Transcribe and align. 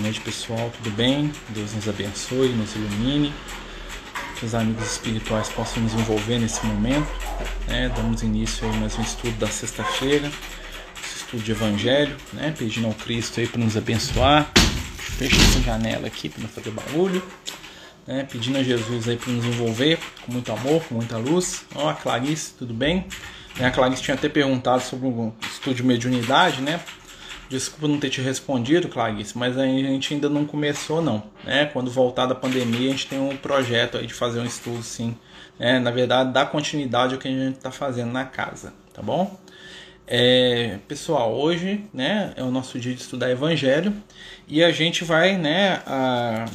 Noite, 0.00 0.20
pessoal. 0.20 0.72
Tudo 0.76 0.90
bem? 0.96 1.30
Deus 1.50 1.74
nos 1.74 1.88
abençoe, 1.88 2.48
nos 2.48 2.74
ilumine. 2.74 3.32
Que 4.38 4.46
os 4.46 4.54
amigos 4.54 4.92
espirituais 4.92 5.48
possam 5.50 5.82
nos 5.82 5.92
envolver 5.94 6.38
nesse 6.38 6.64
momento. 6.66 7.06
Né? 7.68 7.88
Damos 7.94 8.22
início 8.22 8.68
a 8.68 8.72
mais 8.74 8.98
um 8.98 9.02
estudo 9.02 9.36
da 9.38 9.46
sexta-feira, 9.46 10.30
estudo 11.16 11.42
de 11.42 11.52
Evangelho, 11.52 12.16
né? 12.32 12.52
pedindo 12.56 12.88
ao 12.88 12.94
Cristo 12.94 13.38
aí 13.38 13.46
para 13.46 13.60
nos 13.60 13.76
abençoar. 13.76 14.50
Fecha 14.96 15.36
essa 15.36 15.60
janela 15.60 16.06
aqui 16.06 16.28
para 16.28 16.42
não 16.42 16.48
fazer 16.48 16.70
barulho. 16.70 17.22
Né? 18.06 18.26
Pedindo 18.30 18.58
a 18.58 18.62
Jesus 18.62 19.08
aí 19.08 19.16
para 19.16 19.32
nos 19.32 19.44
envolver 19.44 20.00
com 20.26 20.32
muito 20.32 20.50
amor, 20.50 20.82
com 20.84 20.96
muita 20.96 21.16
luz. 21.16 21.64
Ó, 21.76 21.88
a 21.88 21.94
Clarice, 21.94 22.54
tudo 22.58 22.74
bem? 22.74 23.06
A 23.60 23.70
Clarice 23.70 24.02
tinha 24.02 24.14
até 24.14 24.28
perguntado 24.28 24.82
sobre 24.82 25.06
o 25.06 25.32
estudo 25.42 25.76
de 25.76 25.82
mediunidade, 25.84 26.60
né? 26.60 26.80
Desculpa 27.52 27.86
não 27.86 28.00
ter 28.00 28.08
te 28.08 28.22
respondido, 28.22 28.88
Clarice, 28.88 29.36
mas 29.36 29.58
a 29.58 29.66
gente 29.66 30.14
ainda 30.14 30.26
não 30.30 30.46
começou 30.46 31.02
não, 31.02 31.22
né? 31.44 31.66
Quando 31.66 31.90
voltar 31.90 32.24
da 32.24 32.34
pandemia, 32.34 32.88
a 32.88 32.92
gente 32.92 33.08
tem 33.08 33.20
um 33.20 33.36
projeto 33.36 33.98
aí 33.98 34.06
de 34.06 34.14
fazer 34.14 34.40
um 34.40 34.46
estudo, 34.46 34.82
sim. 34.82 35.14
Né? 35.58 35.78
Na 35.78 35.90
verdade, 35.90 36.32
dar 36.32 36.46
continuidade 36.46 37.12
ao 37.12 37.20
que 37.20 37.28
a 37.28 37.30
gente 37.30 37.58
está 37.58 37.70
fazendo 37.70 38.10
na 38.10 38.24
casa, 38.24 38.72
tá 38.94 39.02
bom? 39.02 39.38
É, 40.06 40.78
pessoal, 40.88 41.34
hoje, 41.34 41.84
né, 41.92 42.32
é 42.36 42.42
o 42.42 42.50
nosso 42.50 42.80
dia 42.80 42.94
de 42.94 43.02
estudar 43.02 43.30
Evangelho 43.30 43.94
e 44.48 44.64
a 44.64 44.72
gente 44.72 45.04
vai, 45.04 45.36
né, 45.36 45.82
a, 45.84 46.46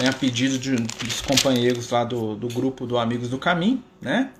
né, 0.00 0.08
a 0.08 0.12
pedido 0.14 0.58
de, 0.58 0.74
dos 0.74 1.20
companheiros 1.20 1.90
lá 1.90 2.02
do, 2.02 2.34
do 2.34 2.48
grupo 2.48 2.86
do 2.86 2.96
Amigos 2.96 3.28
do 3.28 3.36
Caminho, 3.36 3.84
né? 4.00 4.30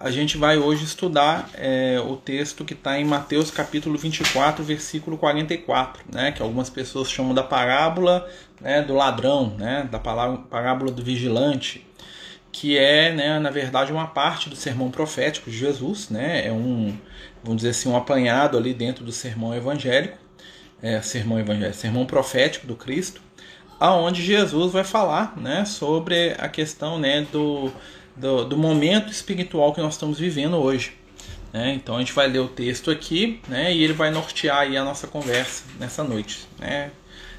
A 0.00 0.10
gente 0.10 0.36
vai 0.38 0.58
hoje 0.58 0.84
estudar 0.84 1.50
é, 1.54 2.00
o 2.00 2.16
texto 2.16 2.64
que 2.64 2.72
está 2.72 2.98
em 2.98 3.04
Mateus 3.04 3.50
capítulo 3.50 3.98
24, 3.98 4.62
versículo 4.64 5.18
44, 5.18 6.04
né, 6.12 6.30
que 6.30 6.40
algumas 6.40 6.70
pessoas 6.70 7.10
chamam 7.10 7.34
da 7.34 7.42
parábola 7.42 8.28
né, 8.60 8.80
do 8.80 8.94
ladrão, 8.94 9.54
né, 9.58 9.88
da 9.90 9.98
parábola 9.98 10.92
do 10.92 11.02
vigilante, 11.02 11.84
que 12.52 12.78
é, 12.78 13.12
né, 13.12 13.40
na 13.40 13.50
verdade, 13.50 13.92
uma 13.92 14.06
parte 14.06 14.48
do 14.48 14.54
sermão 14.54 14.88
profético 14.88 15.50
de 15.50 15.58
Jesus, 15.58 16.08
né, 16.10 16.46
é 16.46 16.52
um, 16.52 16.96
vamos 17.42 17.58
dizer 17.58 17.70
assim, 17.70 17.88
um 17.88 17.96
apanhado 17.96 18.56
ali 18.56 18.72
dentro 18.72 19.04
do 19.04 19.12
sermão 19.12 19.52
evangélico, 19.52 20.16
é, 20.80 21.02
sermão 21.02 21.40
evangélico, 21.40 21.76
sermão 21.76 22.06
profético 22.06 22.68
do 22.68 22.76
Cristo, 22.76 23.20
aonde 23.80 24.22
Jesus 24.22 24.72
vai 24.72 24.84
falar, 24.84 25.36
né, 25.36 25.64
sobre 25.64 26.36
a 26.38 26.48
questão, 26.48 27.00
né, 27.00 27.26
do 27.32 27.72
do, 28.18 28.44
do 28.44 28.56
momento 28.56 29.10
espiritual 29.10 29.72
que 29.72 29.80
nós 29.80 29.94
estamos 29.94 30.18
vivendo 30.18 30.56
hoje. 30.56 30.92
Né? 31.52 31.74
Então 31.74 31.96
a 31.96 31.98
gente 32.00 32.12
vai 32.12 32.28
ler 32.28 32.40
o 32.40 32.48
texto 32.48 32.90
aqui 32.90 33.40
né? 33.48 33.74
e 33.74 33.82
ele 33.82 33.92
vai 33.92 34.10
nortear 34.10 34.58
aí 34.58 34.76
a 34.76 34.84
nossa 34.84 35.06
conversa 35.06 35.64
nessa 35.78 36.04
noite. 36.04 36.46
Né? 36.58 36.90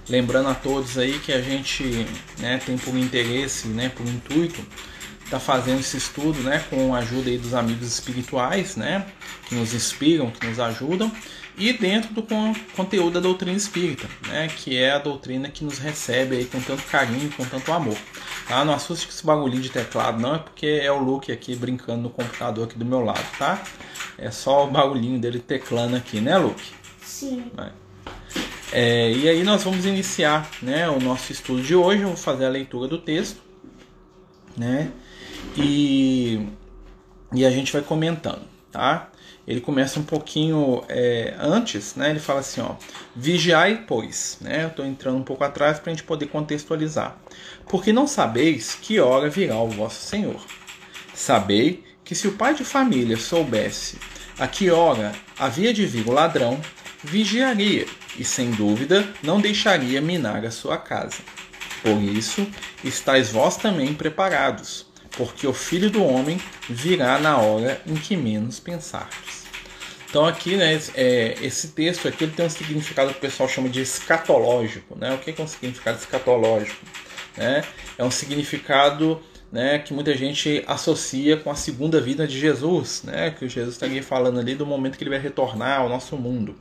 Lembrando 0.08 0.50
a 0.50 0.56
todos 0.56 0.98
aí 0.98 1.20
que 1.20 1.32
a 1.32 1.42
gente 1.42 1.84
né, 2.40 2.60
tem 2.66 2.78
por 2.78 2.98
interesse, 2.98 3.68
né, 3.68 3.90
por 3.90 4.08
intuito, 4.08 4.66
está 5.24 5.40
fazendo 5.40 5.80
esse 5.80 5.98
estudo 5.98 6.42
né, 6.42 6.64
com 6.68 6.96
a 6.96 6.98
ajuda 6.98 7.30
aí 7.30 7.38
dos 7.38 7.54
amigos 7.54 7.88
espirituais 7.88 8.76
né, 8.76 9.06
que 9.48 9.54
nos 9.54 9.72
inspiram, 9.76 10.32
que 10.32 10.48
nos 10.48 10.60
ajudam 10.60 11.12
e 11.60 11.74
dentro 11.74 12.14
do 12.14 12.26
conteúdo 12.74 13.16
da 13.16 13.20
doutrina 13.20 13.58
espírita, 13.58 14.08
né, 14.28 14.48
que 14.48 14.78
é 14.78 14.92
a 14.92 14.98
doutrina 14.98 15.50
que 15.50 15.64
nos 15.64 15.78
recebe 15.78 16.38
aí 16.38 16.46
com 16.46 16.62
tanto 16.62 16.84
carinho, 16.84 17.30
com 17.36 17.44
tanto 17.44 17.72
amor. 17.74 17.98
Tá? 18.48 18.64
Não 18.64 18.74
assuste 18.74 19.06
com 19.06 19.12
esse 19.12 19.26
bagulhinho 19.26 19.62
de 19.62 19.70
teclado, 19.70 20.22
não, 20.22 20.36
é 20.36 20.40
porque 20.40 20.66
é 20.66 20.90
o 20.90 21.00
Luke 21.00 21.32
aqui 21.32 21.54
brincando 21.56 22.04
no 22.04 22.10
computador 22.10 22.66
aqui 22.66 22.80
do 22.80 22.86
meu 22.86 23.02
lado, 23.02 23.26
tá? 23.38 23.62
É 24.18 24.32
só 24.32 24.66
o 24.66 24.72
bagulhinho 24.72 25.20
dele 25.20 25.40
teclando 25.40 25.98
aqui, 25.98 26.22
né, 26.22 26.38
Luke? 26.38 26.64
Sim. 27.02 27.52
É, 28.72 29.12
e 29.12 29.28
aí 29.28 29.44
nós 29.44 29.64
vamos 29.64 29.86
iniciar 29.86 30.50
né, 30.62 30.90
o 30.90 31.00
nosso 31.00 31.32
estudo 31.32 31.62
de 31.62 31.76
hoje, 31.76 32.04
eu 32.04 32.08
vou 32.08 32.18
fazer 32.18 32.46
a 32.46 32.50
leitura 32.50 32.88
do 32.88 32.98
texto, 32.98 33.42
né? 34.56 34.92
E, 35.58 36.48
e 37.34 37.46
a 37.46 37.52
gente 37.52 37.74
vai 37.74 37.82
comentando, 37.82 38.44
tá? 38.72 39.10
Ele 39.50 39.62
começa 39.62 40.00
um 40.00 40.04
pouquinho 40.04 40.84
é, 40.88 41.34
antes, 41.40 41.96
né? 41.96 42.12
Ele 42.12 42.20
fala 42.20 42.42
assim, 42.42 42.62
ó, 42.62 42.76
vigiai, 43.16 43.84
pois, 43.88 44.38
né? 44.40 44.66
Eu 44.66 44.68
estou 44.68 44.86
entrando 44.86 45.18
um 45.18 45.24
pouco 45.24 45.44
atrás 45.44 45.80
para 45.80 45.92
a 45.92 45.96
gente 45.96 46.06
poder 46.06 46.28
contextualizar. 46.28 47.18
Porque 47.68 47.92
não 47.92 48.06
sabeis 48.06 48.78
que 48.80 49.00
hora 49.00 49.28
virá 49.28 49.58
o 49.58 49.68
vosso 49.68 50.06
Senhor. 50.06 50.40
Sabei 51.16 51.84
que 52.04 52.14
se 52.14 52.28
o 52.28 52.34
pai 52.34 52.54
de 52.54 52.64
família 52.64 53.18
soubesse 53.18 53.98
a 54.38 54.48
que 54.48 54.70
hora 54.70 55.14
havia 55.38 55.74
de 55.74 55.84
vir 55.84 56.08
o 56.08 56.12
ladrão, 56.12 56.62
vigiaria 57.04 57.88
e 58.20 58.24
sem 58.24 58.52
dúvida 58.52 59.08
não 59.24 59.42
deixaria 59.42 60.00
minar 60.00 60.46
a 60.46 60.52
sua 60.52 60.78
casa. 60.78 61.18
Por 61.82 62.00
isso, 62.04 62.48
estáis 62.84 63.32
vós 63.32 63.58
também 63.58 63.96
preparados, 63.96 64.86
porque 65.18 65.48
o 65.48 65.54
filho 65.54 65.90
do 65.90 66.04
homem 66.04 66.40
virá 66.70 67.18
na 67.18 67.38
hora 67.38 67.82
em 67.88 67.96
que 67.96 68.16
menos 68.16 68.60
pensardes. 68.60 69.39
Então 70.10 70.26
aqui, 70.26 70.56
né, 70.56 70.80
é, 70.96 71.36
esse 71.42 71.68
texto 71.70 72.08
aqui 72.08 72.24
ele 72.24 72.34
tem 72.34 72.46
um 72.46 72.50
significado 72.50 73.12
que 73.12 73.20
o 73.20 73.22
pessoal 73.22 73.48
chama 73.48 73.70
de 73.70 73.82
escatológico, 73.82 74.98
né? 74.98 75.14
O 75.14 75.20
que 75.20 75.40
é 75.40 75.44
um 75.44 75.48
significado 75.48 76.00
escatológico? 76.00 76.84
Né? 77.38 77.64
É 77.96 78.04
um 78.04 78.10
significado 78.10 79.22
né, 79.52 79.80
que 79.80 79.94
muita 79.94 80.16
gente 80.16 80.64
associa 80.68 81.38
com 81.38 81.52
a 81.52 81.56
segunda 81.56 82.02
vida 82.02 82.28
de 82.28 82.40
Jesus, 82.40 83.04
né? 83.04 83.30
Que 83.30 83.48
Jesus 83.48 83.76
estaria 83.76 84.02
falando 84.02 84.40
ali 84.40 84.56
do 84.56 84.66
momento 84.66 84.98
que 84.98 85.04
ele 85.04 85.12
vai 85.12 85.20
retornar 85.20 85.82
ao 85.82 85.90
nosso 85.90 86.18
mundo. 86.18 86.56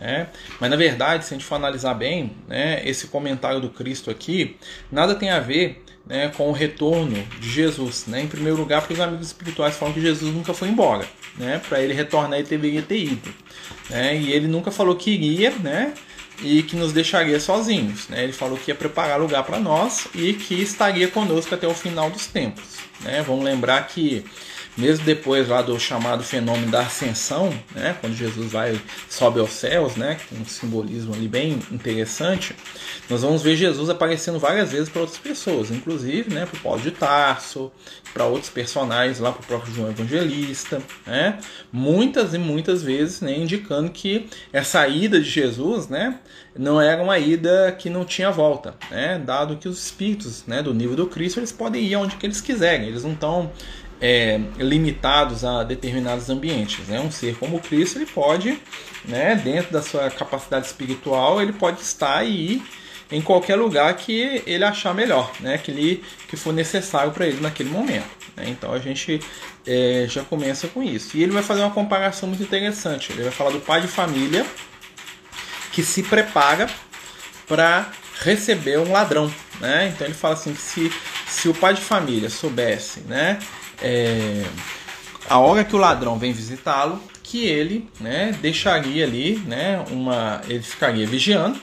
Né? 0.00 0.28
Mas 0.60 0.70
na 0.70 0.76
verdade, 0.76 1.24
se 1.24 1.34
a 1.34 1.36
gente 1.36 1.46
for 1.46 1.56
analisar 1.56 1.94
bem, 1.94 2.32
né, 2.48 2.82
esse 2.84 3.06
comentário 3.08 3.60
do 3.60 3.68
Cristo 3.68 4.10
aqui 4.10 4.56
nada 4.90 5.14
tem 5.14 5.30
a 5.30 5.38
ver 5.38 5.82
né, 6.06 6.28
com 6.36 6.48
o 6.48 6.52
retorno 6.52 7.22
de 7.38 7.48
Jesus. 7.48 8.06
Né? 8.06 8.22
Em 8.22 8.26
primeiro 8.26 8.58
lugar, 8.58 8.80
porque 8.80 8.94
os 8.94 9.00
amigos 9.00 9.26
espirituais 9.26 9.76
falam 9.76 9.94
que 9.94 10.00
Jesus 10.00 10.32
nunca 10.34 10.52
foi 10.52 10.68
embora. 10.68 11.06
Né? 11.36 11.60
Para 11.68 11.80
ele 11.80 11.94
retornar, 11.94 12.38
ele 12.38 12.48
deveria 12.48 12.82
ter 12.82 12.98
ido. 12.98 13.34
Né? 13.88 14.16
E 14.16 14.32
ele 14.32 14.48
nunca 14.48 14.70
falou 14.70 14.96
que 14.96 15.10
iria 15.10 15.50
né? 15.50 15.94
e 16.42 16.62
que 16.62 16.76
nos 16.76 16.92
deixaria 16.92 17.38
sozinhos. 17.38 18.08
Né? 18.08 18.24
Ele 18.24 18.32
falou 18.32 18.58
que 18.58 18.70
ia 18.70 18.74
preparar 18.74 19.20
lugar 19.20 19.44
para 19.44 19.58
nós 19.58 20.08
e 20.14 20.32
que 20.34 20.60
estaria 20.60 21.08
conosco 21.08 21.54
até 21.54 21.66
o 21.66 21.74
final 21.74 22.10
dos 22.10 22.26
tempos. 22.26 22.78
Né? 23.00 23.22
Vamos 23.22 23.44
lembrar 23.44 23.86
que 23.86 24.24
mesmo 24.76 25.04
depois 25.04 25.48
lá 25.48 25.60
do 25.60 25.78
chamado 25.78 26.22
fenômeno 26.22 26.70
da 26.70 26.80
ascensão, 26.80 27.52
né, 27.74 27.96
quando 28.00 28.14
Jesus 28.14 28.52
vai 28.52 28.80
sobe 29.08 29.40
aos 29.40 29.52
céus, 29.52 29.96
né, 29.96 30.16
que 30.16 30.34
tem 30.34 30.40
um 30.40 30.46
simbolismo 30.46 31.14
ali 31.14 31.28
bem 31.28 31.58
interessante, 31.70 32.54
nós 33.08 33.22
vamos 33.22 33.42
ver 33.42 33.56
Jesus 33.56 33.90
aparecendo 33.90 34.38
várias 34.38 34.72
vezes 34.72 34.88
para 34.88 35.02
outras 35.02 35.18
pessoas, 35.18 35.70
inclusive, 35.70 36.32
né, 36.32 36.46
para 36.46 36.56
o 36.56 36.60
Paulo 36.60 36.80
de 36.80 36.90
Tarso, 36.90 37.70
para 38.14 38.24
outros 38.24 38.50
personagens 38.50 39.18
lá, 39.18 39.32
para 39.32 39.42
o 39.42 39.46
próprio 39.46 39.74
João 39.74 39.90
Evangelista, 39.90 40.82
né, 41.06 41.38
muitas 41.70 42.32
e 42.32 42.38
muitas 42.38 42.82
vezes, 42.82 43.20
né, 43.20 43.36
indicando 43.36 43.90
que 43.90 44.28
essa 44.52 44.86
ida 44.88 45.20
de 45.20 45.28
Jesus, 45.28 45.88
né, 45.88 46.18
não 46.56 46.80
era 46.80 47.02
uma 47.02 47.18
ida 47.18 47.74
que 47.78 47.88
não 47.88 48.04
tinha 48.04 48.30
volta, 48.30 48.74
né, 48.90 49.20
dado 49.24 49.56
que 49.56 49.68
os 49.68 49.84
espíritos, 49.84 50.44
né, 50.46 50.62
do 50.62 50.72
nível 50.72 50.96
do 50.96 51.06
Cristo, 51.06 51.40
eles 51.40 51.52
podem 51.52 51.82
ir 51.84 51.94
aonde 51.94 52.16
que 52.16 52.26
eles 52.26 52.40
quiserem, 52.40 52.88
eles 52.88 53.04
não 53.04 53.12
estão 53.12 53.50
é, 54.02 54.40
limitados 54.58 55.44
a 55.44 55.62
determinados 55.62 56.28
ambientes. 56.28 56.88
Né? 56.88 56.98
Um 56.98 57.10
ser 57.10 57.36
como 57.36 57.60
Cristo, 57.60 57.98
ele 57.98 58.06
pode, 58.06 58.58
né, 59.04 59.36
dentro 59.36 59.72
da 59.72 59.80
sua 59.80 60.10
capacidade 60.10 60.66
espiritual, 60.66 61.40
ele 61.40 61.52
pode 61.52 61.80
estar 61.80 62.24
e 62.24 62.54
ir 62.54 62.62
em 63.12 63.22
qualquer 63.22 63.54
lugar 63.54 63.94
que 63.94 64.42
ele 64.44 64.64
achar 64.64 64.92
melhor, 64.92 65.30
né, 65.38 65.56
que, 65.56 66.02
que 66.28 66.36
for 66.36 66.52
necessário 66.52 67.12
para 67.12 67.26
ele 67.26 67.40
naquele 67.40 67.70
momento. 67.70 68.10
Né? 68.36 68.46
Então 68.48 68.72
a 68.72 68.78
gente 68.80 69.20
é, 69.64 70.06
já 70.08 70.24
começa 70.24 70.66
com 70.66 70.82
isso. 70.82 71.16
E 71.16 71.22
ele 71.22 71.30
vai 71.30 71.42
fazer 71.42 71.60
uma 71.60 71.70
comparação 71.70 72.28
muito 72.28 72.42
interessante. 72.42 73.12
Ele 73.12 73.22
vai 73.22 73.32
falar 73.32 73.50
do 73.50 73.60
pai 73.60 73.82
de 73.82 73.86
família 73.86 74.44
que 75.70 75.82
se 75.82 76.02
prepara 76.02 76.68
para 77.46 77.92
receber 78.20 78.78
um 78.78 78.90
ladrão. 78.90 79.32
Né? 79.60 79.92
Então 79.94 80.06
ele 80.06 80.14
fala 80.14 80.34
assim 80.34 80.54
que 80.54 80.60
se, 80.60 80.92
se 81.26 81.48
o 81.48 81.54
pai 81.54 81.74
de 81.74 81.80
família 81.80 82.28
soubesse 82.28 83.00
né, 83.00 83.38
é, 83.82 84.44
a 85.28 85.38
hora 85.38 85.64
que 85.64 85.74
o 85.74 85.78
ladrão 85.78 86.18
vem 86.18 86.32
visitá-lo, 86.32 87.00
que 87.22 87.46
ele 87.46 87.88
né, 88.00 88.36
deixaria 88.40 89.04
ali, 89.04 89.36
né, 89.46 89.84
uma, 89.90 90.40
ele 90.48 90.62
ficaria 90.62 91.06
vigiando 91.06 91.58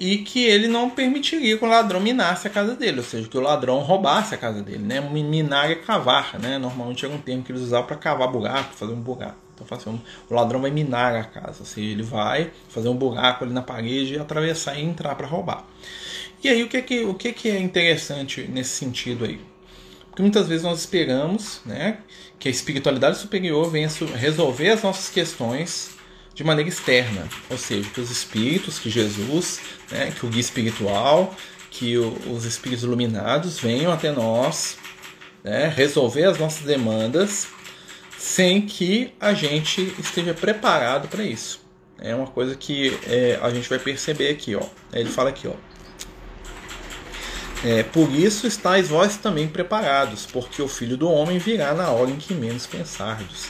e 0.00 0.18
que 0.18 0.44
ele 0.44 0.68
não 0.68 0.88
permitiria 0.88 1.58
que 1.58 1.64
o 1.64 1.68
ladrão 1.68 2.00
minasse 2.00 2.46
a 2.46 2.50
casa 2.50 2.74
dele, 2.74 2.98
ou 2.98 3.04
seja, 3.04 3.28
que 3.28 3.36
o 3.36 3.40
ladrão 3.40 3.80
roubasse 3.80 4.34
a 4.34 4.38
casa 4.38 4.62
dele. 4.62 4.78
Né? 4.78 5.00
Minar 5.00 5.70
é 5.70 5.74
cavar, 5.74 6.38
né? 6.38 6.56
normalmente 6.56 7.04
é 7.04 7.08
um 7.08 7.18
termo 7.18 7.42
que 7.42 7.50
eles 7.50 7.62
usavam 7.62 7.86
para 7.86 7.96
cavar 7.96 8.28
buraco, 8.28 8.74
fazer 8.74 8.92
um 8.92 9.00
buraco. 9.00 9.36
Então, 9.54 9.76
assim, 9.76 10.00
o 10.30 10.34
ladrão 10.34 10.60
vai 10.60 10.70
minar 10.70 11.16
a 11.16 11.24
casa, 11.24 11.60
ou 11.60 11.66
seja, 11.66 11.88
ele 11.88 12.04
vai 12.04 12.52
fazer 12.68 12.88
um 12.88 12.94
buraco 12.94 13.44
ali 13.44 13.52
na 13.52 13.62
parede, 13.62 14.16
atravessar 14.16 14.78
e 14.78 14.84
entrar 14.84 15.16
para 15.16 15.26
roubar. 15.26 15.64
E 16.44 16.48
aí 16.48 16.62
o 16.62 16.68
que, 16.68 16.80
que, 16.82 17.04
o 17.04 17.14
que 17.14 17.48
é 17.48 17.58
interessante 17.58 18.46
nesse 18.48 18.70
sentido 18.70 19.24
aí? 19.24 19.40
Porque 20.18 20.24
muitas 20.24 20.48
vezes 20.48 20.64
nós 20.64 20.80
esperamos 20.80 21.60
né, 21.64 21.98
que 22.40 22.48
a 22.48 22.50
espiritualidade 22.50 23.18
superior 23.18 23.70
venha 23.70 23.88
resolver 24.16 24.70
as 24.70 24.82
nossas 24.82 25.08
questões 25.10 25.90
de 26.34 26.42
maneira 26.42 26.68
externa, 26.68 27.28
ou 27.48 27.56
seja, 27.56 27.88
que 27.88 28.00
os 28.00 28.10
espíritos, 28.10 28.80
que 28.80 28.90
Jesus, 28.90 29.60
né, 29.92 30.10
que 30.10 30.26
o 30.26 30.28
guia 30.28 30.40
espiritual, 30.40 31.36
que 31.70 31.96
o, 31.96 32.18
os 32.32 32.44
espíritos 32.44 32.82
iluminados 32.82 33.60
venham 33.60 33.92
até 33.92 34.10
nós, 34.10 34.76
né, 35.44 35.68
resolver 35.68 36.24
as 36.24 36.36
nossas 36.36 36.66
demandas, 36.66 37.46
sem 38.18 38.62
que 38.62 39.14
a 39.20 39.32
gente 39.32 39.94
esteja 40.00 40.34
preparado 40.34 41.06
para 41.06 41.22
isso. 41.22 41.60
É 41.96 42.12
uma 42.12 42.26
coisa 42.26 42.56
que 42.56 42.98
é, 43.06 43.38
a 43.40 43.50
gente 43.50 43.68
vai 43.68 43.78
perceber 43.78 44.30
aqui, 44.30 44.56
ó. 44.56 44.66
Ele 44.92 45.08
fala 45.08 45.30
aqui, 45.30 45.46
ó. 45.46 45.54
É, 47.64 47.82
por 47.82 48.10
isso 48.12 48.46
estáis 48.46 48.88
vós 48.88 49.16
também 49.16 49.48
preparados, 49.48 50.26
porque 50.26 50.62
o 50.62 50.68
Filho 50.68 50.96
do 50.96 51.10
Homem 51.10 51.38
virá 51.38 51.74
na 51.74 51.90
hora 51.90 52.10
em 52.10 52.16
que 52.16 52.32
menos 52.32 52.66
pensardes. 52.66 53.48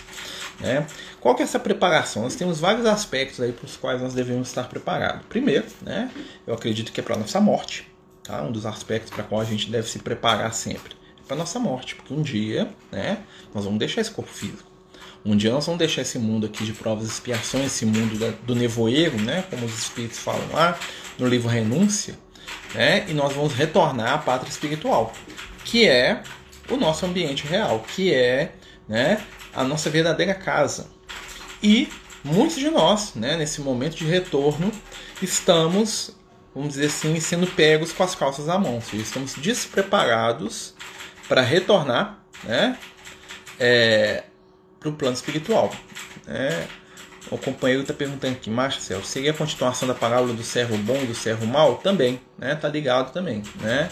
Né? 0.61 0.87
Qual 1.21 1.35
que 1.35 1.43
é 1.43 1.45
essa 1.45 1.59
preparação? 1.59 2.23
Nós 2.23 2.35
temos 2.35 2.59
vários 2.59 2.87
aspectos 2.87 3.41
aí 3.41 3.53
para 3.53 3.67
os 3.67 3.77
quais 3.77 4.01
nós 4.01 4.15
devemos 4.15 4.49
estar 4.49 4.65
preparados. 4.65 5.27
Primeiro, 5.29 5.67
né, 5.83 6.11
eu 6.47 6.55
acredito 6.55 6.91
que 6.91 7.01
é 7.01 7.03
para 7.03 7.17
a 7.17 7.19
nossa 7.19 7.41
morte. 7.41 7.87
Tá? 8.23 8.43
Um 8.43 8.51
dos 8.51 8.67
aspectos 8.67 9.13
para 9.13 9.25
qual 9.25 9.41
a 9.41 9.45
gente 9.45 9.71
deve 9.71 9.89
se 9.89 9.99
preparar 9.99 10.53
sempre. 10.53 10.95
É 11.19 11.27
para 11.27 11.37
a 11.37 11.39
nossa 11.39 11.59
morte, 11.59 11.95
porque 11.95 12.13
um 12.13 12.23
dia 12.23 12.69
né, 12.91 13.19
nós 13.55 13.65
vamos 13.65 13.79
deixar 13.79 14.01
esse 14.01 14.11
corpo 14.11 14.31
físico. 14.31 14.69
Um 15.25 15.37
dia 15.37 15.51
nós 15.53 15.67
vamos 15.67 15.79
deixar 15.79 16.03
esse 16.03 16.19
mundo 16.19 16.47
aqui 16.47 16.65
de 16.65 16.73
provas 16.73 17.05
e 17.05 17.11
expiações, 17.11 17.67
esse 17.67 17.85
mundo 17.85 18.19
da, 18.19 18.31
do 18.47 18.55
nevoeiro, 18.55 19.21
né, 19.21 19.45
como 19.51 19.67
os 19.67 19.79
espíritos 19.79 20.19
falam 20.19 20.49
lá 20.53 20.79
no 21.19 21.27
livro 21.27 21.49
Renúncia, 21.49 22.19
né, 22.75 23.05
e 23.09 23.15
nós 23.15 23.33
vamos 23.33 23.53
retornar 23.53 24.15
à 24.15 24.19
pátria 24.19 24.51
espiritual, 24.51 25.13
que 25.65 25.89
é 25.89 26.23
o 26.71 26.77
nosso 26.77 27.07
ambiente 27.07 27.47
real, 27.47 27.81
que 27.81 28.13
é 28.13 28.53
né, 28.89 29.21
a 29.55 29.65
nossa 29.65 29.91
verdadeira 29.91 30.35
casa. 30.35 30.91
E 31.63 31.89
muitos 32.23 32.57
de 32.57 32.71
nós, 32.71 33.15
né, 33.15 33.37
nesse 33.37 33.61
momento 33.61 33.97
de 33.97 34.05
retorno, 34.05 34.71
estamos, 35.21 36.17
vamos 36.55 36.71
dizer 36.71 36.87
assim, 36.87 37.19
sendo 37.21 37.47
pegos 37.47 37.93
com 37.93 38.03
as 38.03 38.15
calças 38.15 38.49
à 38.49 38.59
mão, 38.59 38.81
seja, 38.81 39.03
estamos 39.03 39.35
despreparados 39.35 40.75
para 41.29 41.41
retornar 41.43 42.19
né, 42.45 42.79
é, 43.59 44.25
para 44.79 44.89
o 44.89 44.93
plano 44.93 45.15
espiritual. 45.15 45.73
Né? 46.27 46.67
O 47.31 47.37
companheiro 47.37 47.83
está 47.83 47.93
perguntando 47.93 48.35
aqui, 48.35 48.49
Marcel, 48.49 49.05
seria 49.05 49.33
a 49.33 49.35
continuação 49.35 49.87
da 49.87 49.95
parábola 49.95 50.33
do 50.33 50.43
servo 50.43 50.77
bom 50.79 50.99
e 51.03 51.07
do 51.07 51.15
servo 51.15 51.47
mau? 51.47 51.77
Também, 51.77 52.21
né? 52.39 52.55
Tá 52.55 52.69
ligado 52.69 53.13
também, 53.13 53.43
né? 53.61 53.91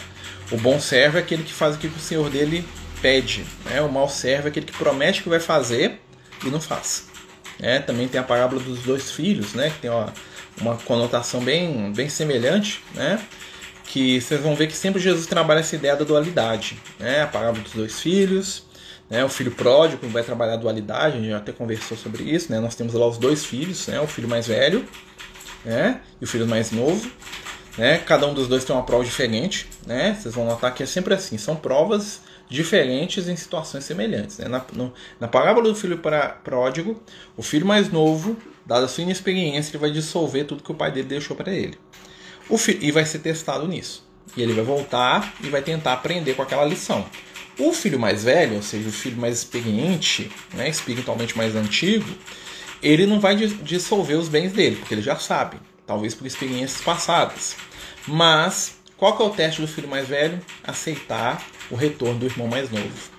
O 0.51 0.57
bom 0.57 0.79
servo 0.79 1.17
é 1.17 1.21
aquele 1.21 1.43
que 1.43 1.53
faz 1.53 1.75
aquilo 1.75 1.93
que 1.93 1.99
o 1.99 2.01
senhor 2.01 2.29
dele 2.29 2.67
pede, 3.01 3.45
né? 3.65 3.81
O 3.81 3.91
mau 3.91 4.09
servo 4.09 4.47
é 4.47 4.49
aquele 4.49 4.65
que 4.65 4.77
promete 4.77 5.21
que 5.21 5.29
vai 5.29 5.39
fazer 5.39 5.99
e 6.43 6.49
não 6.49 6.59
faz. 6.59 7.07
É, 7.59 7.79
também 7.79 8.07
tem 8.07 8.19
a 8.19 8.23
parábola 8.23 8.61
dos 8.61 8.79
dois 8.79 9.11
filhos, 9.11 9.53
né? 9.53 9.69
Que 9.69 9.79
tem 9.81 9.89
uma, 9.91 10.13
uma 10.59 10.75
conotação 10.77 11.39
bem, 11.41 11.91
bem 11.93 12.09
semelhante, 12.09 12.83
né? 12.93 13.19
Que 13.85 14.19
vocês 14.19 14.41
vão 14.41 14.55
ver 14.55 14.67
que 14.67 14.75
sempre 14.75 14.99
Jesus 14.99 15.27
trabalha 15.27 15.59
essa 15.59 15.75
ideia 15.75 15.95
da 15.95 16.03
dualidade, 16.03 16.77
né? 16.99 17.21
A 17.21 17.27
parábola 17.27 17.63
dos 17.63 17.73
dois 17.73 17.99
filhos, 17.99 18.66
né? 19.09 19.23
O 19.23 19.29
filho 19.29 19.51
pródigo 19.51 20.07
vai 20.09 20.23
trabalhar 20.23 20.53
a 20.53 20.57
dualidade, 20.57 21.17
a 21.17 21.19
gente 21.19 21.29
já 21.29 21.37
até 21.37 21.51
conversou 21.51 21.97
sobre 21.97 22.23
isso, 22.23 22.51
né? 22.51 22.59
Nós 22.59 22.75
temos 22.75 22.93
lá 22.93 23.07
os 23.07 23.17
dois 23.17 23.45
filhos, 23.45 23.87
né? 23.87 23.99
O 23.99 24.07
filho 24.07 24.27
mais 24.27 24.47
velho, 24.47 24.85
né? 25.63 26.01
E 26.19 26.23
o 26.23 26.27
filho 26.27 26.47
mais 26.47 26.71
novo, 26.71 27.09
né? 27.77 27.97
Cada 27.99 28.27
um 28.27 28.33
dos 28.33 28.47
dois 28.47 28.63
tem 28.65 28.75
uma 28.75 28.83
prova 28.83 29.03
diferente, 29.03 29.67
né? 29.85 30.17
Vocês 30.19 30.35
vão 30.35 30.45
notar 30.45 30.73
que 30.73 30.83
é 30.83 30.85
sempre 30.85 31.13
assim, 31.13 31.37
são 31.37 31.55
provas 31.55 32.21
diferentes 32.49 33.27
em 33.27 33.35
situações 33.35 33.83
semelhantes. 33.83 34.37
Né? 34.37 34.47
Na, 34.47 34.63
no, 34.73 34.93
na 35.19 35.27
parábola 35.27 35.69
do 35.69 35.75
filho 35.75 35.99
pródigo, 36.43 37.01
o 37.35 37.43
filho 37.43 37.65
mais 37.65 37.91
novo, 37.91 38.37
dada 38.65 38.87
sua 38.87 39.03
inexperiência, 39.03 39.71
ele 39.71 39.79
vai 39.79 39.91
dissolver 39.91 40.45
tudo 40.45 40.63
que 40.63 40.71
o 40.71 40.75
pai 40.75 40.91
dele 40.91 41.07
deixou 41.07 41.35
para 41.35 41.53
ele. 41.53 41.77
O 42.49 42.57
filho, 42.57 42.79
e 42.81 42.91
vai 42.91 43.05
ser 43.05 43.19
testado 43.19 43.67
nisso. 43.67 44.05
E 44.35 44.41
ele 44.41 44.53
vai 44.53 44.63
voltar 44.63 45.35
e 45.43 45.49
vai 45.49 45.61
tentar 45.61 45.93
aprender 45.93 46.35
com 46.35 46.41
aquela 46.41 46.63
lição. 46.63 47.05
O 47.59 47.73
filho 47.73 47.99
mais 47.99 48.23
velho, 48.23 48.55
ou 48.55 48.61
seja, 48.61 48.87
o 48.87 48.91
filho 48.91 49.17
mais 49.17 49.39
experiente, 49.39 50.31
né, 50.53 50.69
espiritualmente 50.69 51.35
mais 51.35 51.55
antigo, 51.55 52.07
ele 52.81 53.05
não 53.05 53.19
vai 53.19 53.35
dissolver 53.35 54.15
os 54.15 54.29
bens 54.29 54.51
dele, 54.51 54.75
porque 54.75 54.93
ele 54.93 55.01
já 55.01 55.15
sabe, 55.15 55.57
talvez 55.85 56.13
por 56.13 56.27
experiências 56.27 56.81
passadas. 56.81 57.55
Mas 58.07 58.77
qual 58.97 59.15
que 59.15 59.21
é 59.21 59.25
o 59.25 59.29
teste 59.29 59.61
do 59.61 59.67
filho 59.67 59.87
mais 59.87 60.07
velho? 60.07 60.39
Aceitar 60.63 61.45
o 61.69 61.75
retorno 61.75 62.19
do 62.19 62.25
irmão 62.25 62.47
mais 62.47 62.69
novo. 62.69 63.11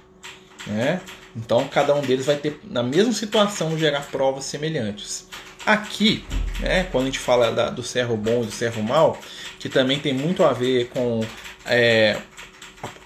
Né? 0.66 1.00
Então, 1.36 1.68
cada 1.68 1.94
um 1.94 2.00
deles 2.00 2.26
vai 2.26 2.36
ter, 2.36 2.60
na 2.64 2.82
mesma 2.82 3.12
situação, 3.12 3.78
gerar 3.78 4.02
provas 4.10 4.44
semelhantes. 4.44 5.26
Aqui, 5.64 6.24
né, 6.60 6.84
quando 6.84 7.04
a 7.04 7.06
gente 7.06 7.18
fala 7.18 7.52
da, 7.52 7.70
do 7.70 7.82
servo 7.82 8.16
bom 8.16 8.42
e 8.42 8.46
do 8.46 8.52
servo 8.52 8.82
mau, 8.82 9.20
que 9.58 9.68
também 9.68 9.98
tem 9.98 10.12
muito 10.12 10.42
a 10.44 10.52
ver 10.52 10.88
com 10.88 11.20
é, 11.64 12.16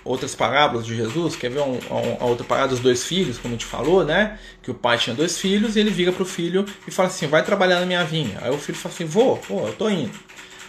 outras 0.05 0.35
parábolas 0.35 0.85
de 0.85 0.97
Jesus, 0.97 1.37
quer 1.37 1.51
ver 1.51 1.61
um, 1.61 1.75
um, 1.75 2.17
a 2.21 2.25
outra 2.25 2.45
parábola 2.45 2.71
dos 2.71 2.81
dois 2.81 3.05
filhos, 3.05 3.39
como 3.39 3.55
a 3.55 3.57
gente 3.57 3.67
falou, 3.67 4.05
né? 4.05 4.39
Que 4.63 4.71
o 4.71 4.75
pai 4.75 4.99
tinha 4.99 5.15
dois 5.15 5.39
filhos 5.39 5.77
e 5.77 5.81
ele 5.81 5.91
vira 5.91 6.13
para 6.13 6.23
o 6.23 6.27
filho 6.27 6.67
e 6.87 6.91
fala 6.91 7.09
assim: 7.09 7.27
vai 7.27 7.45
trabalhar 7.45 7.81
na 7.81 7.87
minha 7.87 8.05
vinha. 8.05 8.39
Aí 8.43 8.51
o 8.51 8.59
filho 8.59 8.77
fala 8.77 8.95
assim: 8.95 9.05
vou, 9.05 9.41
vou, 9.49 9.67
eu 9.67 9.73
tô 9.75 9.89
indo. 9.89 10.19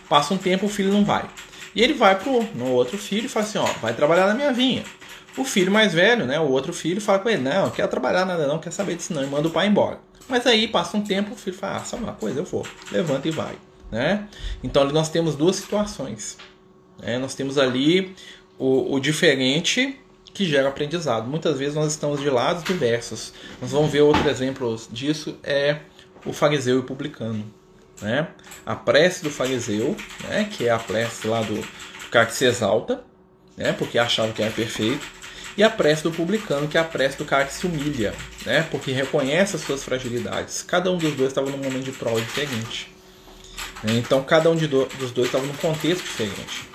Passa 0.07 0.33
um 0.33 0.37
tempo, 0.37 0.65
o 0.65 0.69
filho 0.69 0.91
não 0.91 1.03
vai. 1.03 1.25
E 1.75 1.81
ele 1.81 1.93
vai 1.93 2.17
pro 2.17 2.43
no 2.55 2.67
outro 2.71 2.97
filho 2.97 3.25
e 3.25 3.29
fala 3.29 3.45
assim, 3.45 3.57
ó, 3.57 3.65
vai 3.81 3.93
trabalhar 3.93 4.27
na 4.27 4.33
minha 4.33 4.53
vinha. 4.53 4.83
O 5.35 5.43
filho 5.43 5.71
mais 5.71 5.93
velho, 5.93 6.25
né, 6.25 6.39
o 6.39 6.47
outro 6.49 6.71
filho, 6.71 7.01
fala 7.01 7.17
com 7.19 7.29
ele, 7.29 7.41
não, 7.41 7.63
não 7.63 7.71
quer 7.71 7.87
trabalhar 7.87 8.23
nada 8.25 8.45
não, 8.45 8.59
quer 8.59 8.71
saber 8.71 8.95
disso 8.95 9.13
não, 9.13 9.23
e 9.23 9.27
manda 9.27 9.47
o 9.47 9.51
pai 9.51 9.67
embora. 9.67 9.99
Mas 10.29 10.45
aí 10.45 10.67
passa 10.67 10.95
um 10.95 11.01
tempo, 11.01 11.33
o 11.33 11.35
filho 11.35 11.55
fala, 11.55 11.77
ah, 11.77 11.79
sabe 11.79 12.03
uma 12.03 12.13
coisa, 12.13 12.39
eu 12.39 12.45
vou, 12.45 12.65
levanta 12.91 13.27
e 13.27 13.31
vai, 13.31 13.55
né? 13.91 14.27
Então 14.63 14.85
nós 14.91 15.09
temos 15.09 15.35
duas 15.35 15.55
situações. 15.55 16.37
Né? 16.99 17.17
Nós 17.17 17.33
temos 17.33 17.57
ali 17.57 18.15
o, 18.63 18.93
o 18.95 18.99
diferente 18.99 19.99
que 20.33 20.45
gera 20.45 20.69
aprendizado. 20.69 21.27
Muitas 21.27 21.57
vezes 21.57 21.75
nós 21.75 21.91
estamos 21.91 22.19
de 22.19 22.29
lados 22.29 22.63
diversos. 22.63 23.33
Nós 23.61 23.71
vamos 23.71 23.91
ver 23.91 24.01
outro 24.01 24.27
exemplo 24.29 24.75
disso 24.91 25.37
é 25.43 25.79
o 26.25 26.33
fariseu 26.33 26.77
e 26.77 26.79
o 26.79 26.83
publicano 26.83 27.45
né? 28.01 28.27
A 28.65 28.75
prece 28.75 29.23
do 29.23 29.29
fariseu, 29.29 29.95
né? 30.27 30.49
Que 30.51 30.67
é 30.67 30.71
a 30.71 30.79
prece 30.79 31.27
lá 31.27 31.41
do, 31.41 31.55
do 31.55 32.09
cara 32.11 32.25
que 32.25 32.33
se 32.33 32.45
exalta, 32.45 33.03
né? 33.55 33.73
Porque 33.73 33.97
achava 33.97 34.31
que 34.31 34.41
era 34.41 34.51
perfeito. 34.51 35.05
E 35.55 35.63
a 35.63 35.69
prece 35.69 36.03
do 36.03 36.11
publicano, 36.11 36.67
que 36.67 36.77
é 36.77 36.81
a 36.81 36.83
prece 36.83 37.17
do 37.17 37.25
cara 37.25 37.45
que 37.45 37.53
se 37.53 37.65
humilha, 37.65 38.13
né? 38.45 38.67
Porque 38.71 38.91
reconhece 38.91 39.55
as 39.55 39.61
suas 39.61 39.83
fragilidades. 39.83 40.63
Cada 40.63 40.91
um 40.91 40.97
dos 40.97 41.13
dois 41.13 41.29
estava 41.29 41.49
num 41.49 41.57
momento 41.57 41.83
de 41.83 41.91
prova 41.91 42.19
diferente. 42.19 42.91
Né? 43.83 43.93
Então, 43.97 44.23
cada 44.23 44.49
um 44.49 44.55
do, 44.55 44.85
dos 44.85 45.11
dois 45.11 45.27
estava 45.27 45.45
num 45.45 45.53
contexto 45.53 46.03
diferente. 46.03 46.72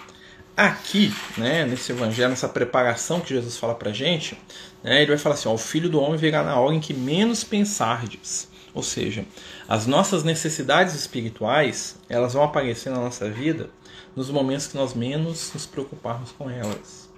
Aqui, 0.58 1.14
né, 1.36 1.64
nesse 1.64 1.92
evangelho, 1.92 2.30
nessa 2.30 2.48
preparação 2.48 3.20
que 3.20 3.28
Jesus 3.28 3.56
fala 3.56 3.76
pra 3.76 3.92
gente, 3.92 4.36
né, 4.82 5.02
ele 5.02 5.12
vai 5.12 5.16
falar 5.16 5.36
assim: 5.36 5.48
ó, 5.48 5.54
o 5.54 5.58
filho 5.58 5.88
do 5.88 6.00
homem 6.00 6.16
virá 6.16 6.42
na 6.42 6.58
hora 6.58 6.74
em 6.74 6.80
que 6.80 6.92
menos 6.92 7.44
pensardes. 7.44 8.48
Ou 8.74 8.82
seja, 8.82 9.24
as 9.68 9.86
nossas 9.86 10.24
necessidades 10.24 10.96
espirituais, 10.96 11.96
elas 12.08 12.32
vão 12.32 12.42
aparecer 12.42 12.90
na 12.90 12.98
nossa 12.98 13.30
vida 13.30 13.70
nos 14.16 14.30
momentos 14.30 14.66
que 14.66 14.76
nós 14.76 14.94
menos 14.94 15.52
nos 15.54 15.64
preocuparmos 15.64 16.32
com 16.32 16.50
elas. 16.50 17.08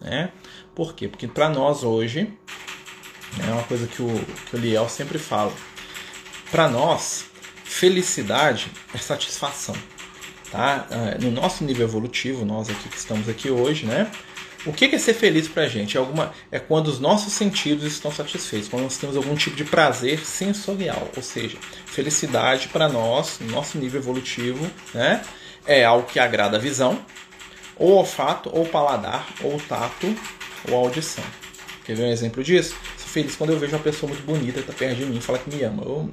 Né? 0.00 0.30
Por 0.72 0.94
quê? 0.94 1.08
Porque 1.08 1.26
para 1.26 1.48
nós 1.48 1.82
hoje, 1.82 2.32
é 3.44 3.50
uma 3.50 3.64
coisa 3.64 3.88
que 3.88 4.00
o, 4.00 4.24
que 4.48 4.54
o 4.54 4.60
Liel 4.60 4.88
sempre 4.88 5.18
fala, 5.18 5.52
para 6.52 6.68
nós, 6.68 7.24
felicidade 7.64 8.70
é 8.94 8.98
satisfação. 8.98 9.74
Tá? 10.50 10.86
Ah, 10.90 11.18
no 11.20 11.30
nosso 11.30 11.64
nível 11.64 11.86
evolutivo, 11.86 12.44
nós 12.44 12.68
aqui 12.70 12.88
que 12.88 12.96
estamos 12.96 13.28
aqui 13.28 13.50
hoje, 13.50 13.84
né? 13.84 14.10
O 14.64 14.72
que 14.72 14.84
é 14.86 14.98
ser 14.98 15.14
feliz 15.14 15.46
para 15.46 15.62
a 15.62 15.68
gente? 15.68 15.96
É, 15.96 16.00
alguma, 16.00 16.32
é 16.50 16.58
quando 16.58 16.88
os 16.88 16.98
nossos 16.98 17.32
sentidos 17.32 17.84
estão 17.84 18.10
satisfeitos, 18.10 18.68
quando 18.68 18.82
nós 18.82 18.96
temos 18.96 19.16
algum 19.16 19.36
tipo 19.36 19.54
de 19.54 19.64
prazer 19.64 20.18
sensorial, 20.26 21.08
ou 21.16 21.22
seja, 21.22 21.56
felicidade 21.86 22.66
para 22.68 22.88
nós, 22.88 23.38
no 23.40 23.52
nosso 23.52 23.78
nível 23.78 24.00
evolutivo, 24.00 24.68
né, 24.92 25.22
é 25.64 25.84
algo 25.84 26.08
que 26.08 26.18
agrada 26.18 26.56
a 26.56 26.60
visão, 26.60 26.98
ou 27.76 27.92
olfato, 27.92 28.50
ou 28.52 28.66
paladar, 28.66 29.28
ou 29.40 29.60
tato, 29.68 30.12
ou 30.68 30.74
audição. 30.74 31.24
Quer 31.84 31.94
ver 31.94 32.02
um 32.02 32.10
exemplo 32.10 32.42
disso? 32.42 32.74
Sou 32.98 33.06
feliz 33.06 33.36
quando 33.36 33.50
eu 33.50 33.58
vejo 33.60 33.72
uma 33.72 33.82
pessoa 33.82 34.10
muito 34.10 34.26
bonita 34.26 34.54
que 34.54 34.70
está 34.70 34.72
perto 34.72 34.96
de 34.96 35.06
mim 35.06 35.18
e 35.18 35.20
fala 35.20 35.38
que 35.38 35.54
me 35.54 35.62
ama. 35.62 35.84
Eu, 35.84 36.10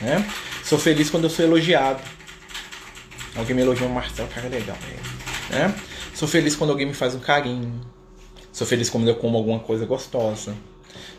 né? 0.00 0.26
Sou 0.62 0.78
feliz 0.78 1.10
quando 1.10 1.24
eu 1.24 1.30
sou 1.30 1.44
elogiado. 1.44 2.02
Alguém 3.36 3.56
me 3.56 3.62
elogia, 3.62 3.88
Marcelo, 3.88 4.28
cara 4.28 4.48
legal. 4.48 4.76
Né? 5.50 5.74
Sou 6.14 6.28
feliz 6.28 6.54
quando 6.54 6.70
alguém 6.70 6.86
me 6.86 6.94
faz 6.94 7.14
um 7.14 7.20
carinho. 7.20 7.80
Sou 8.52 8.66
feliz 8.66 8.88
quando 8.88 9.08
eu 9.08 9.16
como 9.16 9.36
alguma 9.36 9.58
coisa 9.58 9.84
gostosa. 9.84 10.54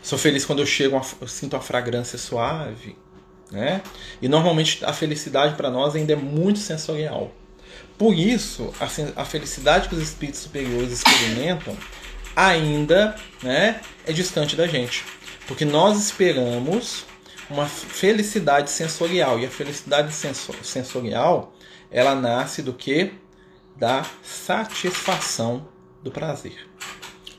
Sou 0.02 0.18
feliz 0.18 0.44
quando 0.44 0.60
eu 0.60 0.66
chego, 0.66 1.00
eu 1.20 1.28
sinto 1.28 1.56
a 1.56 1.60
fragrância 1.60 2.18
suave, 2.18 2.96
né? 3.50 3.82
E 4.22 4.28
normalmente 4.28 4.84
a 4.84 4.92
felicidade 4.92 5.54
para 5.54 5.70
nós 5.70 5.94
ainda 5.94 6.14
é 6.14 6.16
muito 6.16 6.58
sensorial. 6.58 7.32
Por 7.98 8.14
isso, 8.14 8.72
a, 8.80 9.20
a 9.20 9.24
felicidade 9.24 9.88
que 9.88 9.94
os 9.94 10.02
espíritos 10.02 10.40
superiores 10.40 10.92
experimentam 10.92 11.76
ainda, 12.34 13.16
né, 13.42 13.80
é 14.06 14.12
distante 14.12 14.54
da 14.54 14.66
gente, 14.66 15.04
porque 15.46 15.64
nós 15.64 15.98
esperamos 15.98 17.06
uma 17.48 17.66
felicidade 17.66 18.70
sensorial. 18.70 19.38
E 19.38 19.46
a 19.46 19.50
felicidade 19.50 20.12
sensorial, 20.62 21.55
ela 21.90 22.14
nasce 22.14 22.62
do 22.62 22.72
que? 22.72 23.12
Da 23.76 24.04
satisfação 24.22 25.68
do 26.02 26.10
prazer. 26.10 26.68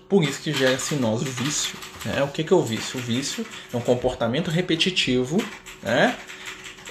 Por 0.08 0.24
isso 0.24 0.42
que 0.42 0.54
gera-se 0.54 0.96
em 0.96 1.00
nós 1.00 1.22
o 1.22 1.26
vício. 1.26 1.78
Né? 2.06 2.24
O 2.24 2.28
que, 2.30 2.44
que 2.44 2.54
é 2.54 2.56
o 2.56 2.62
vício? 2.62 3.00
O 3.00 3.02
vício 3.02 3.46
é 3.74 3.76
um 3.76 3.82
comportamento 3.82 4.50
repetitivo 4.50 5.38
né? 5.82 6.18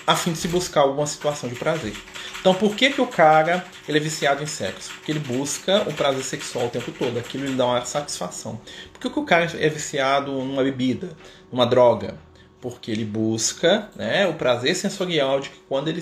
a 0.06 0.14
fim 0.14 0.32
de 0.32 0.38
se 0.38 0.48
buscar 0.48 0.82
alguma 0.82 1.06
situação 1.06 1.48
de 1.48 1.56
prazer. 1.56 1.94
Então, 2.40 2.54
por 2.54 2.76
que, 2.76 2.90
que 2.90 3.00
o 3.00 3.06
cara 3.06 3.66
ele 3.88 3.98
é 3.98 4.00
viciado 4.00 4.42
em 4.42 4.46
sexo? 4.46 4.92
Porque 4.92 5.10
ele 5.10 5.18
busca 5.18 5.82
o 5.88 5.92
prazer 5.92 6.22
sexual 6.22 6.66
o 6.66 6.70
tempo 6.70 6.92
todo, 6.92 7.18
aquilo 7.18 7.44
lhe 7.44 7.54
dá 7.54 7.66
uma 7.66 7.84
satisfação. 7.84 8.60
Por 8.92 9.00
que, 9.00 9.10
que 9.10 9.18
o 9.18 9.24
cara 9.24 9.50
é 9.58 9.68
viciado 9.68 10.30
numa 10.30 10.62
bebida, 10.62 11.16
numa 11.50 11.66
droga? 11.66 12.16
Porque 12.60 12.90
ele 12.90 13.04
busca 13.04 13.90
né, 13.96 14.28
o 14.28 14.34
prazer 14.34 14.76
sensorial 14.76 15.40
de 15.40 15.50
que 15.50 15.58
quando 15.68 15.88
ele, 15.88 16.00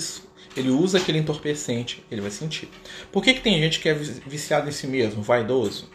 ele 0.57 0.71
usa 0.71 0.99
aquele 0.99 1.19
entorpecente, 1.19 2.05
ele 2.11 2.21
vai 2.21 2.31
sentir. 2.31 2.69
Por 3.11 3.23
que, 3.23 3.35
que 3.35 3.41
tem 3.41 3.59
gente 3.59 3.81
que 3.81 3.89
é 3.89 3.95
viciado 3.95 4.69
em 4.69 4.73
si 4.73 4.87
mesmo, 4.87 5.23
vaidoso? 5.23 5.91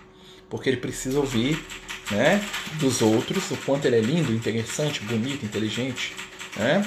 Porque 0.49 0.69
ele 0.69 0.77
precisa 0.77 1.19
ouvir 1.19 1.63
né, 2.11 2.43
dos 2.79 3.01
outros 3.01 3.51
o 3.51 3.57
quanto 3.57 3.85
ele 3.85 3.97
é 3.97 4.01
lindo, 4.01 4.33
interessante, 4.33 5.01
bonito, 5.01 5.45
inteligente. 5.45 6.13
Né? 6.55 6.83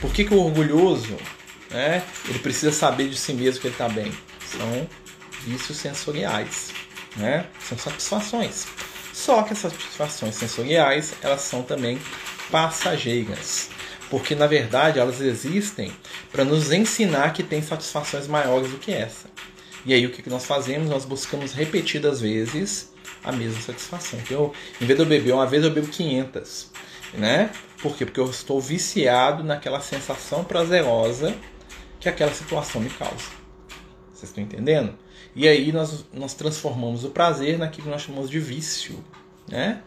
Por 0.00 0.12
que, 0.12 0.24
que 0.24 0.32
o 0.32 0.38
orgulhoso 0.38 1.16
né? 1.70 2.02
Ele 2.28 2.38
precisa 2.38 2.72
saber 2.72 3.08
de 3.08 3.16
si 3.16 3.32
mesmo 3.32 3.60
que 3.60 3.68
ele 3.68 3.74
está 3.74 3.88
bem. 3.88 4.12
São 4.46 4.88
vícios 5.44 5.78
sensoriais, 5.78 6.72
né? 7.16 7.46
São 7.60 7.78
satisfações. 7.78 8.66
Só 9.12 9.42
que 9.42 9.52
essas 9.52 9.72
satisfações 9.72 10.34
sensoriais 10.34 11.14
elas 11.22 11.42
são 11.42 11.62
também 11.62 11.98
passageiras, 12.50 13.70
porque 14.10 14.34
na 14.34 14.46
verdade 14.46 14.98
elas 14.98 15.20
existem 15.20 15.92
para 16.32 16.44
nos 16.44 16.72
ensinar 16.72 17.32
que 17.32 17.42
tem 17.42 17.62
satisfações 17.62 18.26
maiores 18.26 18.70
do 18.70 18.78
que 18.78 18.92
essa. 18.92 19.28
E 19.86 19.94
aí 19.94 20.04
o 20.04 20.10
que 20.10 20.28
nós 20.28 20.44
fazemos? 20.44 20.90
Nós 20.90 21.04
buscamos 21.04 21.52
repetidas 21.52 22.20
vezes 22.20 22.92
a 23.24 23.32
mesma 23.32 23.60
satisfação. 23.60 24.18
Então, 24.18 24.52
em 24.80 24.84
vez 24.84 24.98
de 24.98 25.04
eu 25.04 25.08
beber 25.08 25.32
uma 25.32 25.46
vez, 25.46 25.64
eu 25.64 25.70
bebo 25.70 25.88
500. 25.88 26.70
Né? 27.14 27.50
Por 27.80 27.96
quê? 27.96 28.04
Porque 28.04 28.20
eu 28.20 28.28
estou 28.28 28.60
viciado 28.60 29.42
naquela 29.42 29.80
sensação 29.80 30.44
prazerosa 30.44 31.34
que 31.98 32.08
aquela 32.08 32.32
situação 32.32 32.80
me 32.80 32.90
causa. 32.90 33.40
Vocês 34.12 34.30
estão 34.30 34.42
entendendo? 34.42 34.94
E 35.34 35.48
aí 35.48 35.72
nós, 35.72 36.04
nós 36.12 36.34
transformamos 36.34 37.04
o 37.04 37.10
prazer 37.10 37.58
naquilo 37.58 37.84
que 37.84 37.90
nós 37.90 38.02
chamamos 38.02 38.30
de 38.30 38.38
vício. 38.38 39.02
Né? 39.48 39.82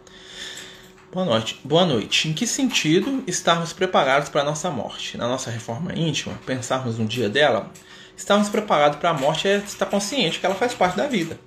Boa 1.14 1.28
noite. 1.28 1.60
Boa 1.64 1.86
noite. 1.86 2.28
Em 2.28 2.34
que 2.34 2.48
sentido 2.48 3.24
estarmos 3.28 3.72
preparados 3.72 4.30
para 4.30 4.42
a 4.42 4.44
nossa 4.44 4.72
morte? 4.72 5.16
Na 5.16 5.28
nossa 5.28 5.52
reforma 5.52 5.94
íntima, 5.94 6.34
pensarmos 6.44 6.98
no 6.98 7.06
dia 7.06 7.30
dela, 7.30 7.72
estarmos 8.18 8.50
preparados 8.50 8.98
para 8.98 9.12
a 9.12 9.14
morte 9.14 9.48
é 9.48 9.58
estar 9.58 9.86
consciente 9.86 10.40
que 10.40 10.46
ela 10.48 10.56
faz 10.56 10.74
parte 10.74 10.98
da 10.98 11.06
vida. 11.06 11.40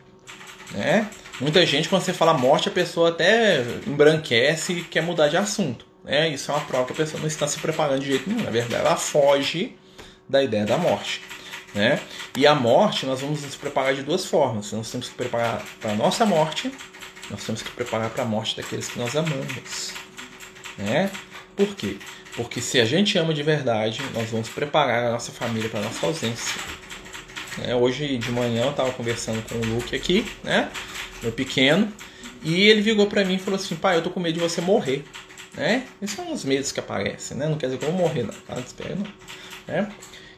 Né? 0.70 1.10
Muita 1.40 1.66
gente, 1.66 1.88
quando 1.88 2.02
você 2.02 2.12
fala 2.12 2.32
morte, 2.32 2.68
a 2.68 2.70
pessoa 2.70 3.08
até 3.08 3.64
embranquece 3.88 4.72
e 4.72 4.82
quer 4.84 5.02
mudar 5.02 5.26
de 5.26 5.36
assunto. 5.36 5.84
Né? 6.04 6.28
Isso 6.28 6.52
é 6.52 6.54
uma 6.54 6.64
prova 6.64 6.86
que 6.86 6.92
a 6.92 6.96
pessoa 6.96 7.20
não 7.20 7.26
está 7.26 7.48
se 7.48 7.58
preparando 7.58 7.98
de 7.98 8.06
jeito 8.06 8.30
nenhum. 8.30 8.44
Na 8.44 8.50
verdade, 8.50 8.86
ela 8.86 8.94
foge 8.94 9.74
da 10.28 10.44
ideia 10.44 10.64
da 10.64 10.78
morte. 10.78 11.22
Né? 11.74 11.98
E 12.36 12.46
a 12.46 12.54
morte, 12.54 13.04
nós 13.04 13.20
vamos 13.20 13.42
nos 13.42 13.56
preparar 13.56 13.94
de 13.96 14.04
duas 14.04 14.26
formas. 14.26 14.70
Nós 14.70 14.88
temos 14.88 15.08
que 15.08 15.16
preparar 15.16 15.60
para 15.80 15.90
a 15.90 15.94
nossa 15.96 16.24
morte, 16.24 16.70
nós 17.30 17.44
temos 17.44 17.62
que 17.62 17.70
preparar 17.70 18.10
para 18.10 18.22
a 18.22 18.26
morte 18.26 18.56
daqueles 18.56 18.88
que 18.88 18.98
nós 18.98 19.16
amamos. 19.16 19.92
Né? 20.78 21.10
Por 21.56 21.74
quê? 21.74 21.96
Porque 22.34 22.60
se 22.60 22.78
a 22.78 22.84
gente 22.84 23.16
ama 23.18 23.32
de 23.32 23.42
verdade, 23.42 24.02
nós 24.12 24.30
vamos 24.30 24.48
preparar 24.48 25.06
a 25.06 25.12
nossa 25.12 25.32
família 25.32 25.68
para 25.68 25.80
a 25.80 25.84
nossa 25.84 26.06
ausência. 26.06 26.60
É, 27.64 27.74
hoje 27.74 28.18
de 28.18 28.30
manhã 28.30 28.64
eu 28.64 28.70
estava 28.70 28.92
conversando 28.92 29.42
com 29.48 29.54
o 29.54 29.74
Luke 29.74 29.96
aqui, 29.96 30.30
né? 30.44 30.70
meu 31.22 31.32
pequeno, 31.32 31.90
e 32.42 32.68
ele 32.68 32.82
virou 32.82 33.06
para 33.06 33.24
mim 33.24 33.34
e 33.34 33.38
falou 33.38 33.58
assim: 33.58 33.74
pai, 33.74 33.96
eu 33.96 34.02
tô 34.02 34.10
com 34.10 34.20
medo 34.20 34.34
de 34.34 34.40
você 34.40 34.60
morrer. 34.60 35.04
Né? 35.54 35.86
Esses 36.02 36.14
são 36.14 36.30
os 36.30 36.44
medos 36.44 36.70
que 36.70 36.78
aparecem, 36.80 37.36
né? 37.36 37.48
Não 37.48 37.56
quer 37.56 37.66
dizer 37.66 37.78
que 37.78 37.86
eu 37.86 37.92
vou 37.92 37.98
morrer, 37.98 38.24
não. 38.24 38.34
Tá? 38.46 38.60
Espera, 38.60 38.94
não. 38.94 39.06
Né? 39.66 39.90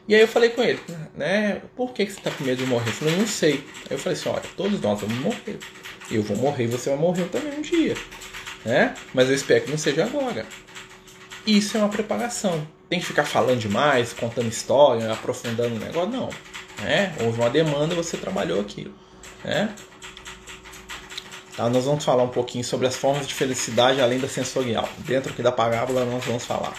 E 0.09 0.15
aí 0.15 0.21
eu 0.21 0.27
falei 0.27 0.49
com 0.49 0.63
ele, 0.63 0.79
né? 1.15 1.61
Por 1.75 1.93
que, 1.93 2.03
você 2.03 2.17
está 2.17 2.31
com 2.31 2.43
medo 2.43 2.57
de 2.57 2.65
morrer? 2.65 2.89
Eu 2.89 2.93
falei, 2.93 3.15
não 3.15 3.27
sei. 3.27 3.63
Aí 3.87 3.91
eu 3.91 3.99
falei 3.99 4.17
assim, 4.17 4.27
olha, 4.27 4.41
todos 4.57 4.81
nós 4.81 4.99
vamos 5.01 5.19
morrer. 5.19 5.59
Eu 6.09 6.23
vou 6.23 6.35
morrer 6.35 6.63
e 6.63 6.67
você 6.67 6.89
vai 6.89 6.97
morrer 6.97 7.25
também 7.25 7.59
um 7.59 7.61
dia. 7.61 7.95
Né? 8.65 8.95
Mas 9.13 9.29
eu 9.29 9.35
espero 9.35 9.65
que 9.65 9.69
não 9.69 9.77
seja 9.77 10.03
agora. 10.05 10.47
Isso 11.45 11.77
é 11.77 11.79
uma 11.79 11.89
preparação. 11.89 12.67
Tem 12.89 12.99
que 12.99 13.05
ficar 13.05 13.23
falando 13.23 13.59
demais, 13.59 14.11
contando 14.11 14.47
história, 14.47 15.13
aprofundando 15.13 15.75
o 15.75 15.79
negócio? 15.79 16.09
Não. 16.09 16.29
Né? 16.81 17.15
Houve 17.23 17.39
uma 17.39 17.49
demanda 17.51 17.93
você 17.93 18.17
trabalhou 18.17 18.61
aquilo. 18.61 18.95
Né? 19.43 19.75
Tá, 21.55 21.69
nós 21.69 21.85
vamos 21.85 22.03
falar 22.03 22.23
um 22.23 22.29
pouquinho 22.29 22.63
sobre 22.63 22.87
as 22.87 22.95
formas 22.95 23.27
de 23.27 23.35
felicidade 23.35 24.01
além 24.01 24.17
da 24.17 24.27
sensorial. 24.27 24.89
Dentro 25.05 25.31
aqui 25.31 25.43
da 25.43 25.51
parábola 25.51 26.03
nós 26.03 26.25
vamos 26.25 26.45
falar. 26.45 26.73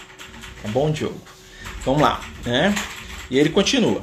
Tá 0.61 0.69
bom, 0.71 0.91
Diogo? 0.91 1.21
Vamos 1.85 2.03
lá, 2.03 2.21
né? 2.45 2.75
E 3.31 3.39
ele 3.39 3.51
continua: 3.51 4.01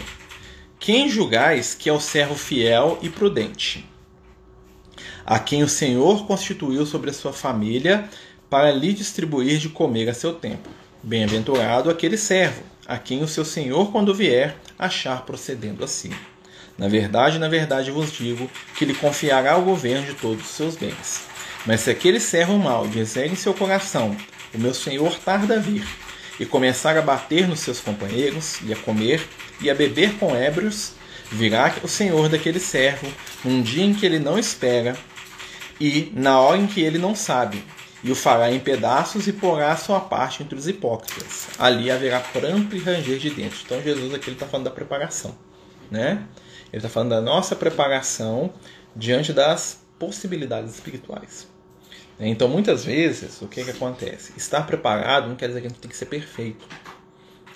Quem 0.80 1.10
julgais 1.10 1.76
que 1.76 1.90
é 1.90 1.94
o 1.94 2.00
servo 2.00 2.36
fiel 2.36 2.98
e 3.02 3.10
prudente, 3.10 3.86
a 5.26 5.38
quem 5.38 5.62
o 5.62 5.68
Senhor 5.68 6.26
constituiu 6.26 6.86
sobre 6.86 7.10
a 7.10 7.14
sua 7.14 7.34
família 7.34 8.10
para 8.50 8.72
lhe 8.72 8.94
distribuir 8.94 9.58
de 9.58 9.70
comer 9.70 10.10
a 10.10 10.14
seu 10.14 10.34
tempo? 10.34 10.70
Bem-aventurado 11.04 11.90
aquele 11.90 12.18
servo, 12.18 12.64
a 12.88 12.98
quem 12.98 13.22
o 13.22 13.28
seu 13.28 13.44
Senhor, 13.44 13.92
quando 13.92 14.16
vier, 14.16 14.56
achar 14.80 15.26
procedendo 15.26 15.84
assim. 15.84 16.12
Na 16.78 16.88
verdade, 16.88 17.40
na 17.40 17.50
verdade 17.50 17.92
vos 17.92 18.12
digo 18.12 18.50
que 18.76 18.86
lhe 18.86 18.94
confiará 18.94 19.58
o 19.58 19.64
governo 19.64 20.08
de 20.08 20.14
todos 20.14 20.46
os 20.46 20.52
seus 20.52 20.76
bens. 20.76 21.28
Mas 21.66 21.82
se 21.82 21.90
aquele 21.90 22.20
servo 22.20 22.58
mau 22.58 22.88
dizer 22.88 23.32
em 23.32 23.36
seu 23.36 23.54
coração: 23.54 24.16
O 24.54 24.58
meu 24.58 24.74
Senhor 24.74 25.18
tarda 25.20 25.56
a 25.56 25.60
vir, 25.60 25.86
e 26.40 26.46
começar 26.46 26.98
a 26.98 27.02
bater 27.02 27.48
nos 27.48 27.60
seus 27.60 27.80
companheiros, 27.80 28.60
e 28.64 28.74
a 28.74 28.76
comer 28.76 29.28
e 29.60 29.70
a 29.70 29.76
beber 29.76 30.14
com 30.18 30.36
ébrios, 30.36 30.94
virá 31.32 31.76
o 31.84 31.88
senhor 31.88 32.30
daquele 32.30 32.60
servo 32.60 33.08
num 33.44 33.62
dia 33.62 33.84
em 33.84 33.94
que 33.94 34.06
ele 34.06 34.20
não 34.20 34.38
espera 34.38 34.96
e 35.80 36.12
na 36.16 36.40
hora 36.40 36.58
em 36.58 36.68
que 36.68 36.82
ele 36.82 36.98
não 36.98 37.16
sabe, 37.16 37.64
e 38.04 38.12
o 38.12 38.16
fará 38.16 38.52
em 38.52 38.60
pedaços 38.60 39.28
e 39.28 39.34
porá 39.34 39.72
a 39.72 39.78
sua 39.78 40.00
parte 40.00 40.42
entre 40.42 40.58
os 40.58 40.68
hipócritas. 40.68 41.48
Ali 41.58 41.92
haverá 41.92 42.20
pranto 42.20 42.76
e 42.76 42.80
ranger 42.80 43.18
de 43.18 43.30
dentro. 43.30 43.60
Então 43.66 43.82
Jesus 43.82 44.14
aqui 44.14 44.32
está 44.32 44.46
falando 44.48 44.66
da 44.66 44.72
preparação, 44.72 45.36
né? 45.92 46.24
Ele 46.72 46.78
está 46.78 46.90
falando 46.90 47.10
da 47.10 47.22
nossa 47.22 47.56
preparação 47.56 48.54
diante 48.96 49.32
das 49.32 49.80
possibilidades 50.00 50.74
espirituais. 50.74 51.48
Então, 52.20 52.48
muitas 52.48 52.84
vezes, 52.84 53.42
o 53.42 53.48
que, 53.48 53.64
que 53.64 53.72
acontece? 53.72 54.34
Estar 54.36 54.66
preparado 54.66 55.28
não 55.28 55.36
quer 55.36 55.48
dizer 55.48 55.62
que 55.62 55.68
a 55.68 55.70
gente 55.70 55.80
tem 55.80 55.90
que 55.90 55.98
ser 55.98 56.08
perfeito. 56.08 56.66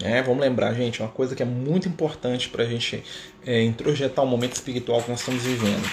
É, 0.03 0.21
vamos 0.21 0.41
lembrar, 0.41 0.73
gente, 0.73 1.01
uma 1.01 1.09
coisa 1.09 1.35
que 1.35 1.43
é 1.43 1.45
muito 1.45 1.87
importante 1.87 2.49
para 2.49 2.63
a 2.63 2.65
gente 2.65 3.03
é, 3.45 3.63
introjetar 3.63 4.23
o 4.23 4.27
momento 4.27 4.53
espiritual 4.53 5.01
que 5.01 5.09
nós 5.09 5.19
estamos 5.19 5.43
vivendo. 5.43 5.89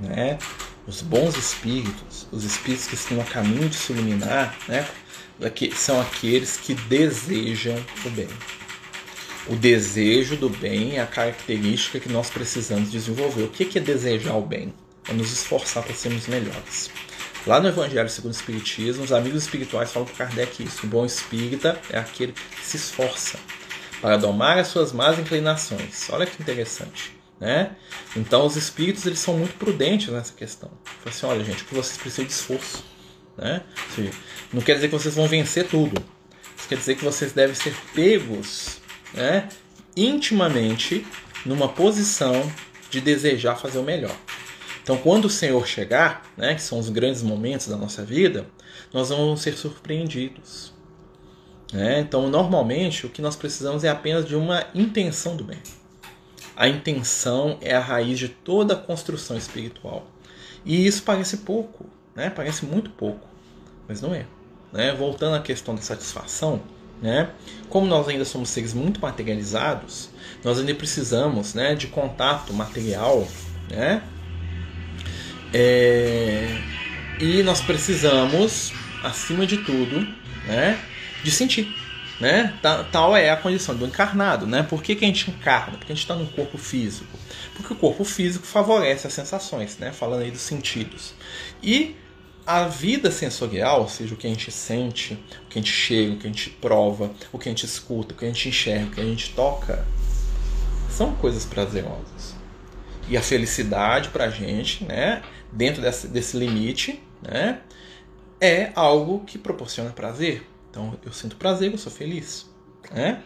Né? 0.00 0.38
Os 0.86 1.00
bons 1.00 1.36
espíritos, 1.36 2.26
os 2.30 2.44
espíritos 2.44 2.86
que 2.86 2.94
estão 2.94 3.20
a 3.20 3.24
caminho 3.24 3.68
de 3.68 3.76
se 3.76 3.92
iluminar, 3.92 4.56
né? 4.68 4.86
são 5.74 6.00
aqueles 6.00 6.56
que 6.56 6.74
desejam 6.74 7.76
o 8.04 8.10
bem. 8.10 8.28
O 9.46 9.56
desejo 9.56 10.36
do 10.36 10.48
bem 10.48 10.96
é 10.96 11.02
a 11.02 11.06
característica 11.06 12.00
que 12.00 12.08
nós 12.08 12.30
precisamos 12.30 12.90
desenvolver. 12.90 13.42
O 13.42 13.48
que 13.48 13.78
é 13.78 13.80
desejar 13.80 14.36
o 14.36 14.42
bem? 14.42 14.72
É 15.08 15.12
nos 15.12 15.32
esforçar 15.32 15.82
para 15.82 15.94
sermos 15.94 16.26
melhores. 16.26 16.90
Lá 17.46 17.60
no 17.60 17.68
Evangelho 17.68 18.08
segundo 18.08 18.32
o 18.32 18.36
Espiritismo, 18.36 19.04
os 19.04 19.12
amigos 19.12 19.42
espirituais 19.42 19.92
falam 19.92 20.08
para 20.08 20.26
Kardec 20.26 20.62
isso. 20.62 20.86
O 20.86 20.88
bom 20.88 21.04
espírita 21.04 21.78
é 21.90 21.98
aquele 21.98 22.32
que 22.32 22.64
se 22.64 22.78
esforça 22.78 23.38
para 24.00 24.16
domar 24.16 24.58
as 24.58 24.68
suas 24.68 24.92
más 24.92 25.18
inclinações. 25.18 26.08
Olha 26.10 26.24
que 26.24 26.40
interessante. 26.40 27.14
Né? 27.38 27.72
Então 28.16 28.46
os 28.46 28.56
espíritos 28.56 29.04
eles 29.04 29.18
são 29.18 29.36
muito 29.36 29.56
prudentes 29.58 30.08
nessa 30.08 30.32
questão. 30.32 30.70
Falam 31.02 31.16
assim, 31.16 31.26
olha 31.26 31.44
gente, 31.44 31.64
que 31.64 31.74
vocês 31.74 31.98
precisam 31.98 32.24
de 32.24 32.32
esforço. 32.32 32.82
Né? 33.36 33.62
Não 34.50 34.62
quer 34.62 34.76
dizer 34.76 34.88
que 34.88 34.94
vocês 34.94 35.14
vão 35.14 35.28
vencer 35.28 35.66
tudo. 35.68 36.02
Isso 36.56 36.68
quer 36.68 36.78
dizer 36.78 36.96
que 36.96 37.04
vocês 37.04 37.32
devem 37.32 37.54
ser 37.54 37.74
pegos 37.94 38.78
né, 39.12 39.50
intimamente 39.94 41.06
numa 41.44 41.68
posição 41.68 42.50
de 42.88 43.02
desejar 43.02 43.56
fazer 43.56 43.78
o 43.78 43.82
melhor. 43.82 44.16
Então, 44.84 44.98
quando 44.98 45.24
o 45.24 45.30
Senhor 45.30 45.66
chegar, 45.66 46.30
né, 46.36 46.54
que 46.54 46.60
são 46.60 46.78
os 46.78 46.90
grandes 46.90 47.22
momentos 47.22 47.68
da 47.68 47.76
nossa 47.76 48.04
vida, 48.04 48.46
nós 48.92 49.08
vamos 49.08 49.40
ser 49.40 49.56
surpreendidos. 49.56 50.74
Né? 51.72 52.00
Então, 52.00 52.28
normalmente, 52.28 53.06
o 53.06 53.08
que 53.08 53.22
nós 53.22 53.34
precisamos 53.34 53.82
é 53.82 53.88
apenas 53.88 54.26
de 54.26 54.36
uma 54.36 54.66
intenção 54.74 55.36
do 55.36 55.42
bem. 55.42 55.56
A 56.54 56.68
intenção 56.68 57.56
é 57.62 57.74
a 57.74 57.80
raiz 57.80 58.18
de 58.18 58.28
toda 58.28 58.74
a 58.74 58.76
construção 58.76 59.38
espiritual. 59.38 60.06
E 60.66 60.86
isso 60.86 61.02
parece 61.02 61.38
pouco, 61.38 61.86
né? 62.14 62.28
parece 62.28 62.66
muito 62.66 62.90
pouco, 62.90 63.26
mas 63.88 64.02
não 64.02 64.14
é. 64.14 64.26
né, 64.70 64.92
voltando 64.92 65.36
à 65.36 65.40
questão 65.40 65.74
da 65.74 65.80
satisfação, 65.80 66.60
né, 67.00 67.30
como 67.68 67.86
nós 67.86 68.08
ainda 68.08 68.24
somos 68.24 68.50
seres 68.50 68.74
muito 68.74 69.00
materializados, 69.00 70.10
nós 70.42 70.58
ainda 70.58 70.74
precisamos 70.74 71.54
né, 71.54 71.74
de 71.74 71.86
contato 71.86 72.52
material, 72.52 73.26
né, 73.70 74.02
é, 75.56 76.60
e 77.20 77.44
nós 77.44 77.60
precisamos, 77.60 78.72
acima 79.04 79.46
de 79.46 79.58
tudo, 79.58 80.00
né, 80.46 80.80
de 81.22 81.30
sentir. 81.30 81.72
Né? 82.20 82.52
Tal 82.90 83.16
é 83.16 83.30
a 83.30 83.36
condição 83.36 83.74
do 83.76 83.86
encarnado. 83.86 84.46
Né? 84.46 84.64
Por 84.64 84.82
que, 84.82 84.96
que 84.96 85.04
a 85.04 85.08
gente 85.08 85.30
encarna? 85.30 85.78
Porque 85.78 85.92
a 85.92 85.94
gente 85.94 86.04
está 86.04 86.14
num 86.14 86.26
corpo 86.26 86.58
físico. 86.58 87.18
Porque 87.54 87.72
o 87.72 87.76
corpo 87.76 88.04
físico 88.04 88.46
favorece 88.46 89.06
as 89.06 89.12
sensações, 89.12 89.78
né? 89.78 89.92
falando 89.92 90.22
aí 90.22 90.30
dos 90.30 90.40
sentidos. 90.40 91.14
E 91.62 91.96
a 92.46 92.66
vida 92.66 93.10
sensorial, 93.10 93.82
ou 93.82 93.88
seja, 93.88 94.14
o 94.14 94.16
que 94.16 94.26
a 94.26 94.30
gente 94.30 94.50
sente, 94.50 95.14
o 95.14 95.48
que 95.48 95.58
a 95.58 95.62
gente 95.62 95.72
chega, 95.72 96.14
o 96.14 96.18
que 96.18 96.26
a 96.26 96.30
gente 96.30 96.50
prova, 96.50 97.10
o 97.32 97.38
que 97.38 97.48
a 97.48 97.52
gente 97.52 97.64
escuta, 97.64 98.12
o 98.12 98.16
que 98.16 98.24
a 98.24 98.28
gente 98.28 98.48
enxerga, 98.48 98.86
o 98.86 98.90
que 98.90 99.00
a 99.00 99.04
gente 99.04 99.30
toca, 99.30 99.86
são 100.90 101.14
coisas 101.14 101.44
prazerosas. 101.44 102.34
E 103.08 103.16
a 103.16 103.22
felicidade 103.22 104.08
para 104.10 104.24
a 104.24 104.30
gente, 104.30 104.84
né, 104.84 105.22
dentro 105.54 105.80
desse, 105.80 106.08
desse 106.08 106.36
limite, 106.36 107.02
né, 107.22 107.60
é 108.40 108.72
algo 108.74 109.24
que 109.24 109.38
proporciona 109.38 109.90
prazer. 109.90 110.46
Então 110.70 110.98
eu 111.04 111.12
sinto 111.12 111.36
prazer, 111.36 111.72
eu 111.72 111.78
sou 111.78 111.92
feliz. 111.92 112.50
Né? 112.92 113.22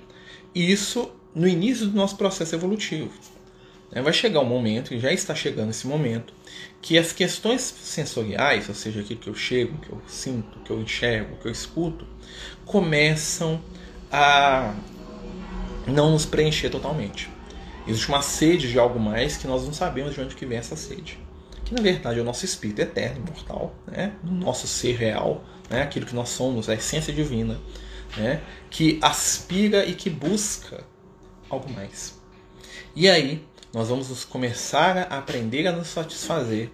Isso 0.55 1.11
no 1.35 1.49
início 1.49 1.87
do 1.87 1.97
nosso 1.97 2.17
processo 2.17 2.55
evolutivo. 2.55 3.11
Né? 3.91 4.03
Vai 4.03 4.13
chegar 4.13 4.41
um 4.41 4.45
momento, 4.45 4.93
e 4.93 5.01
já 5.01 5.13
está 5.13 5.35
chegando 5.35 5.71
esse 5.71 5.87
momento, 5.87 6.33
que 6.83 6.99
as 6.99 7.13
questões 7.13 7.63
sensoriais, 7.63 8.69
ou 8.69 8.75
seja, 8.75 9.01
aquilo 9.01 9.21
que 9.21 9.29
eu 9.29 9.35
chego, 9.35 9.79
que 9.79 9.91
eu 9.91 10.01
sinto, 10.07 10.59
que 10.61 10.71
eu 10.71 10.81
enxergo, 10.81 11.37
que 11.37 11.49
eu 11.49 11.53
escuto, 11.53 12.07
começam 12.65 13.61
a 14.13 14.75
não 15.87 16.11
nos 16.13 16.27
preencher 16.27 16.69
totalmente. 16.69 17.31
Existe 17.87 18.09
uma 18.09 18.21
sede 18.21 18.71
de 18.71 18.79
algo 18.79 19.01
mais 19.01 19.39
que 19.39 19.47
nós 19.47 19.65
não 19.65 19.73
sabemos 19.73 20.15
de 20.15 20.21
onde 20.21 20.37
que 20.37 20.45
vem 20.45 20.59
essa 20.59 20.77
sede. 20.77 21.19
Que 21.69 21.75
na 21.75 21.83
verdade 21.83 22.19
é 22.19 22.23
o 22.23 22.25
nosso 22.25 22.47
espírito 22.47 22.81
eterno, 22.81 23.19
imortal, 23.27 23.75
né? 23.87 24.15
o 24.25 24.31
nosso 24.31 24.67
ser 24.67 24.97
real, 24.97 25.45
né? 25.69 25.83
aquilo 25.83 26.07
que 26.07 26.15
nós 26.15 26.31
somos, 26.31 26.67
a 26.67 26.73
essência 26.75 27.13
divina, 27.13 27.61
né? 28.17 28.41
que 28.71 28.99
aspira 29.03 29.85
e 29.85 29.95
que 29.95 30.09
busca 30.09 30.83
algo 31.51 31.71
mais. 31.71 32.19
E 32.97 33.07
aí 33.07 33.47
nós 33.71 33.91
vamos 33.91 34.25
começar 34.25 34.97
a 34.97 35.19
aprender 35.19 35.67
a 35.67 35.73
nos 35.73 35.89
satisfazer 35.89 36.73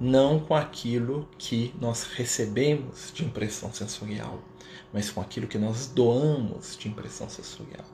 não 0.00 0.40
com 0.40 0.54
aquilo 0.54 1.28
que 1.36 1.74
nós 1.78 2.04
recebemos 2.04 3.12
de 3.12 3.26
impressão 3.26 3.74
sensorial, 3.74 4.42
mas 4.90 5.10
com 5.10 5.20
aquilo 5.20 5.46
que 5.46 5.58
nós 5.58 5.86
doamos 5.86 6.78
de 6.78 6.88
impressão 6.88 7.28
sensorial. 7.28 7.84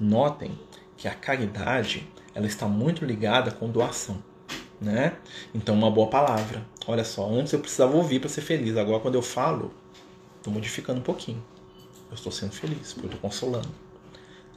Notem 0.00 0.58
que 0.96 1.06
a 1.06 1.14
caridade 1.14 2.10
ela 2.34 2.46
está 2.46 2.66
muito 2.66 3.04
ligada 3.04 3.50
com 3.50 3.68
doação 3.68 4.26
né? 4.80 5.16
Então, 5.54 5.74
uma 5.74 5.90
boa 5.90 6.08
palavra. 6.08 6.64
Olha 6.86 7.04
só, 7.04 7.28
antes 7.30 7.52
eu 7.52 7.60
precisava 7.60 7.96
ouvir 7.96 8.20
para 8.20 8.28
ser 8.28 8.40
feliz, 8.40 8.76
agora 8.76 9.00
quando 9.00 9.14
eu 9.14 9.22
falo, 9.22 9.72
estou 10.36 10.52
modificando 10.52 11.00
um 11.00 11.02
pouquinho. 11.02 11.42
Eu 12.10 12.14
estou 12.14 12.32
sendo 12.32 12.52
feliz, 12.52 12.92
porque 12.92 13.06
eu 13.06 13.12
estou 13.12 13.20
consolando. 13.20 13.68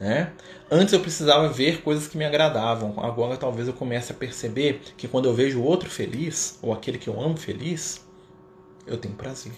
Né? 0.00 0.32
Antes 0.70 0.92
eu 0.92 1.00
precisava 1.00 1.48
ver 1.48 1.82
coisas 1.82 2.08
que 2.08 2.16
me 2.16 2.24
agradavam, 2.24 2.94
agora 2.98 3.36
talvez 3.36 3.68
eu 3.68 3.74
comece 3.74 4.10
a 4.10 4.14
perceber 4.14 4.80
que 4.96 5.06
quando 5.06 5.26
eu 5.26 5.34
vejo 5.34 5.62
outro 5.62 5.88
feliz, 5.88 6.58
ou 6.62 6.72
aquele 6.72 6.98
que 6.98 7.08
eu 7.08 7.20
amo 7.20 7.36
feliz, 7.36 8.04
eu 8.86 8.96
tenho 8.96 9.14
prazer. 9.14 9.52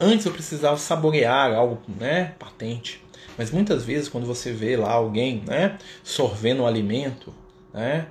Antes 0.00 0.26
eu 0.26 0.32
precisava 0.32 0.76
saborear 0.76 1.54
algo 1.54 1.80
né, 1.86 2.34
patente, 2.38 3.04
mas 3.38 3.50
muitas 3.50 3.84
vezes 3.84 4.08
quando 4.08 4.26
você 4.26 4.52
vê 4.52 4.76
lá 4.76 4.92
alguém 4.92 5.42
né, 5.46 5.78
sorvendo 6.02 6.62
um 6.62 6.66
alimento, 6.66 7.32
né, 7.72 8.08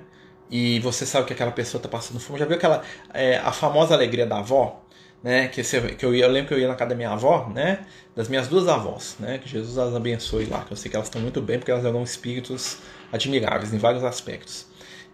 e 0.50 0.78
você 0.80 1.04
sabe 1.04 1.26
que 1.26 1.32
aquela 1.32 1.52
pessoa 1.52 1.78
está 1.78 1.88
passando 1.88 2.20
fome. 2.20 2.38
Já 2.38 2.44
viu 2.44 2.56
aquela 2.56 2.82
é, 3.12 3.38
a 3.38 3.52
famosa 3.52 3.94
alegria 3.94 4.26
da 4.26 4.38
avó, 4.38 4.82
né? 5.22 5.48
Que, 5.48 5.62
você, 5.62 5.80
que 5.80 6.04
eu, 6.04 6.14
ia, 6.14 6.24
eu 6.24 6.30
lembro 6.30 6.48
que 6.48 6.54
eu 6.54 6.58
ia 6.58 6.68
na 6.68 6.74
casa 6.74 6.90
da 6.90 6.96
minha 6.96 7.10
avó, 7.10 7.48
né? 7.52 7.86
Das 8.14 8.28
minhas 8.28 8.48
duas 8.48 8.68
avós, 8.68 9.16
né? 9.18 9.38
Que 9.38 9.48
Jesus 9.48 9.76
as 9.78 9.94
abençoe 9.94 10.46
lá, 10.46 10.64
que 10.64 10.72
eu 10.72 10.76
sei 10.76 10.90
que 10.90 10.96
elas 10.96 11.08
estão 11.08 11.20
muito 11.20 11.40
bem 11.40 11.58
porque 11.58 11.70
elas 11.70 11.84
eram 11.84 12.02
espíritos 12.02 12.78
admiráveis 13.12 13.72
em 13.72 13.78
vários 13.78 14.04
aspectos. 14.04 14.66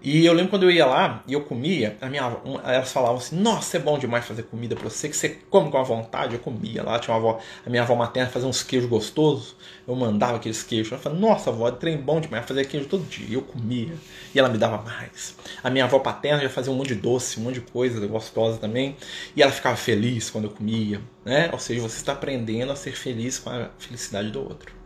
E 0.05 0.27
eu 0.27 0.33
lembro 0.33 0.51
quando 0.51 0.65
eu 0.65 0.71
ia 0.71 0.85
lá 0.85 1.23
e 1.29 1.33
eu 1.33 1.43
comia, 1.43 1.97
a 2.01 2.09
minha, 2.09 2.37
elas 2.65 2.91
falavam 2.91 3.19
assim: 3.19 3.37
Nossa, 3.37 3.77
é 3.77 3.81
bom 3.81 3.97
demais 3.97 4.25
fazer 4.25 4.43
comida 4.43 4.75
pra 4.75 4.89
você, 4.89 5.09
que 5.09 5.17
você 5.17 5.29
come 5.49 5.71
com 5.71 5.79
a 5.79 5.83
vontade. 5.85 6.35
Eu 6.35 6.41
comia 6.41 6.83
lá, 6.83 6.99
tinha 6.99 7.15
uma 7.15 7.21
avó, 7.21 7.41
a 7.65 7.71
minha 7.71 7.83
avó 7.83 7.95
materna 7.95 8.29
fazia 8.29 8.49
uns 8.49 8.65
queijos 8.65 8.89
gostosos, 8.89 9.55
eu 9.87 9.95
mandava 9.95 10.37
aqueles 10.37 10.65
queijos. 10.65 10.91
Ela 10.91 11.01
falava: 11.01 11.21
Nossa, 11.21 11.51
avó, 11.51 11.69
é 11.69 11.73
trem 11.73 11.97
bom 11.97 12.21
demais 12.21 12.45
fazer 12.45 12.65
queijo 12.65 12.89
todo 12.89 13.05
dia. 13.05 13.27
E 13.29 13.35
eu 13.35 13.43
comia 13.43 13.95
e 14.35 14.39
ela 14.39 14.49
me 14.49 14.59
dava 14.59 14.83
mais. 14.83 15.37
A 15.63 15.71
minha 15.71 15.85
avó 15.85 16.01
paterna 16.01 16.43
já 16.43 16.49
fazia 16.49 16.73
um 16.73 16.77
monte 16.77 16.89
de 16.89 16.97
doce, 16.97 17.39
um 17.39 17.45
monte 17.45 17.55
de 17.55 17.61
coisa 17.61 18.05
gostosa 18.09 18.59
também, 18.59 18.97
e 19.37 19.43
ela 19.43 19.53
ficava 19.53 19.77
feliz 19.77 20.31
quando 20.31 20.45
eu 20.45 20.51
comia, 20.51 21.01
né? 21.25 21.49
Ou 21.53 21.61
seja, 21.61 21.81
você 21.81 21.99
está 21.99 22.13
aprendendo 22.13 22.73
a 22.73 22.77
ser 22.77 22.93
feliz 22.93 23.39
com 23.39 23.51
a 23.51 23.71
felicidade 23.79 24.31
do 24.31 24.41
outro. 24.41 24.82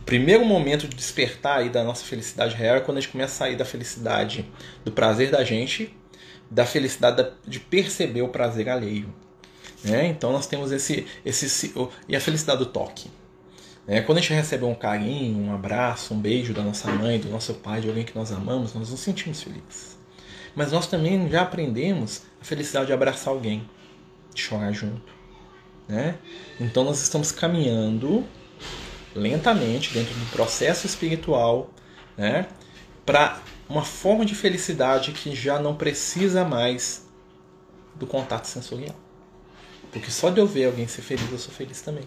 O 0.00 0.04
primeiro 0.04 0.44
momento 0.44 0.88
de 0.88 0.96
despertar 0.96 1.58
aí 1.58 1.68
da 1.68 1.84
nossa 1.84 2.04
felicidade 2.04 2.54
real 2.54 2.76
é 2.76 2.80
quando 2.80 2.98
a 2.98 3.00
gente 3.00 3.12
começa 3.12 3.34
a 3.34 3.36
sair 3.36 3.56
da 3.56 3.64
felicidade 3.64 4.50
do 4.84 4.90
prazer 4.90 5.30
da 5.30 5.44
gente, 5.44 5.94
da 6.50 6.66
felicidade 6.66 7.30
de 7.46 7.60
perceber 7.60 8.22
o 8.22 8.28
prazer 8.28 8.68
alheio. 8.68 9.12
Né? 9.84 10.06
Então 10.06 10.32
nós 10.32 10.46
temos 10.46 10.72
esse, 10.72 11.06
esse 11.24 11.72
e 12.08 12.16
a 12.16 12.20
felicidade 12.20 12.58
do 12.58 12.66
toque. 12.66 13.10
Né? 13.86 14.02
Quando 14.02 14.18
a 14.18 14.20
gente 14.20 14.32
recebe 14.32 14.64
um 14.64 14.74
carinho, 14.74 15.38
um 15.38 15.54
abraço, 15.54 16.12
um 16.12 16.18
beijo 16.18 16.52
da 16.52 16.62
nossa 16.62 16.90
mãe, 16.90 17.18
do 17.18 17.28
nosso 17.28 17.54
pai, 17.54 17.80
de 17.80 17.88
alguém 17.88 18.04
que 18.04 18.14
nós 18.14 18.32
amamos, 18.32 18.74
nós 18.74 18.90
nos 18.90 19.00
sentimos 19.00 19.42
felizes. 19.42 19.98
Mas 20.54 20.72
nós 20.72 20.86
também 20.86 21.28
já 21.30 21.42
aprendemos 21.42 22.22
a 22.40 22.44
felicidade 22.44 22.86
de 22.86 22.92
abraçar 22.92 23.32
alguém, 23.32 23.68
de 24.34 24.42
chorar 24.42 24.72
junto. 24.72 25.12
Né? 25.88 26.16
Então 26.58 26.84
nós 26.84 27.00
estamos 27.00 27.30
caminhando 27.32 28.24
lentamente 29.14 29.92
dentro 29.92 30.14
do 30.14 30.30
processo 30.30 30.86
espiritual, 30.86 31.70
né, 32.16 32.46
para 33.04 33.40
uma 33.68 33.84
forma 33.84 34.24
de 34.24 34.34
felicidade 34.34 35.12
que 35.12 35.34
já 35.34 35.58
não 35.58 35.74
precisa 35.74 36.44
mais 36.44 37.06
do 37.94 38.06
contato 38.06 38.46
sensorial. 38.46 38.94
Porque 39.92 40.10
só 40.10 40.30
de 40.30 40.40
eu 40.40 40.46
ver 40.46 40.66
alguém 40.66 40.86
ser 40.86 41.02
feliz, 41.02 41.30
eu 41.30 41.38
sou 41.38 41.52
feliz 41.52 41.80
também. 41.80 42.04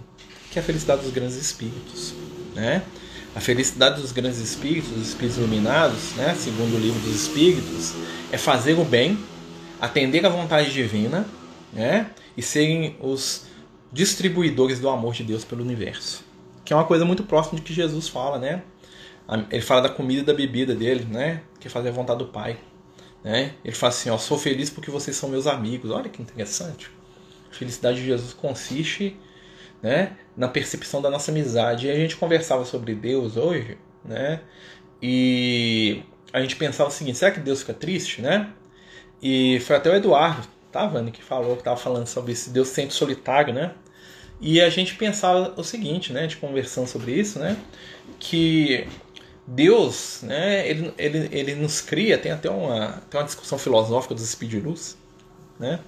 Que 0.52 0.60
é 0.60 0.62
a 0.62 0.66
felicidade 0.66 1.02
dos 1.02 1.12
grandes 1.12 1.36
espíritos, 1.36 2.14
né? 2.56 2.84
A 3.36 3.40
felicidade 3.40 4.02
dos 4.02 4.12
grandes 4.12 4.40
espíritos, 4.40 4.92
dos 4.92 5.10
espíritos 5.10 5.38
iluminados, 5.38 6.12
né, 6.16 6.36
segundo 6.36 6.76
o 6.76 6.80
livro 6.80 7.00
dos 7.00 7.16
espíritos, 7.16 7.94
é 8.32 8.38
fazer 8.38 8.74
o 8.74 8.86
bem, 8.86 9.18
atender 9.82 10.24
à 10.26 10.30
vontade 10.30 10.72
divina, 10.72 11.26
né, 11.74 12.12
e 12.38 12.44
serem 12.44 12.96
os 13.02 13.46
distribuidores 13.92 14.80
do 14.80 14.88
amor 14.88 15.14
de 15.14 15.24
Deus 15.24 15.44
pelo 15.44 15.64
universo 15.64 16.23
que 16.64 16.74
é 16.74 16.76
uma 16.76 16.86
coisa 16.86 17.06
muito 17.06 17.24
próxima 17.24 17.58
de 17.58 17.62
que 17.62 17.74
Jesus 17.74 18.08
fala, 18.08 18.40
né? 18.40 18.64
Ele 19.50 19.62
fala 19.62 19.82
da 19.82 19.90
comida 19.90 20.22
e 20.22 20.26
da 20.26 20.34
bebida 20.34 20.76
dele, 20.76 21.06
né? 21.06 21.42
Que 21.60 21.68
é 21.68 21.72
fazer 21.72 21.90
a 21.90 21.92
vontade 21.92 22.20
do 22.20 22.28
Pai. 22.28 22.58
Né? 23.24 23.54
Ele 23.64 23.76
fala 23.76 23.92
assim, 23.92 24.10
ó, 24.10 24.18
sou 24.18 24.38
feliz 24.38 24.70
porque 24.70 24.92
vocês 24.92 25.16
são 25.16 25.30
meus 25.30 25.48
amigos. 25.48 25.92
Olha 25.92 26.10
que 26.10 26.22
interessante. 26.22 26.92
A 27.50 27.56
felicidade 27.56 27.98
de 27.98 28.06
Jesus 28.06 28.34
consiste 28.34 29.18
né, 29.82 30.18
na 30.36 30.48
percepção 30.48 31.02
da 31.02 31.10
nossa 31.10 31.32
amizade. 31.32 31.88
E 31.88 31.92
a 31.92 31.96
gente 31.96 32.18
conversava 32.18 32.66
sobre 32.66 32.94
Deus 32.94 33.38
hoje, 33.38 33.78
né? 34.04 34.42
E 35.02 36.04
a 36.32 36.42
gente 36.42 36.56
pensava 36.56 36.90
o 36.90 36.92
seguinte, 36.92 37.18
será 37.18 37.32
que 37.32 37.40
Deus 37.40 37.60
fica 37.60 37.74
triste, 37.74 38.22
né? 38.22 38.52
E 39.22 39.60
foi 39.62 39.76
até 39.76 39.90
o 39.90 39.96
Eduardo, 39.96 40.48
tá, 40.72 40.86
Vani, 40.88 41.12
que 41.12 41.24
falou, 41.24 41.56
que 41.56 41.64
tava 41.64 41.78
falando 41.78 42.08
sobre 42.08 42.32
esse 42.32 42.50
Deus 42.50 42.70
sempre 42.70 42.94
solitário, 42.94 43.54
né? 43.54 43.74
E 44.42 44.60
a 44.62 44.70
gente 44.70 44.96
pensava 44.96 45.54
o 45.56 45.64
seguinte, 45.64 46.12
né, 46.12 46.28
de 46.28 46.38
conversando 46.38 46.88
sobre 46.88 47.14
isso, 47.14 47.40
né, 47.40 47.58
que 48.20 48.86
Deus, 49.48 50.22
né, 50.24 50.68
ele, 50.68 50.94
ele, 50.98 51.30
ele 51.32 51.56
nos 51.56 51.80
cria, 51.82 52.18
tem 52.18 52.32
até 52.32 52.50
uma, 52.50 53.02
tem 53.10 53.20
uma 53.20 53.26
discussão 53.26 53.58
filosófica 53.58 54.14
dos 54.14 54.24
espíritos 54.24 54.98
né, 55.60 55.80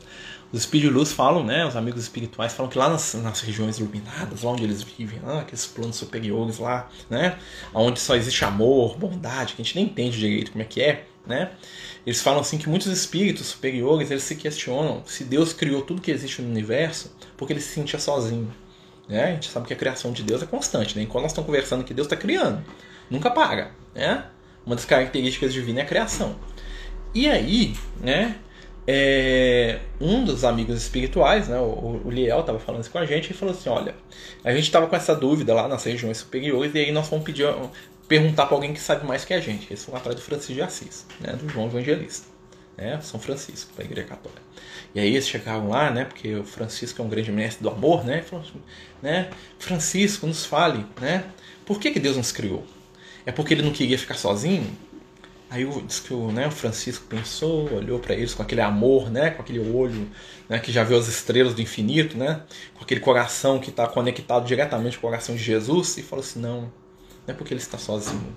os 0.52 0.62
espíritos 0.62 0.92
de 0.92 0.98
luz 0.98 1.12
falam, 1.12 1.44
né, 1.44 1.66
os 1.66 1.76
amigos 1.76 2.04
espirituais 2.04 2.54
falam 2.54 2.72
que 2.72 2.78
lá 2.78 2.88
nas, 2.88 3.14
nas 3.16 3.42
regiões 3.42 3.78
iluminadas, 3.80 4.44
lá 4.44 4.52
onde 4.52 4.64
eles 4.64 4.84
vivem, 4.84 5.20
lá, 5.22 5.42
aqueles 5.42 5.66
planos 5.66 5.96
superiores 5.98 6.60
lá, 6.60 6.90
né, 7.10 7.38
onde 7.74 8.00
só 8.00 8.16
existe 8.16 8.46
amor, 8.46 8.98
bondade, 8.98 9.54
que 9.54 9.62
a 9.62 9.66
gente 9.66 9.76
nem 9.76 9.86
entende 9.86 10.18
direito 10.18 10.52
como 10.52 10.62
é 10.62 10.66
que 10.66 10.82
é, 10.82 11.06
né, 11.26 11.52
eles 12.06 12.22
falam 12.22 12.42
assim 12.42 12.58
que 12.58 12.70
muitos 12.70 12.88
espíritos 12.88 13.48
superiores 13.48 14.12
eles 14.12 14.24
se 14.24 14.36
questionam 14.36 15.04
se 15.06 15.24
Deus 15.24 15.54
criou 15.54 15.82
tudo 15.82 16.02
que 16.02 16.12
existe 16.12 16.42
no 16.42 16.50
universo 16.50 17.16
porque 17.36 17.54
ele 17.54 17.62
se 17.62 17.74
sentia 17.74 18.00
sozinho. 18.00 18.54
Né? 19.08 19.24
A 19.24 19.32
gente 19.32 19.50
sabe 19.50 19.68
que 19.68 19.74
a 19.74 19.78
criação 19.78 20.12
de 20.12 20.24
Deus 20.24 20.42
é 20.42 20.46
constante. 20.46 20.96
Né? 20.96 21.04
Enquanto 21.04 21.24
nós 21.24 21.32
estamos 21.32 21.46
conversando 21.46 21.84
que 21.84 21.94
Deus 21.94 22.06
está 22.06 22.16
criando, 22.16 22.64
nunca 23.10 23.30
para. 23.30 23.72
Né? 23.94 24.26
Uma 24.66 24.76
das 24.76 24.86
características 24.86 25.54
divinas 25.54 25.82
é 25.82 25.86
a 25.86 25.88
criação. 25.88 26.36
E 27.14 27.30
aí, 27.30 27.76
né, 28.02 28.36
é, 28.88 29.80
um 30.02 30.24
dos 30.24 30.44
amigos 30.44 30.76
espirituais, 30.76 31.48
né, 31.48 31.58
o, 31.58 32.02
o 32.04 32.10
Liel, 32.10 32.40
estava 32.40 32.60
falando 32.60 32.82
isso 32.82 32.92
com 32.92 32.98
a 32.98 33.06
gente 33.06 33.32
e 33.32 33.34
falou 33.34 33.54
assim: 33.54 33.70
olha, 33.70 33.96
a 34.44 34.52
gente 34.52 34.64
estava 34.64 34.88
com 34.88 34.96
essa 34.96 35.16
dúvida 35.16 35.54
lá 35.54 35.68
nas 35.68 35.84
regiões 35.84 36.18
superiores 36.18 36.74
e 36.76 36.80
aí 36.80 36.92
nós 36.92 37.08
fomos 37.08 37.24
pedir, 37.24 37.48
perguntar 38.08 38.46
para 38.46 38.56
alguém 38.56 38.74
que 38.74 38.80
sabe 38.80 39.06
mais 39.06 39.26
que 39.26 39.34
a 39.34 39.40
gente. 39.40 39.68
Eles 39.68 39.84
foram 39.84 39.98
atrás 39.98 40.16
do 40.16 40.22
Francisco 40.22 40.54
de 40.54 40.62
Assis, 40.62 41.06
né, 41.20 41.34
do 41.34 41.48
João 41.50 41.68
Evangelista, 41.68 42.28
né, 42.78 43.00
São 43.02 43.20
Francisco, 43.20 43.72
da 43.76 43.84
Igreja 43.84 44.08
Católica. 44.08 44.42
E 44.94 45.00
aí 45.00 45.10
eles 45.10 45.28
chegaram 45.28 45.70
lá, 45.70 45.90
né, 45.92 46.06
porque 46.06 46.36
o 46.36 46.44
Francisco 46.44 47.02
é 47.02 47.06
um 47.06 47.10
grande 47.10 47.32
mestre 47.32 47.64
do 47.64 47.70
amor, 47.70 48.06
né, 48.06 48.24
assim, 48.32 48.62
né, 49.02 49.30
Francisco, 49.60 50.28
nos 50.28 50.46
fale, 50.46 50.86
né, 51.00 51.26
por 51.66 51.80
que, 51.80 51.92
que 51.92 52.00
Deus 52.00 52.18
nos 52.18 52.32
criou? 52.32 52.66
É 53.26 53.32
porque 53.32 53.54
ele 53.54 53.64
não 53.64 53.72
queria 53.72 53.98
ficar 53.98 54.16
sozinho? 54.16 54.70
Aí 55.50 55.66
diz 55.86 56.00
que 56.00 56.14
o, 56.14 56.32
né, 56.32 56.48
o 56.48 56.52
Francisco 56.52 57.06
pensou, 57.08 57.72
olhou 57.72 58.00
para 58.00 58.14
eles 58.14 58.34
com 58.34 58.42
aquele 58.42 58.62
amor, 58.62 59.10
né, 59.10 59.30
com 59.32 59.42
aquele 59.42 59.60
olho 59.60 60.08
né, 60.50 60.60
que 60.60 60.72
já 60.72 60.84
viu 60.84 60.98
as 60.98 61.08
estrelas 61.08 61.54
do 61.54 61.62
infinito, 61.62 62.18
né, 62.18 62.42
com 62.74 62.84
aquele 62.84 63.00
coração 63.00 63.60
que 63.60 63.70
está 63.70 63.88
conectado 63.88 64.46
diretamente 64.46 64.98
com 64.98 65.08
o 65.08 65.10
coração 65.10 65.36
de 65.36 65.44
Jesus 65.44 65.98
e 65.98 66.02
falou 66.04 66.24
assim: 66.24 66.40
não, 66.40 66.72
não 67.26 67.34
é 67.34 67.38
porque 67.38 67.54
ele 67.54 67.62
está 67.62 67.78
sozinho. 67.78 68.36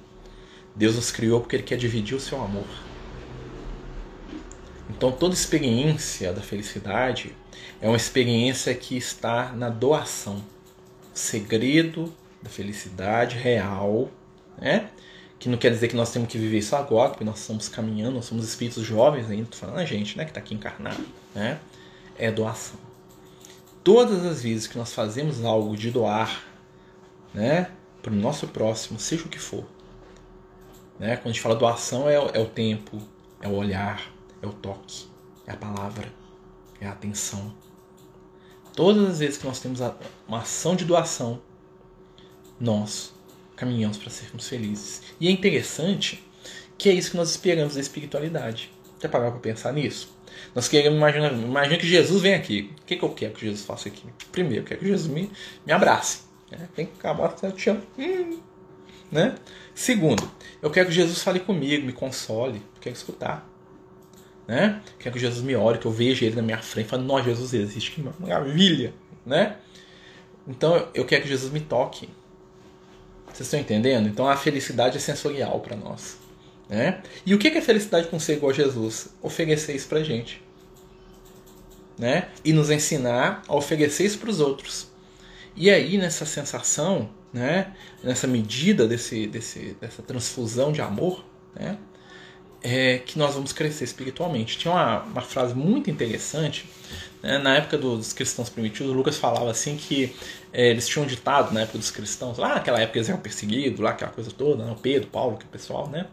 Deus 0.75 0.97
nos 0.97 1.11
criou 1.11 1.41
porque 1.41 1.57
ele 1.57 1.63
quer 1.63 1.77
dividir 1.77 2.17
o 2.17 2.21
seu 2.21 2.41
amor. 2.43 2.67
Então 4.91 5.13
toda 5.13 5.35
experiência 5.35 6.33
da 6.33 6.41
felicidade 6.41 7.35
é 7.81 7.89
uma 7.89 7.97
experiência 7.97 8.75
que 8.75 8.97
está 8.97 9.53
na 9.53 9.69
doação. 9.69 10.37
O 11.15 11.19
segredo 11.19 12.15
da 12.43 12.49
felicidade 12.49 13.37
real, 13.37 14.11
né? 14.57 14.91
que 15.39 15.49
não 15.49 15.57
quer 15.57 15.71
dizer 15.71 15.89
que 15.89 15.97
nós 15.97 16.11
temos 16.11 16.29
que 16.29 16.37
viver 16.37 16.59
isso 16.59 16.75
agora, 16.75 17.11
porque 17.11 17.25
nós 17.25 17.41
estamos 17.41 17.69
caminhando, 17.69 18.17
nós 18.17 18.25
somos 18.25 18.47
espíritos 18.47 18.83
jovens 18.85 19.31
ainda, 19.31 19.49
falando 19.53 19.79
a 19.79 19.85
gente, 19.85 20.19
né, 20.19 20.25
que 20.25 20.31
está 20.31 20.41
aqui 20.41 20.55
encarnado, 20.55 21.05
né, 21.35 21.61
é 22.19 22.31
doação. 22.31 22.77
Todas 23.85 24.27
as 24.27 24.43
vezes 24.43 24.67
que 24.67 24.77
nós 24.77 24.93
fazemos 24.93 25.45
algo 25.45 25.77
de 25.77 25.91
doar, 25.91 26.45
né, 27.33 27.71
para 28.03 28.13
o 28.13 28.17
nosso 28.17 28.49
próximo, 28.49 28.99
seja 28.99 29.25
o 29.25 29.29
que 29.29 29.39
for, 29.39 29.65
né, 30.99 31.17
quando 31.17 31.27
a 31.27 31.33
gente 31.33 31.41
fala 31.41 31.55
doação 31.55 32.09
é, 32.09 32.15
é 32.15 32.41
o 32.41 32.47
tempo, 32.47 33.01
é 33.41 33.49
o 33.49 33.55
olhar, 33.55 34.13
é 34.43 34.47
o 34.47 34.53
toque, 34.53 35.07
é 35.47 35.53
a 35.53 35.57
palavra, 35.57 36.13
é 36.81 36.87
a 36.87 36.93
atenção. 36.93 37.55
Todas 38.75 39.09
as 39.09 39.19
vezes 39.19 39.39
que 39.39 39.47
nós 39.47 39.61
temos 39.61 39.81
uma 40.27 40.39
ação 40.39 40.77
de 40.77 40.85
doação, 40.85 41.41
nós 42.61 43.13
caminhamos 43.57 43.97
para 43.97 44.11
sermos 44.11 44.49
felizes. 44.49 45.03
E 45.21 45.27
é 45.27 45.31
interessante 45.31 46.25
que 46.77 46.89
é 46.89 46.93
isso 46.93 47.13
que 47.13 47.17
nós 47.17 47.31
esperamos 47.31 47.75
da 47.75 47.81
espiritualidade. 47.81 48.71
Já 49.01 49.09
pararam 49.09 49.33
para 49.33 49.41
pensar 49.41 49.73
nisso? 49.73 50.17
Nós 50.55 50.69
queremos 50.69 50.97
imaginar, 50.97 51.33
imagina 51.33 51.77
que 51.77 51.87
Jesus 51.87 52.23
vem 52.23 52.35
aqui. 52.35 52.73
O 52.81 52.85
que, 52.85 52.97
que 52.97 53.03
eu 53.03 53.11
quero 53.11 53.35
que 53.35 53.47
Jesus 53.47 53.65
faça 53.65 53.89
aqui? 53.89 54.05
Primeiro, 54.31 54.63
eu 54.63 54.67
quero 54.67 54.81
que 54.81 54.87
Jesus 54.87 55.13
me, 55.13 55.31
me 55.67 55.73
abrace. 55.73 56.28
Né? 56.51 56.69
Tem 56.75 56.87
que 56.87 56.93
acabar, 56.99 57.29
te. 57.33 57.71
Hum. 57.71 58.41
Né? 59.11 59.35
Segundo, 59.75 60.31
eu 60.61 60.71
quero 60.71 60.89
que 60.89 60.95
Jesus 60.95 61.23
fale 61.23 61.41
comigo, 61.41 61.87
me 61.87 61.93
console. 61.93 62.63
Quero 62.81 62.95
escutar. 62.95 63.49
Né? 64.47 64.81
Quero 64.99 65.15
que 65.15 65.21
Jesus 65.21 65.45
me 65.45 65.55
ore, 65.55 65.79
que 65.79 65.87
eu 65.87 65.91
veja 65.91 66.25
ele 66.25 66.37
na 66.37 66.43
minha 66.43 66.59
frente. 66.59 66.89
Fale, 66.89 67.05
nossa, 67.05 67.25
Jesus 67.25 67.55
existe, 67.55 67.93
que 67.93 68.09
maravilha. 68.21 68.93
Né? 69.25 69.57
Então 70.47 70.89
eu 70.95 71.05
quero 71.05 71.23
que 71.23 71.29
Jesus 71.29 71.53
me 71.53 71.61
toque. 71.61 72.09
Vocês 73.27 73.47
estão 73.47 73.61
entendendo? 73.61 74.09
Então 74.09 74.29
a 74.29 74.37
felicidade 74.37 74.97
é 74.97 75.01
sensorial 75.01 75.61
para 75.61 75.77
nós. 75.77 76.19
Né? 76.69 77.03
E 77.25 77.35
o 77.35 77.39
que 77.39 77.49
é 77.49 77.61
felicidade 77.61 78.09
com 78.09 78.19
ser 78.19 78.35
igual 78.35 78.51
a 78.51 78.55
Jesus? 78.55 79.11
Oferecer 79.23 79.77
isso 79.77 79.89
pra 79.89 80.03
gente. 80.03 80.43
Né? 81.99 82.29
E 82.45 82.53
nos 82.53 82.71
ensinar 82.71 83.43
a 83.47 83.55
oferecer 83.55 84.05
isso 84.05 84.19
para 84.19 84.31
os 84.31 84.41
outros. 84.41 84.88
E 85.59 85.69
aí, 85.71 85.99
nessa 85.99 86.25
sensação, 86.25 87.11
né? 87.33 87.75
nessa 88.03 88.27
medida 88.27 88.87
desse, 88.87 89.27
desse, 89.27 89.77
dessa 89.81 90.03
transfusão 90.03 90.71
de 90.73 90.81
amor, 90.81 91.25
né? 91.55 91.77
é 92.63 92.99
que 92.99 93.19
nós 93.19 93.35
vamos 93.35 93.53
crescer 93.53 93.85
espiritualmente. 93.85 94.57
Tinha 94.57 94.73
uma, 94.73 95.03
uma 95.03 95.21
frase 95.21 95.55
muito 95.55 95.91
interessante 95.91 96.67
né? 97.23 97.39
Na 97.39 97.57
época 97.57 97.77
dos 97.77 98.13
cristãos 98.13 98.49
primitivos, 98.49 98.95
Lucas 98.95 99.17
falava 99.17 99.51
assim 99.51 99.77
que 99.77 100.15
é, 100.53 100.69
eles 100.71 100.87
tinham 100.87 101.07
ditado 101.07 101.53
na 101.53 101.63
época 101.63 101.79
dos 101.79 101.91
cristãos, 101.91 102.39
lá 102.39 102.55
naquela 102.55 102.81
época 102.81 102.99
eles 102.99 103.09
eram 103.09 103.21
perseguidos, 103.21 103.81
lá 103.81 103.91
aquela 103.91 104.11
coisa 104.11 104.31
toda, 104.31 104.65
né? 104.65 104.73
o 104.73 104.77
Pedro, 104.77 105.09
Paulo, 105.09 105.37
que 105.37 105.45
é 105.45 105.49
o 105.49 105.51
pessoal, 105.51 105.89
né? 105.89 106.07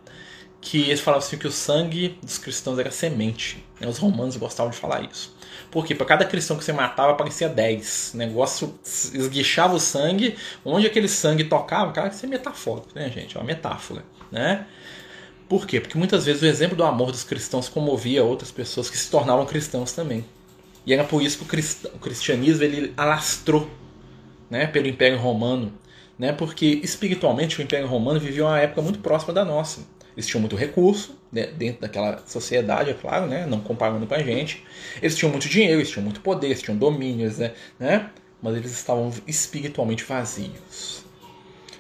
Que 0.59 0.81
eles 0.81 0.99
falavam 0.99 1.25
assim 1.25 1.37
que 1.37 1.47
o 1.47 1.51
sangue 1.51 2.17
dos 2.23 2.37
cristãos 2.39 2.79
era 2.79 2.89
semente. 2.89 3.63
Né? 3.79 3.87
Os 3.87 3.99
romanos 3.99 4.35
gostavam 4.35 4.71
de 4.71 4.77
falar 4.77 5.03
isso. 5.03 5.34
Porque 5.75 5.93
para 5.93 6.05
cada 6.05 6.23
cristão 6.23 6.57
que 6.57 6.63
você 6.63 6.71
matava 6.71 7.11
aparecia 7.11 7.49
10. 7.49 8.11
O 8.13 8.17
negócio 8.17 8.79
esguichava 8.81 9.75
o 9.75 9.79
sangue. 9.79 10.37
Onde 10.63 10.87
aquele 10.87 11.09
sangue 11.09 11.43
tocava, 11.43 11.91
cara, 11.91 12.07
isso 12.07 12.25
é 12.25 12.29
metafórico, 12.29 12.87
né, 12.95 13.09
gente? 13.09 13.35
É 13.35 13.39
uma 13.41 13.45
metáfora, 13.45 14.01
né? 14.31 14.67
Por 15.49 15.67
quê? 15.67 15.81
Porque 15.81 15.97
muitas 15.97 16.23
vezes 16.23 16.41
o 16.41 16.45
exemplo 16.45 16.77
do 16.77 16.83
amor 16.85 17.11
dos 17.11 17.25
cristãos 17.25 17.67
comovia 17.67 18.23
outras 18.23 18.51
pessoas 18.51 18.89
que 18.89 18.97
se 18.97 19.11
tornavam 19.11 19.45
cristãos 19.45 19.91
também. 19.91 20.23
E 20.85 20.93
era 20.93 21.03
por 21.03 21.21
isso 21.21 21.39
que 21.39 21.43
o 21.43 21.99
cristianismo 21.99 22.63
ele 22.63 22.93
alastrou 22.95 23.69
né, 24.49 24.67
pelo 24.67 24.87
Império 24.87 25.17
Romano, 25.17 25.73
né, 26.17 26.31
porque 26.31 26.79
espiritualmente 26.83 27.59
o 27.59 27.61
Império 27.61 27.85
Romano 27.85 28.17
vivia 28.17 28.45
uma 28.45 28.57
época 28.61 28.81
muito 28.81 28.99
próxima 28.99 29.33
da 29.33 29.43
nossa. 29.43 29.81
Eles 30.15 30.27
tinham 30.27 30.41
muito 30.41 30.55
recurso 30.55 31.17
né, 31.31 31.47
dentro 31.47 31.81
daquela 31.81 32.23
sociedade, 32.25 32.89
é 32.89 32.93
claro, 32.93 33.27
né, 33.27 33.45
não 33.45 33.59
comparando 33.59 34.07
com 34.07 34.13
a 34.13 34.23
gente. 34.23 34.63
Eles 35.01 35.15
tinham 35.15 35.31
muito 35.31 35.47
dinheiro, 35.47 35.79
eles 35.79 35.89
tinham 35.89 36.03
muito 36.03 36.21
poder, 36.21 36.47
eles 36.47 36.61
tinham 36.61 36.77
domínios, 36.77 37.37
né, 37.37 37.53
né 37.79 38.09
mas 38.41 38.55
eles 38.55 38.71
estavam 38.71 39.11
espiritualmente 39.27 40.03
vazios. 40.03 41.04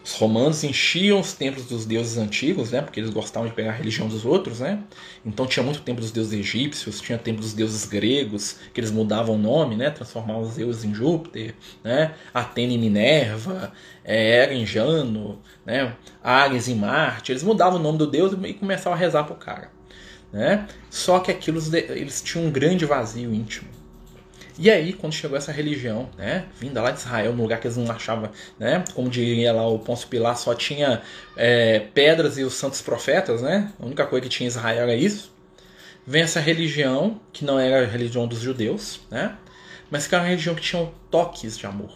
Os 0.05 0.13
romanos 0.13 0.63
enchiam 0.63 1.19
os 1.19 1.33
templos 1.33 1.65
dos 1.65 1.83
deuses 1.83 2.15
antigos, 2.15 2.69
né? 2.69 2.79
Porque 2.79 2.99
eles 2.99 3.09
gostavam 3.09 3.49
de 3.49 3.55
pegar 3.55 3.71
a 3.71 3.73
religião 3.73 4.07
dos 4.07 4.23
outros, 4.23 4.59
né? 4.59 4.83
Então 5.25 5.47
tinha 5.47 5.63
muito 5.63 5.81
templo 5.81 5.99
dos 5.99 6.11
deuses 6.11 6.31
egípcios, 6.31 7.01
tinha 7.01 7.17
templo 7.17 7.41
dos 7.41 7.53
deuses 7.53 7.85
gregos, 7.85 8.57
que 8.71 8.79
eles 8.79 8.91
mudavam 8.91 9.33
o 9.33 9.37
nome, 9.37 9.75
né? 9.75 9.89
Transformavam 9.89 10.43
os 10.43 10.53
deuses 10.53 10.83
em 10.83 10.93
Júpiter, 10.93 11.55
né? 11.83 12.13
Atena 12.31 12.73
em 12.73 12.77
Minerva, 12.77 13.73
é, 14.03 14.43
Hera 14.43 14.53
em 14.53 14.63
Jano, 14.63 15.41
né? 15.65 15.95
Ares 16.23 16.67
em 16.67 16.75
Marte. 16.75 17.31
Eles 17.31 17.41
mudavam 17.41 17.79
o 17.79 17.81
nome 17.81 17.97
do 17.97 18.05
deus 18.05 18.31
e 18.43 18.53
começavam 18.53 18.93
a 18.93 18.97
rezar 18.97 19.23
pro 19.23 19.33
cara, 19.33 19.71
né? 20.31 20.67
Só 20.87 21.19
que 21.19 21.31
aquilo 21.31 21.59
eles 21.73 22.21
tinham 22.21 22.45
um 22.45 22.51
grande 22.51 22.85
vazio 22.85 23.33
íntimo. 23.33 23.74
E 24.57 24.71
aí, 24.71 24.93
quando 24.93 25.11
chegou 25.11 25.37
essa 25.37 25.51
religião, 25.51 26.09
né, 26.17 26.45
vinda 26.57 26.81
lá 26.81 26.91
de 26.91 26.99
Israel, 26.99 27.33
num 27.33 27.43
lugar 27.43 27.59
que 27.59 27.67
eles 27.67 27.75
não 27.75 27.91
achavam, 27.91 28.29
né, 28.57 28.85
como 28.93 29.09
diria 29.09 29.51
lá 29.51 29.67
o 29.67 29.79
Pôncio 29.79 30.07
Pilar, 30.07 30.37
só 30.37 30.55
tinha 30.55 31.01
é, 31.35 31.79
pedras 31.93 32.37
e 32.37 32.43
os 32.43 32.53
santos 32.53 32.81
profetas, 32.81 33.41
né, 33.41 33.73
a 33.77 33.85
única 33.85 34.05
coisa 34.05 34.23
que 34.23 34.29
tinha 34.29 34.45
em 34.45 34.49
Israel 34.49 34.83
era 34.83 34.95
isso. 34.95 35.33
Vem 36.07 36.21
essa 36.21 36.39
religião, 36.39 37.19
que 37.33 37.43
não 37.43 37.59
era 37.59 37.83
a 37.83 37.89
religião 37.89 38.27
dos 38.27 38.39
judeus, 38.39 39.01
né, 39.11 39.35
mas 39.91 40.07
que 40.07 40.15
era 40.15 40.23
uma 40.23 40.29
religião 40.29 40.55
que 40.55 40.61
tinha 40.61 40.89
toques 41.11 41.57
de 41.57 41.65
amor, 41.65 41.91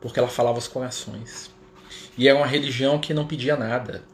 porque 0.00 0.20
ela 0.20 0.28
falava 0.28 0.58
os 0.58 0.68
corações. 0.68 1.50
E 2.16 2.28
era 2.28 2.38
uma 2.38 2.46
religião 2.46 2.98
que 3.00 3.12
não 3.12 3.26
pedia 3.26 3.56
nada, 3.56 4.04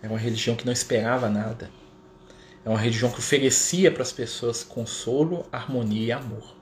era 0.00 0.12
uma 0.12 0.18
religião 0.18 0.54
que 0.54 0.64
não 0.64 0.72
esperava 0.72 1.28
nada 1.28 1.79
é 2.64 2.68
uma 2.68 2.78
religião 2.78 3.10
que 3.10 3.18
oferecia 3.18 3.90
para 3.90 4.02
as 4.02 4.12
pessoas 4.12 4.62
consolo, 4.62 5.46
harmonia 5.50 6.06
e 6.06 6.12
amor. 6.12 6.60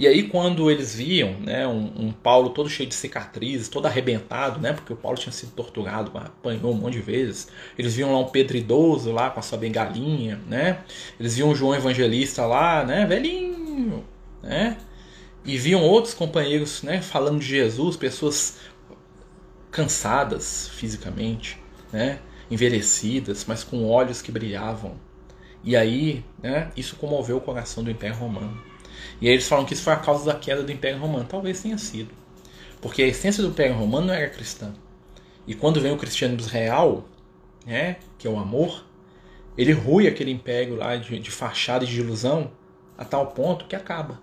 E 0.00 0.06
aí 0.06 0.22
quando 0.22 0.70
eles 0.70 0.94
viam 0.94 1.34
né, 1.40 1.66
um, 1.66 2.06
um, 2.06 2.10
Paulo 2.10 2.50
todo 2.50 2.70
cheio 2.70 2.88
de 2.88 2.94
cicatrizes, 2.94 3.68
todo 3.68 3.84
arrebentado, 3.84 4.58
né, 4.58 4.72
porque 4.72 4.94
o 4.94 4.96
Paulo 4.96 5.18
tinha 5.18 5.30
sido 5.30 5.52
torturado, 5.52 6.10
apanhou 6.16 6.72
um 6.72 6.74
monte 6.74 6.94
de 6.94 7.00
vezes. 7.00 7.48
Eles 7.78 7.96
viam 7.96 8.10
lá 8.10 8.18
um 8.18 8.24
Pedro 8.24 8.56
idoso 8.56 9.12
lá 9.12 9.28
com 9.28 9.40
a 9.40 9.42
sua 9.42 9.58
bengalinha, 9.58 10.40
né? 10.48 10.78
Eles 11.18 11.36
viam 11.36 11.50
um 11.50 11.54
João 11.54 11.74
Evangelista 11.74 12.46
lá, 12.46 12.82
né, 12.82 13.04
velhinho, 13.04 14.02
né? 14.42 14.78
E 15.44 15.58
viam 15.58 15.82
outros 15.82 16.14
companheiros, 16.14 16.82
né, 16.82 17.02
falando 17.02 17.40
de 17.40 17.46
Jesus, 17.46 17.94
pessoas 17.94 18.56
cansadas 19.70 20.68
fisicamente, 20.68 21.58
né, 21.92 22.20
envelhecidas, 22.50 23.44
mas 23.46 23.62
com 23.62 23.86
olhos 23.86 24.22
que 24.22 24.32
brilhavam, 24.32 24.94
e 25.62 25.76
aí, 25.76 26.24
né, 26.42 26.70
isso 26.76 26.96
comoveu 26.96 27.36
o 27.36 27.40
coração 27.40 27.84
do 27.84 27.90
Império 27.90 28.16
Romano. 28.16 28.60
E 29.20 29.28
aí 29.28 29.34
eles 29.34 29.48
falam 29.48 29.64
que 29.64 29.74
isso 29.74 29.82
foi 29.82 29.92
a 29.92 29.96
causa 29.96 30.24
da 30.24 30.38
queda 30.38 30.62
do 30.62 30.72
Império 30.72 30.98
Romano. 30.98 31.26
Talvez 31.28 31.60
tenha 31.60 31.76
sido. 31.76 32.10
Porque 32.80 33.02
a 33.02 33.06
essência 33.06 33.42
do 33.42 33.50
Império 33.50 33.76
Romano 33.76 34.06
não 34.06 34.14
era 34.14 34.28
cristã. 34.28 34.72
E 35.46 35.54
quando 35.54 35.80
vem 35.80 35.92
o 35.92 35.98
cristianismo 35.98 36.50
real, 36.50 37.04
né, 37.66 37.96
que 38.18 38.26
é 38.26 38.30
o 38.30 38.38
amor, 38.38 38.84
ele 39.56 39.72
rui 39.72 40.06
aquele 40.06 40.30
império 40.30 40.76
lá 40.76 40.96
de, 40.96 41.18
de 41.18 41.30
fachada 41.30 41.84
e 41.84 41.88
de 41.88 42.00
ilusão 42.00 42.50
a 42.96 43.04
tal 43.04 43.26
ponto 43.28 43.66
que 43.66 43.76
acaba. 43.76 44.20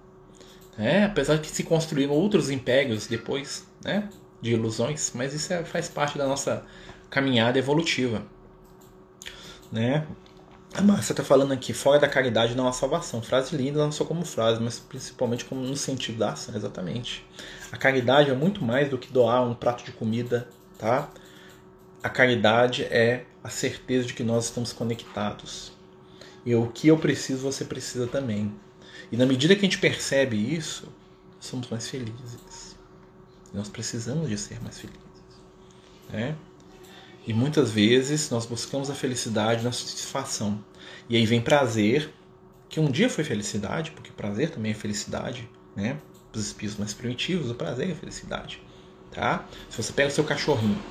É, 0.77 1.03
apesar 1.03 1.35
de 1.35 1.41
que 1.41 1.47
se 1.47 1.63
construíram 1.63 2.13
outros 2.13 2.49
impérios 2.51 3.07
depois 3.07 3.67
né, 3.83 4.09
de 4.41 4.53
ilusões, 4.53 5.11
mas 5.15 5.33
isso 5.33 5.51
é, 5.51 5.63
faz 5.63 5.89
parte 5.89 6.17
da 6.17 6.27
nossa 6.27 6.63
caminhada 7.09 7.57
evolutiva. 7.57 8.23
Né? 9.71 10.05
A 10.77 10.81
Márcia 10.83 11.13
está 11.13 11.23
falando 11.23 11.53
aqui, 11.53 11.73
fora 11.73 11.97
da 11.97 12.07
caridade 12.07 12.53
não 12.53 12.67
há 12.67 12.71
salvação. 12.71 13.19
Frase 13.19 13.57
linda, 13.57 13.79
não 13.79 13.91
só 13.91 14.05
como 14.05 14.23
frase, 14.23 14.61
mas 14.61 14.77
principalmente 14.77 15.43
como 15.43 15.59
no 15.59 15.75
sentido 15.75 16.19
da 16.19 16.33
ação, 16.33 16.55
exatamente. 16.55 17.25
A 17.71 17.77
caridade 17.77 18.29
é 18.29 18.35
muito 18.35 18.63
mais 18.63 18.87
do 18.87 18.95
que 18.95 19.11
doar 19.11 19.41
um 19.41 19.55
prato 19.55 19.83
de 19.83 19.91
comida, 19.91 20.47
tá? 20.77 21.09
A 22.03 22.09
caridade 22.09 22.83
é 22.83 23.25
a 23.43 23.49
certeza 23.49 24.05
de 24.05 24.13
que 24.13 24.23
nós 24.23 24.45
estamos 24.45 24.71
conectados. 24.71 25.71
E 26.45 26.53
o 26.53 26.67
que 26.67 26.89
eu 26.89 26.97
preciso, 26.99 27.41
você 27.41 27.65
precisa 27.65 28.05
também. 28.05 28.53
E 29.11 29.17
na 29.17 29.25
medida 29.25 29.55
que 29.55 29.61
a 29.61 29.63
gente 29.63 29.79
percebe 29.79 30.37
isso, 30.37 30.93
somos 31.39 31.67
mais 31.71 31.89
felizes. 31.89 32.77
Nós 33.51 33.67
precisamos 33.67 34.29
de 34.29 34.37
ser 34.37 34.61
mais 34.61 34.77
felizes. 34.77 35.01
Né? 36.11 36.35
E 37.27 37.33
muitas 37.33 37.71
vezes 37.71 38.29
nós 38.29 38.45
buscamos 38.45 38.89
a 38.89 38.95
felicidade 38.95 39.61
na 39.61 39.71
satisfação. 39.73 40.63
E 41.09 41.17
aí 41.17 41.25
vem 41.25 41.41
prazer, 41.41 42.09
que 42.69 42.79
um 42.79 42.89
dia 42.89 43.09
foi 43.09 43.25
felicidade, 43.25 43.91
porque 43.91 44.11
prazer 44.11 44.49
também 44.49 44.71
é 44.71 44.75
felicidade, 44.75 45.47
né? 45.75 45.97
Os 46.33 46.45
espíritos 46.45 46.79
mais 46.79 46.93
primitivos, 46.93 47.51
o 47.51 47.55
prazer 47.55 47.91
é 47.91 47.95
felicidade, 47.95 48.61
tá? 49.11 49.45
Se 49.69 49.83
você 49.83 49.91
pega 49.91 50.07
o 50.07 50.11
seu 50.11 50.23
cachorrinho 50.23 50.81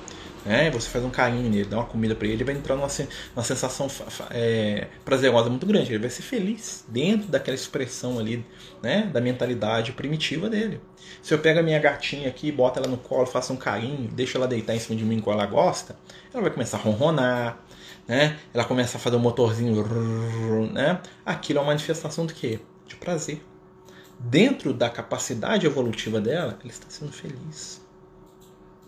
né? 0.47 0.71
Você 0.71 0.89
faz 0.89 1.03
um 1.03 1.09
carinho 1.09 1.49
nele, 1.49 1.65
dá 1.65 1.77
uma 1.77 1.85
comida 1.85 2.15
para 2.15 2.25
ele, 2.25 2.37
ele 2.37 2.43
vai 2.45 2.55
entrar 2.55 2.75
numa, 2.75 2.87
numa 3.35 3.43
sensação 3.43 3.87
é, 4.31 4.87
prazerosa 5.03 5.49
muito 5.49 5.65
grande. 5.65 5.91
Ele 5.91 5.99
vai 5.99 6.09
ser 6.09 6.21
feliz 6.21 6.85
dentro 6.87 7.27
daquela 7.27 7.53
expressão 7.53 8.17
ali, 8.17 8.45
né? 8.81 9.09
Da 9.11 9.19
mentalidade 9.19 9.91
primitiva 9.91 10.49
dele. 10.49 10.79
Se 11.21 11.33
eu 11.33 11.39
pego 11.39 11.59
a 11.59 11.63
minha 11.63 11.79
gatinha 11.79 12.29
aqui, 12.29 12.49
bota 12.49 12.79
ela 12.79 12.87
no 12.87 12.97
colo, 12.97 13.25
faço 13.25 13.51
um 13.51 13.57
carinho, 13.57 14.09
deixo 14.09 14.37
ela 14.37 14.47
deitar 14.47 14.73
em 14.73 14.79
cima 14.79 14.97
de 14.97 15.03
mim 15.03 15.19
quando 15.19 15.39
ela 15.39 15.45
gosta, 15.45 15.97
ela 16.33 16.41
vai 16.41 16.51
começar 16.51 16.77
a 16.77 16.79
ronronar, 16.79 17.59
né? 18.07 18.39
Ela 18.53 18.63
começa 18.63 18.97
a 18.97 18.99
fazer 19.01 19.17
um 19.17 19.19
motorzinho, 19.19 19.83
né? 20.71 21.01
Aquilo 21.25 21.59
é 21.59 21.61
uma 21.61 21.67
manifestação 21.67 22.25
do 22.25 22.33
quê? 22.33 22.59
De 22.87 22.95
prazer. 22.95 23.41
Dentro 24.17 24.73
da 24.73 24.89
capacidade 24.89 25.65
evolutiva 25.65 26.21
dela, 26.21 26.57
ele 26.61 26.71
está 26.71 26.87
sendo 26.89 27.11
feliz, 27.11 27.81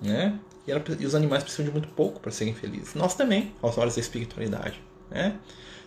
né? 0.01 0.39
E, 0.67 0.71
ela, 0.71 0.83
e 0.99 1.05
os 1.05 1.15
animais 1.15 1.43
precisam 1.43 1.65
de 1.65 1.71
muito 1.71 1.87
pouco 1.89 2.19
para 2.19 2.31
serem 2.31 2.53
felizes. 2.53 2.93
Nós 2.95 3.15
também, 3.15 3.53
aos 3.61 3.77
olhos 3.77 3.95
da 3.95 4.01
espiritualidade. 4.01 4.81
Né? 5.09 5.39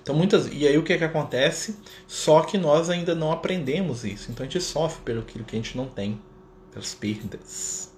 Então 0.02 0.14
muitas 0.14 0.48
e 0.52 0.66
aí 0.66 0.76
o 0.76 0.82
que 0.82 0.92
é 0.92 0.98
que 0.98 1.04
acontece? 1.04 1.76
Só 2.08 2.42
que 2.42 2.58
nós 2.58 2.90
ainda 2.90 3.14
não 3.14 3.30
aprendemos 3.30 4.04
isso. 4.04 4.30
Então 4.30 4.44
a 4.44 4.48
gente 4.48 4.62
sofre 4.62 5.02
pelo 5.04 5.22
que 5.22 5.38
a 5.38 5.54
gente 5.54 5.76
não 5.76 5.86
tem, 5.86 6.20
pelas 6.72 6.94
perdas. 6.94 7.92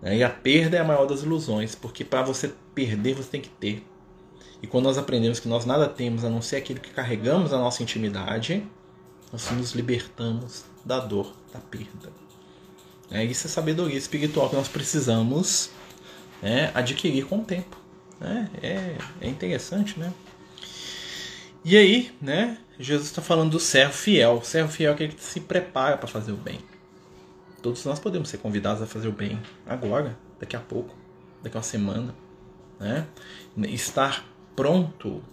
Né? 0.00 0.18
E 0.18 0.24
a 0.24 0.30
perda 0.30 0.76
é 0.76 0.80
a 0.80 0.84
maior 0.84 1.06
das 1.06 1.22
ilusões, 1.22 1.74
porque 1.74 2.04
para 2.04 2.22
você 2.22 2.52
perder 2.74 3.14
você 3.14 3.28
tem 3.28 3.40
que 3.40 3.50
ter. 3.50 3.86
E 4.62 4.66
quando 4.66 4.84
nós 4.84 4.96
aprendemos 4.96 5.38
que 5.38 5.48
nós 5.48 5.66
nada 5.66 5.86
temos 5.86 6.24
a 6.24 6.30
não 6.30 6.40
ser 6.40 6.56
aquilo 6.56 6.80
que 6.80 6.90
carregamos 6.90 7.50
na 7.50 7.58
nossa 7.58 7.82
intimidade, 7.82 8.66
nós 9.30 9.50
nos 9.50 9.72
libertamos 9.72 10.64
da 10.84 10.98
dor 10.98 11.34
da 11.52 11.58
perda. 11.58 12.10
É, 13.10 13.24
isso 13.24 13.46
é 13.46 13.50
sabedoria 13.50 13.96
espiritual 13.96 14.48
que 14.48 14.56
nós 14.56 14.68
precisamos 14.68 15.70
né, 16.46 16.70
adquirir 16.72 17.26
com 17.26 17.38
o 17.38 17.44
tempo. 17.44 17.76
Né? 18.20 18.48
É, 18.62 18.96
é 19.20 19.28
interessante, 19.28 19.98
né? 19.98 20.12
E 21.64 21.76
aí, 21.76 22.14
né? 22.22 22.58
Jesus 22.78 23.08
está 23.08 23.20
falando 23.20 23.50
do 23.50 23.58
servo 23.58 23.92
fiel. 23.92 24.34
O 24.34 24.44
servo 24.44 24.70
fiel 24.70 24.92
é 24.92 24.94
aquele 24.94 25.12
que 25.12 25.24
se 25.24 25.40
prepara 25.40 25.96
para 25.96 26.06
fazer 26.06 26.30
o 26.30 26.36
bem. 26.36 26.60
Todos 27.60 27.84
nós 27.84 27.98
podemos 27.98 28.28
ser 28.28 28.38
convidados 28.38 28.80
a 28.80 28.86
fazer 28.86 29.08
o 29.08 29.12
bem 29.12 29.42
agora, 29.66 30.16
daqui 30.38 30.54
a 30.54 30.60
pouco, 30.60 30.94
daqui 31.42 31.56
a 31.56 31.58
uma 31.58 31.64
semana. 31.64 32.14
Né? 32.78 33.04
Estar 33.64 34.24
pronto 34.54 35.24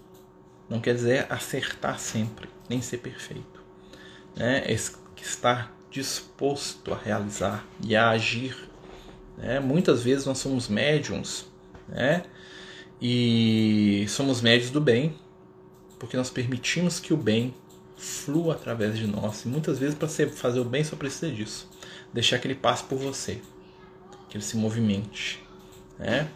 não 0.68 0.80
quer 0.80 0.96
dizer 0.96 1.32
acertar 1.32 2.00
sempre, 2.00 2.50
nem 2.68 2.82
ser 2.82 2.98
perfeito. 2.98 3.62
Né? 4.36 4.64
É 4.66 4.74
estar 4.74 5.72
disposto 5.92 6.92
a 6.92 6.98
realizar 6.98 7.64
e 7.84 7.96
a 7.96 8.10
agir 8.10 8.73
né? 9.38 9.60
Muitas 9.60 10.04
vezes 10.04 10.26
nós 10.26 10.38
somos 10.38 10.68
médiums 10.68 11.46
né? 11.88 12.24
e 13.02 14.06
somos 14.08 14.42
médios 14.42 14.70
do 14.70 14.80
bem, 14.80 15.16
porque 16.00 16.18
nós 16.18 16.30
permitimos 16.30 17.00
que 17.00 17.14
o 17.14 17.18
bem 17.18 17.54
flua 17.98 18.54
através 18.54 18.98
de 18.98 19.08
nós. 19.08 19.46
E 19.46 19.48
muitas 19.48 19.80
vezes, 19.80 19.96
para 19.96 20.08
fazer 20.08 20.60
o 20.60 20.66
bem, 20.66 20.84
só 20.84 20.96
precisa 20.96 21.32
disso: 21.32 21.70
deixar 22.14 22.40
que 22.40 22.48
ele 22.48 22.56
passe 22.56 22.84
por 22.84 22.98
você, 22.98 23.40
que 24.30 24.38
ele 24.38 24.44
se 24.44 24.58
movimente. 24.58 25.42
Né? 25.98 26.28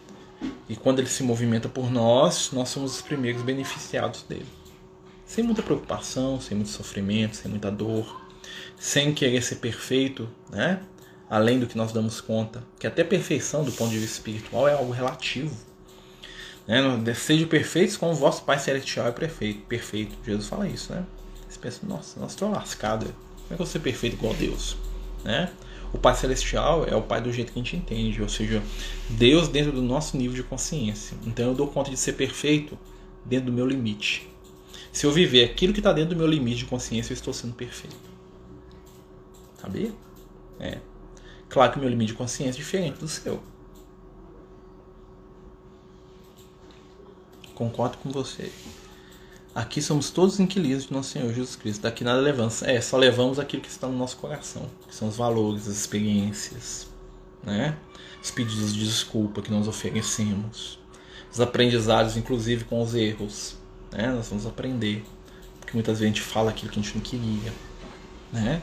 E 0.68 0.76
quando 0.76 1.00
ele 1.00 1.08
se 1.08 1.22
movimenta 1.22 1.68
por 1.68 1.90
nós, 1.90 2.50
nós 2.52 2.68
somos 2.68 2.96
os 2.96 3.02
primeiros 3.02 3.42
beneficiados 3.42 4.22
dele. 4.22 4.46
Sem 5.26 5.44
muita 5.44 5.62
preocupação, 5.62 6.40
sem 6.40 6.56
muito 6.56 6.70
sofrimento, 6.70 7.36
sem 7.36 7.50
muita 7.50 7.70
dor, 7.70 8.24
sem 8.78 9.12
querer 9.12 9.42
ser 9.42 9.56
perfeito, 9.56 10.28
né? 10.50 10.80
Além 11.30 11.58
do 11.58 11.66
que 11.66 11.76
nós 11.76 11.92
damos 11.92 12.20
conta, 12.20 12.62
que 12.78 12.86
até 12.86 13.04
perfeição 13.04 13.64
do 13.64 13.72
ponto 13.72 13.90
de 13.90 13.98
vista 13.98 14.16
espiritual 14.16 14.66
é 14.66 14.74
algo 14.74 14.92
relativo. 14.92 15.54
Né? 16.66 16.80
Seja 17.14 17.46
perfeitos 17.46 17.96
como 17.96 18.12
o 18.12 18.14
vosso 18.14 18.42
Pai 18.44 18.58
Celestial 18.58 19.06
é 19.06 19.12
perfeito. 19.12 19.60
perfeito. 19.62 20.16
Jesus 20.24 20.46
fala 20.46 20.68
isso, 20.68 20.92
né? 20.92 21.04
Você 21.48 21.58
pensa, 21.58 21.80
nossa, 21.86 22.20
nós 22.20 22.32
estamos 22.32 22.54
lascados. 22.54 23.08
Como 23.08 23.44
é 23.44 23.46
que 23.48 23.52
eu 23.54 23.58
vou 23.58 23.66
ser 23.66 23.78
perfeito 23.78 24.16
igual 24.16 24.34
a 24.34 24.36
Deus? 24.36 24.76
Né? 25.24 25.50
O 25.92 25.98
Pai 25.98 26.14
Celestial 26.14 26.84
é 26.84 26.94
o 26.94 27.00
Pai 27.00 27.20
do 27.22 27.32
jeito 27.32 27.52
que 27.52 27.58
a 27.58 27.62
gente 27.62 27.76
entende, 27.76 28.20
ou 28.20 28.28
seja, 28.28 28.62
Deus 29.08 29.48
dentro 29.48 29.72
do 29.72 29.80
nosso 29.80 30.16
nível 30.16 30.36
de 30.36 30.42
consciência. 30.42 31.16
Então 31.26 31.46
eu 31.46 31.54
dou 31.54 31.68
conta 31.68 31.90
de 31.90 31.96
ser 31.96 32.12
perfeito 32.12 32.78
dentro 33.24 33.46
do 33.46 33.52
meu 33.52 33.66
limite. 33.66 34.28
Se 34.92 35.06
eu 35.06 35.12
viver 35.12 35.44
aquilo 35.44 35.72
que 35.72 35.80
está 35.80 35.92
dentro 35.92 36.14
do 36.14 36.18
meu 36.18 36.26
limite 36.26 36.58
de 36.58 36.64
consciência, 36.66 37.12
eu 37.12 37.14
estou 37.14 37.32
sendo 37.32 37.54
perfeito. 37.54 37.96
Sabia? 39.58 39.92
É. 40.60 40.78
Claro 41.48 41.72
que 41.72 41.78
o 41.78 41.80
meu 41.80 41.88
limite 41.88 42.12
de 42.12 42.18
consciência 42.18 42.58
é 42.58 42.62
diferente 42.62 42.98
do 42.98 43.08
seu. 43.08 43.42
Concordo 47.54 47.98
com 47.98 48.10
você. 48.10 48.52
Aqui 49.54 49.82
somos 49.82 50.10
todos 50.10 50.38
inquilinos 50.38 50.86
de 50.86 50.92
nosso 50.92 51.10
Senhor 51.10 51.28
Jesus 51.32 51.56
Cristo. 51.56 51.82
Daqui 51.82 52.04
nada 52.04 52.20
levamos. 52.20 52.62
É, 52.62 52.80
só 52.80 52.96
levamos 52.96 53.40
aquilo 53.40 53.62
que 53.62 53.68
está 53.68 53.88
no 53.88 53.96
nosso 53.96 54.16
coração, 54.18 54.70
que 54.86 54.94
são 54.94 55.08
os 55.08 55.16
valores, 55.16 55.66
as 55.66 55.74
experiências, 55.74 56.86
né? 57.42 57.76
Os 58.22 58.30
pedidos 58.30 58.72
de 58.72 58.84
desculpa 58.84 59.42
que 59.42 59.50
nós 59.50 59.66
oferecemos, 59.66 60.78
os 61.32 61.40
aprendizados, 61.40 62.16
inclusive 62.16 62.64
com 62.64 62.80
os 62.80 62.94
erros, 62.94 63.56
né? 63.90 64.12
Nós 64.12 64.28
vamos 64.28 64.46
aprender, 64.46 65.04
porque 65.58 65.72
muitas 65.74 65.98
vezes 65.98 66.12
a 66.12 66.14
gente 66.14 66.22
fala 66.22 66.50
aquilo 66.50 66.70
que 66.70 66.78
a 66.78 66.82
gente 66.82 66.94
não 66.94 67.02
queria, 67.02 67.52
né? 68.32 68.62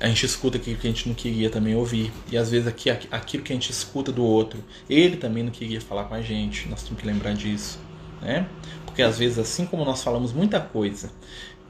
A 0.00 0.06
gente 0.06 0.24
escuta 0.24 0.58
aquilo 0.58 0.76
que 0.76 0.86
a 0.86 0.90
gente 0.90 1.08
não 1.08 1.14
queria 1.14 1.50
também 1.50 1.74
ouvir. 1.74 2.12
E 2.30 2.36
às 2.36 2.50
vezes 2.50 2.68
aqui, 2.68 2.88
aquilo 2.88 3.42
que 3.42 3.52
a 3.52 3.56
gente 3.56 3.70
escuta 3.70 4.12
do 4.12 4.24
outro, 4.24 4.62
ele 4.88 5.16
também 5.16 5.42
não 5.42 5.50
queria 5.50 5.80
falar 5.80 6.04
com 6.04 6.14
a 6.14 6.22
gente. 6.22 6.68
Nós 6.68 6.82
temos 6.82 7.00
que 7.00 7.06
lembrar 7.06 7.34
disso. 7.34 7.80
Né? 8.20 8.46
Porque 8.84 9.02
às 9.02 9.18
vezes, 9.18 9.38
assim 9.38 9.66
como 9.66 9.84
nós 9.84 10.02
falamos 10.02 10.32
muita 10.32 10.60
coisa 10.60 11.10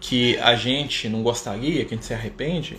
que 0.00 0.36
a 0.38 0.54
gente 0.54 1.08
não 1.08 1.22
gostaria, 1.22 1.84
que 1.84 1.94
a 1.94 1.96
gente 1.96 2.06
se 2.06 2.14
arrepende, 2.14 2.78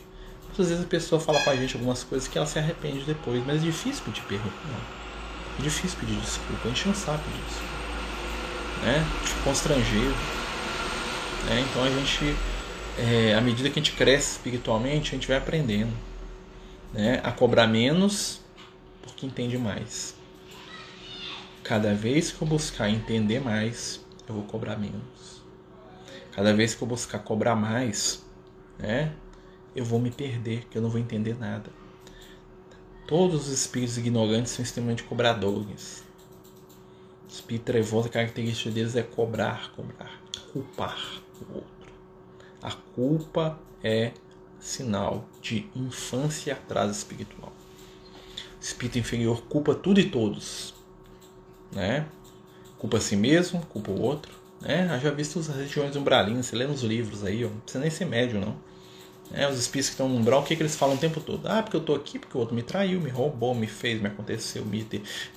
às 0.52 0.70
vezes 0.70 0.84
a 0.84 0.88
pessoa 0.88 1.22
fala 1.22 1.40
com 1.42 1.50
a 1.50 1.56
gente 1.56 1.76
algumas 1.76 2.04
coisas 2.04 2.28
que 2.28 2.38
ela 2.38 2.48
se 2.48 2.60
arrepende 2.60 3.04
depois. 3.06 3.42
Mas 3.46 3.62
é 3.62 3.66
difícil 3.66 4.04
pedir 4.04 4.22
perdão. 4.24 4.52
É 5.58 5.62
difícil 5.62 5.98
pedir 6.00 6.16
desculpa. 6.20 6.62
A 6.66 6.68
gente 6.68 6.88
não 6.88 6.96
sabe 6.96 7.24
disso. 7.24 7.62
Né? 8.84 9.06
Constrangido. 9.44 10.16
Né? 11.46 11.66
Então 11.70 11.84
a 11.84 11.90
gente 11.90 12.36
é, 13.00 13.34
à 13.34 13.42
medida 13.42 13.70
que 13.70 13.80
a 13.80 13.84
gente 13.84 13.96
cresce 13.96 14.34
espiritualmente, 14.34 15.12
a 15.12 15.14
gente 15.16 15.28
vai 15.28 15.38
aprendendo 15.38 15.94
né, 16.94 17.22
a 17.24 17.32
cobrar 17.32 17.68
menos 17.68 18.42
porque 19.02 19.26
entende 19.26 19.58
mais. 19.58 20.16
Cada 21.64 21.94
vez 21.94 22.32
que 22.32 22.42
eu 22.42 22.48
buscar 22.48 22.90
entender 22.90 23.40
mais, 23.40 24.06
eu 24.28 24.36
vou 24.36 24.44
cobrar 24.44 24.78
menos. 24.78 25.42
Cada 26.32 26.54
vez 26.54 26.76
que 26.76 26.82
eu 26.82 26.88
buscar 26.88 27.20
cobrar 27.20 27.56
mais, 27.56 28.26
né, 28.78 29.14
eu 29.76 29.86
vou 29.86 30.00
me 30.00 30.12
perder, 30.12 30.66
que 30.70 30.78
eu 30.78 30.82
não 30.82 30.90
vou 30.90 31.00
entender 31.00 31.38
nada. 31.38 31.70
Todos 33.08 33.48
os 33.48 33.54
espíritos 33.54 33.98
ignorantes 33.98 34.52
são 34.52 34.64
extremamente 34.64 35.04
cobradores. 35.04 36.04
O 37.28 37.32
espírito 37.32 37.66
trevoso, 37.66 38.08
a 38.08 38.12
característica 38.12 38.72
deles 38.72 38.96
é 38.96 39.04
cobrar, 39.04 39.72
cobrar, 39.76 40.22
culpar 40.52 41.22
o 41.42 41.56
outro. 41.56 41.79
A 42.62 42.72
culpa 42.96 43.58
é 43.84 44.12
sinal 44.60 45.26
de 45.42 45.68
infância 45.76 46.50
e 46.50 46.54
atraso 46.54 46.92
espiritual. 46.92 47.54
Espírito 48.60 49.00
inferior 49.00 49.44
culpa 49.44 49.74
tudo 49.74 50.00
e 50.00 50.10
todos, 50.10 50.74
né? 51.72 52.06
Culpa 52.78 52.98
a 52.98 53.02
si 53.02 53.16
mesmo, 53.16 53.66
culpa 53.68 53.92
o 53.92 54.02
outro, 54.02 54.34
né? 54.60 55.00
Já 55.02 55.12
visto 55.12 55.40
as 55.40 55.48
regiões 55.48 55.96
umbralinas, 55.96 56.48
você 56.48 56.56
lê 56.56 56.68
nos 56.68 56.82
livros 56.82 57.24
aí, 57.24 57.46
ó, 57.46 57.50
não 57.50 57.60
precisa 57.60 57.82
nem 57.82 57.90
ser 57.90 58.06
médio 58.06 58.40
não. 58.40 58.58
É, 59.32 59.48
os 59.48 59.60
espíritos 59.60 59.90
que 59.90 59.94
estão 59.94 60.10
no 60.10 60.16
umbral, 60.16 60.42
o 60.42 60.44
que, 60.44 60.56
que 60.56 60.62
eles 60.62 60.76
falam 60.76 60.96
o 60.96 60.98
tempo 60.98 61.22
todo? 61.22 61.48
Ah, 61.48 61.62
porque 61.62 61.78
eu 61.78 61.82
estou 61.82 61.96
aqui, 61.96 62.18
porque 62.18 62.36
o 62.36 62.40
outro 62.40 62.56
me 62.56 62.64
traiu, 62.64 63.00
me 63.00 63.12
roubou, 63.12 63.54
me 63.54 63.68
fez, 63.68 64.02
me 64.02 64.08
aconteceu, 64.08 64.66
me, 64.66 64.86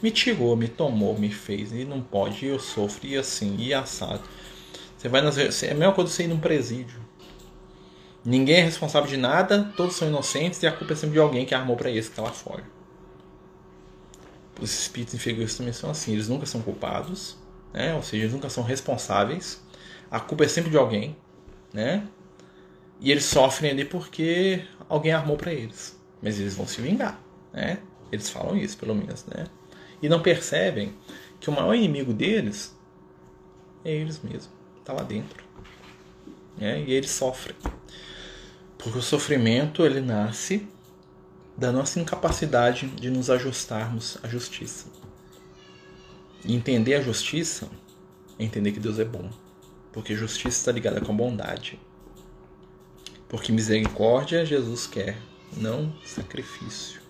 me 0.03 0.11
tirou, 0.11 0.57
me 0.57 0.67
tomou, 0.67 1.19
me 1.19 1.31
fez, 1.31 1.73
e 1.73 1.85
não 1.85 2.01
pode, 2.01 2.47
e 2.47 2.49
eu 2.49 2.59
sofro, 2.59 3.07
e 3.07 3.19
assim, 3.19 3.55
e 3.59 3.75
assado. 3.75 4.23
Você 4.97 5.09
vai 5.11 5.21
nas, 5.21 5.37
é 5.37 5.73
a 5.73 5.75
mesma 5.75 5.93
coisa 5.93 6.11
você 6.11 6.25
ir 6.25 6.29
num 6.29 6.41
presídio. 6.41 7.02
Ninguém 8.25 8.57
é 8.57 8.63
responsável 8.63 9.09
de 9.09 9.17
nada, 9.17 9.73
todos 9.77 9.97
são 9.97 10.07
inocentes 10.07 10.63
e 10.63 10.67
a 10.67 10.73
culpa 10.73 10.93
é 10.93 10.97
sempre 10.97 11.15
de 11.15 11.19
alguém 11.19 11.45
que 11.45 11.55
armou 11.55 11.77
para 11.77 11.91
esse 11.91 12.09
que 12.09 12.17
tá 12.17 12.23
lá 12.23 12.31
fora. 12.31 12.63
Os 14.61 14.73
espíritos 14.73 15.15
inferiores 15.15 15.57
também 15.57 15.73
são 15.73 15.91
assim, 15.91 16.13
eles 16.13 16.29
nunca 16.29 16.47
são 16.47 16.63
culpados, 16.63 17.37
né? 17.73 17.95
ou 17.95 18.03
seja, 18.03 18.23
eles 18.23 18.33
nunca 18.33 18.49
são 18.49 18.63
responsáveis. 18.63 19.61
A 20.09 20.21
culpa 20.21 20.45
é 20.45 20.49
sempre 20.49 20.71
de 20.71 20.77
alguém, 20.77 21.17
né? 21.73 22.07
E 23.01 23.11
eles 23.11 23.25
sofrem 23.25 23.73
ali 23.73 23.85
porque 23.85 24.65
alguém 24.89 25.13
armou 25.13 25.37
para 25.37 25.53
eles. 25.53 25.99
Mas 26.23 26.39
eles 26.39 26.55
vão 26.55 26.67
se 26.67 26.81
vingar, 26.81 27.21
né? 27.53 27.79
Eles 28.13 28.31
falam 28.31 28.57
isso, 28.57 28.77
pelo 28.77 28.95
menos, 28.95 29.25
né? 29.27 29.47
E 30.01 30.09
não 30.09 30.23
percebem 30.23 30.95
que 31.41 31.51
o 31.51 31.53
maior 31.53 31.75
inimigo 31.75 32.13
deles 32.13 32.77
é 33.85 33.91
eles 33.91 34.21
mesmos, 34.21 34.51
tá 34.85 34.93
lá 34.93 35.03
dentro. 35.03 35.45
Né? 36.57 36.85
E 36.87 36.93
eles 36.93 37.11
sofrem. 37.11 37.57
Porque 38.83 38.99
o 38.99 39.03
sofrimento 39.03 39.85
ele 39.85 40.01
nasce 40.01 40.67
da 41.57 41.71
nossa 41.71 42.01
incapacidade 42.01 42.89
de 42.89 43.11
nos 43.11 43.31
ajustarmos 43.31 44.19
à 44.23 44.29
justiça. 44.29 44.87
E 46.45 46.55
entender 46.55 46.95
a 46.95 47.01
justiça 47.01 47.69
é 48.39 48.45
entender 48.45 48.73
que 48.73 48.81
Deus 48.81 48.99
é 48.99 49.05
bom. 49.05 49.31
Porque 49.93 50.17
justiça 50.17 50.59
está 50.59 50.73
ligada 50.73 51.01
com 51.01 51.13
a 51.13 51.15
bondade. 51.15 51.79
Porque 53.29 53.53
misericórdia 53.53 54.45
Jesus 54.45 54.87
quer, 54.87 55.17
não 55.57 55.95
sacrifício. 56.05 57.01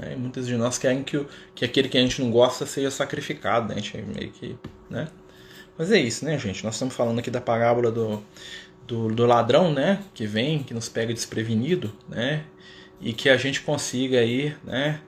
É, 0.00 0.14
muitas 0.14 0.46
de 0.46 0.56
nós 0.56 0.78
querem 0.78 1.02
que, 1.02 1.16
o, 1.16 1.28
que 1.54 1.64
aquele 1.64 1.88
que 1.88 1.98
a 1.98 2.00
gente 2.00 2.22
não 2.22 2.30
gosta 2.30 2.64
seja 2.64 2.90
sacrificado, 2.90 3.68
né? 3.68 3.74
A 3.74 3.78
gente 3.78 3.96
é 3.96 4.02
meio 4.02 4.30
que. 4.30 4.56
Né? 4.88 5.08
Mas 5.76 5.90
é 5.90 5.98
isso, 5.98 6.24
né, 6.24 6.38
gente? 6.38 6.64
Nós 6.64 6.74
estamos 6.74 6.94
falando 6.94 7.18
aqui 7.18 7.30
da 7.30 7.40
parábola 7.40 7.90
do, 7.90 8.22
do, 8.86 9.08
do 9.08 9.26
ladrão, 9.26 9.72
né, 9.72 10.02
que 10.14 10.26
vem, 10.26 10.62
que 10.62 10.72
nos 10.72 10.88
pega 10.88 11.12
desprevenido, 11.12 11.92
né, 12.08 12.44
e 13.00 13.12
que 13.12 13.28
a 13.28 13.36
gente 13.36 13.60
consiga 13.60 14.20
aí, 14.20 14.56
né, 14.64 15.00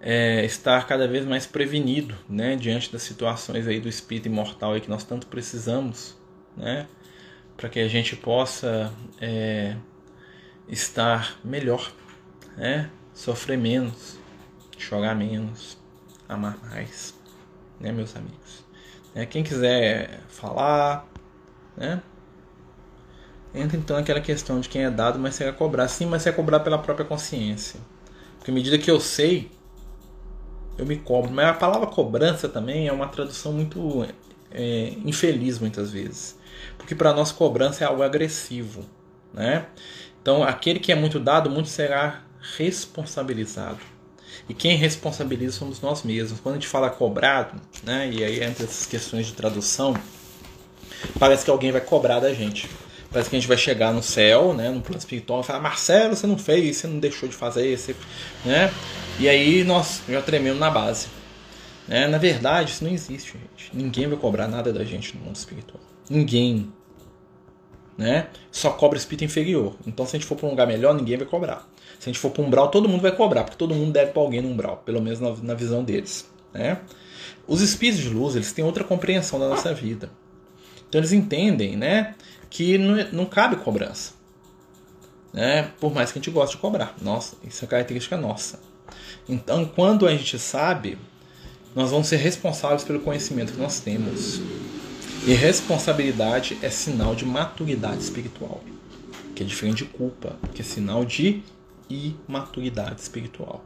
é, 0.00 0.44
estar 0.44 0.86
cada 0.86 1.06
vez 1.06 1.24
mais 1.24 1.46
prevenido, 1.46 2.14
né, 2.28 2.56
diante 2.56 2.90
das 2.92 3.02
situações 3.02 3.66
aí 3.66 3.80
do 3.80 3.88
espírito 3.88 4.28
imortal 4.28 4.72
aí 4.72 4.80
que 4.80 4.90
nós 4.90 5.04
tanto 5.04 5.26
precisamos, 5.26 6.16
né, 6.56 6.86
para 7.56 7.68
que 7.68 7.80
a 7.80 7.88
gente 7.88 8.16
possa 8.16 8.92
é, 9.20 9.76
estar 10.68 11.38
melhor, 11.44 11.92
né, 12.56 12.90
sofrer 13.14 13.58
menos, 13.58 14.18
chorar 14.78 15.14
menos, 15.14 15.78
amar 16.28 16.58
mais, 16.62 17.14
né, 17.80 17.92
meus 17.92 18.16
amigos. 18.16 18.64
É, 19.14 19.24
quem 19.24 19.42
quiser 19.42 20.20
falar, 20.28 21.08
né, 21.76 22.02
Entra 23.56 23.76
então 23.76 23.96
aquela 23.96 24.20
questão 24.20 24.60
de 24.60 24.68
quem 24.68 24.84
é 24.84 24.90
dado, 24.90 25.18
mas 25.18 25.34
você 25.34 25.44
vai 25.44 25.52
cobrar. 25.54 25.88
Sim, 25.88 26.06
mas 26.06 26.22
você 26.22 26.30
vai 26.30 26.36
cobrar 26.36 26.60
pela 26.60 26.78
própria 26.78 27.06
consciência. 27.06 27.80
Porque 28.36 28.50
à 28.50 28.54
medida 28.54 28.78
que 28.78 28.90
eu 28.90 29.00
sei, 29.00 29.50
eu 30.76 30.84
me 30.84 30.96
cobro. 30.96 31.30
Mas 31.32 31.48
a 31.48 31.54
palavra 31.54 31.86
cobrança 31.86 32.48
também 32.48 32.86
é 32.86 32.92
uma 32.92 33.08
tradução 33.08 33.52
muito 33.52 34.06
é, 34.52 34.92
infeliz 35.04 35.58
muitas 35.58 35.90
vezes. 35.90 36.38
Porque 36.76 36.94
para 36.94 37.14
nós 37.14 37.32
cobrança 37.32 37.82
é 37.82 37.86
algo 37.86 38.02
agressivo. 38.02 38.84
Né? 39.32 39.66
Então 40.20 40.42
aquele 40.42 40.78
que 40.78 40.92
é 40.92 40.94
muito 40.94 41.18
dado, 41.18 41.48
muito 41.48 41.68
será 41.68 42.22
responsabilizado. 42.56 43.80
E 44.48 44.54
quem 44.54 44.76
responsabiliza 44.76 45.58
somos 45.58 45.80
nós 45.80 46.02
mesmos. 46.02 46.40
Quando 46.40 46.56
a 46.56 46.58
gente 46.58 46.68
fala 46.68 46.90
cobrado, 46.90 47.60
né, 47.82 48.10
e 48.12 48.22
aí 48.22 48.44
entra 48.44 48.64
essas 48.64 48.86
questões 48.86 49.26
de 49.26 49.32
tradução, 49.32 49.94
parece 51.18 51.44
que 51.44 51.50
alguém 51.50 51.72
vai 51.72 51.80
cobrar 51.80 52.20
da 52.20 52.32
gente. 52.32 52.68
Parece 53.10 53.30
que 53.30 53.36
a 53.36 53.38
gente 53.38 53.48
vai 53.48 53.56
chegar 53.56 53.92
no 53.92 54.02
céu, 54.02 54.52
né, 54.52 54.70
no 54.70 54.80
plano 54.80 54.98
espiritual, 54.98 55.40
e 55.40 55.44
falar: 55.44 55.60
Marcelo, 55.60 56.14
você 56.14 56.26
não 56.26 56.36
fez, 56.36 56.76
você 56.76 56.86
não 56.86 56.98
deixou 56.98 57.28
de 57.28 57.34
fazer, 57.34 57.76
você, 57.76 57.94
né? 58.44 58.72
E 59.18 59.28
aí 59.28 59.64
nós 59.64 60.02
já 60.08 60.20
trememos 60.20 60.58
na 60.60 60.70
base. 60.70 61.08
Né? 61.88 62.06
Na 62.06 62.18
verdade, 62.18 62.72
isso 62.72 62.84
não 62.84 62.90
existe, 62.90 63.32
gente. 63.32 63.70
Ninguém 63.72 64.06
vai 64.08 64.18
cobrar 64.18 64.48
nada 64.48 64.72
da 64.72 64.84
gente 64.84 65.16
no 65.16 65.24
mundo 65.24 65.36
espiritual. 65.36 65.80
Ninguém. 66.10 66.72
Né? 67.96 68.28
Só 68.50 68.70
cobra 68.70 68.98
espírito 68.98 69.24
inferior. 69.24 69.74
Então, 69.86 70.04
se 70.04 70.16
a 70.16 70.18
gente 70.18 70.28
for 70.28 70.36
para 70.36 70.46
um 70.46 70.50
lugar 70.50 70.66
melhor, 70.66 70.94
ninguém 70.94 71.16
vai 71.16 71.26
cobrar. 71.26 71.66
Se 71.98 72.10
a 72.10 72.12
gente 72.12 72.18
for 72.18 72.30
para 72.30 72.42
um 72.42 72.46
umbral, 72.46 72.68
todo 72.68 72.88
mundo 72.88 73.00
vai 73.00 73.12
cobrar, 73.12 73.44
porque 73.44 73.56
todo 73.56 73.74
mundo 73.74 73.92
deve 73.92 74.12
para 74.12 74.20
alguém 74.20 74.42
no 74.42 74.50
umbral, 74.50 74.82
pelo 74.84 75.00
menos 75.00 75.20
na, 75.20 75.34
na 75.36 75.54
visão 75.54 75.82
deles. 75.82 76.30
Né? 76.52 76.78
Os 77.46 77.62
espíritos 77.62 78.02
de 78.02 78.10
luz, 78.10 78.36
eles 78.36 78.52
têm 78.52 78.64
outra 78.64 78.84
compreensão 78.84 79.38
da 79.38 79.48
nossa 79.48 79.72
vida. 79.72 80.10
Então, 80.88 81.00
eles 81.00 81.12
entendem, 81.12 81.76
né? 81.76 82.14
que 82.56 82.78
não, 82.78 82.96
não 83.12 83.26
cabe 83.26 83.56
cobrança. 83.56 84.12
Né? 85.32 85.70
Por 85.78 85.92
mais 85.92 86.10
que 86.10 86.18
a 86.18 86.22
gente 86.22 86.30
goste 86.30 86.56
de 86.56 86.62
cobrar. 86.62 86.94
Nossa, 87.02 87.36
isso 87.46 87.64
é 87.64 87.68
característica 87.68 88.16
nossa. 88.16 88.58
Então, 89.28 89.66
quando 89.66 90.06
a 90.06 90.10
gente 90.12 90.38
sabe, 90.38 90.96
nós 91.74 91.90
vamos 91.90 92.06
ser 92.06 92.16
responsáveis 92.16 92.84
pelo 92.84 93.00
conhecimento 93.00 93.52
que 93.52 93.60
nós 93.60 93.80
temos. 93.80 94.40
E 95.26 95.34
responsabilidade 95.34 96.56
é 96.62 96.70
sinal 96.70 97.14
de 97.14 97.26
maturidade 97.26 98.00
espiritual, 98.00 98.62
que 99.34 99.42
é 99.42 99.46
diferente 99.46 99.78
de 99.78 99.90
culpa, 99.90 100.36
que 100.54 100.62
é 100.62 100.64
sinal 100.64 101.04
de 101.04 101.42
imaturidade 101.90 103.00
espiritual. 103.00 103.62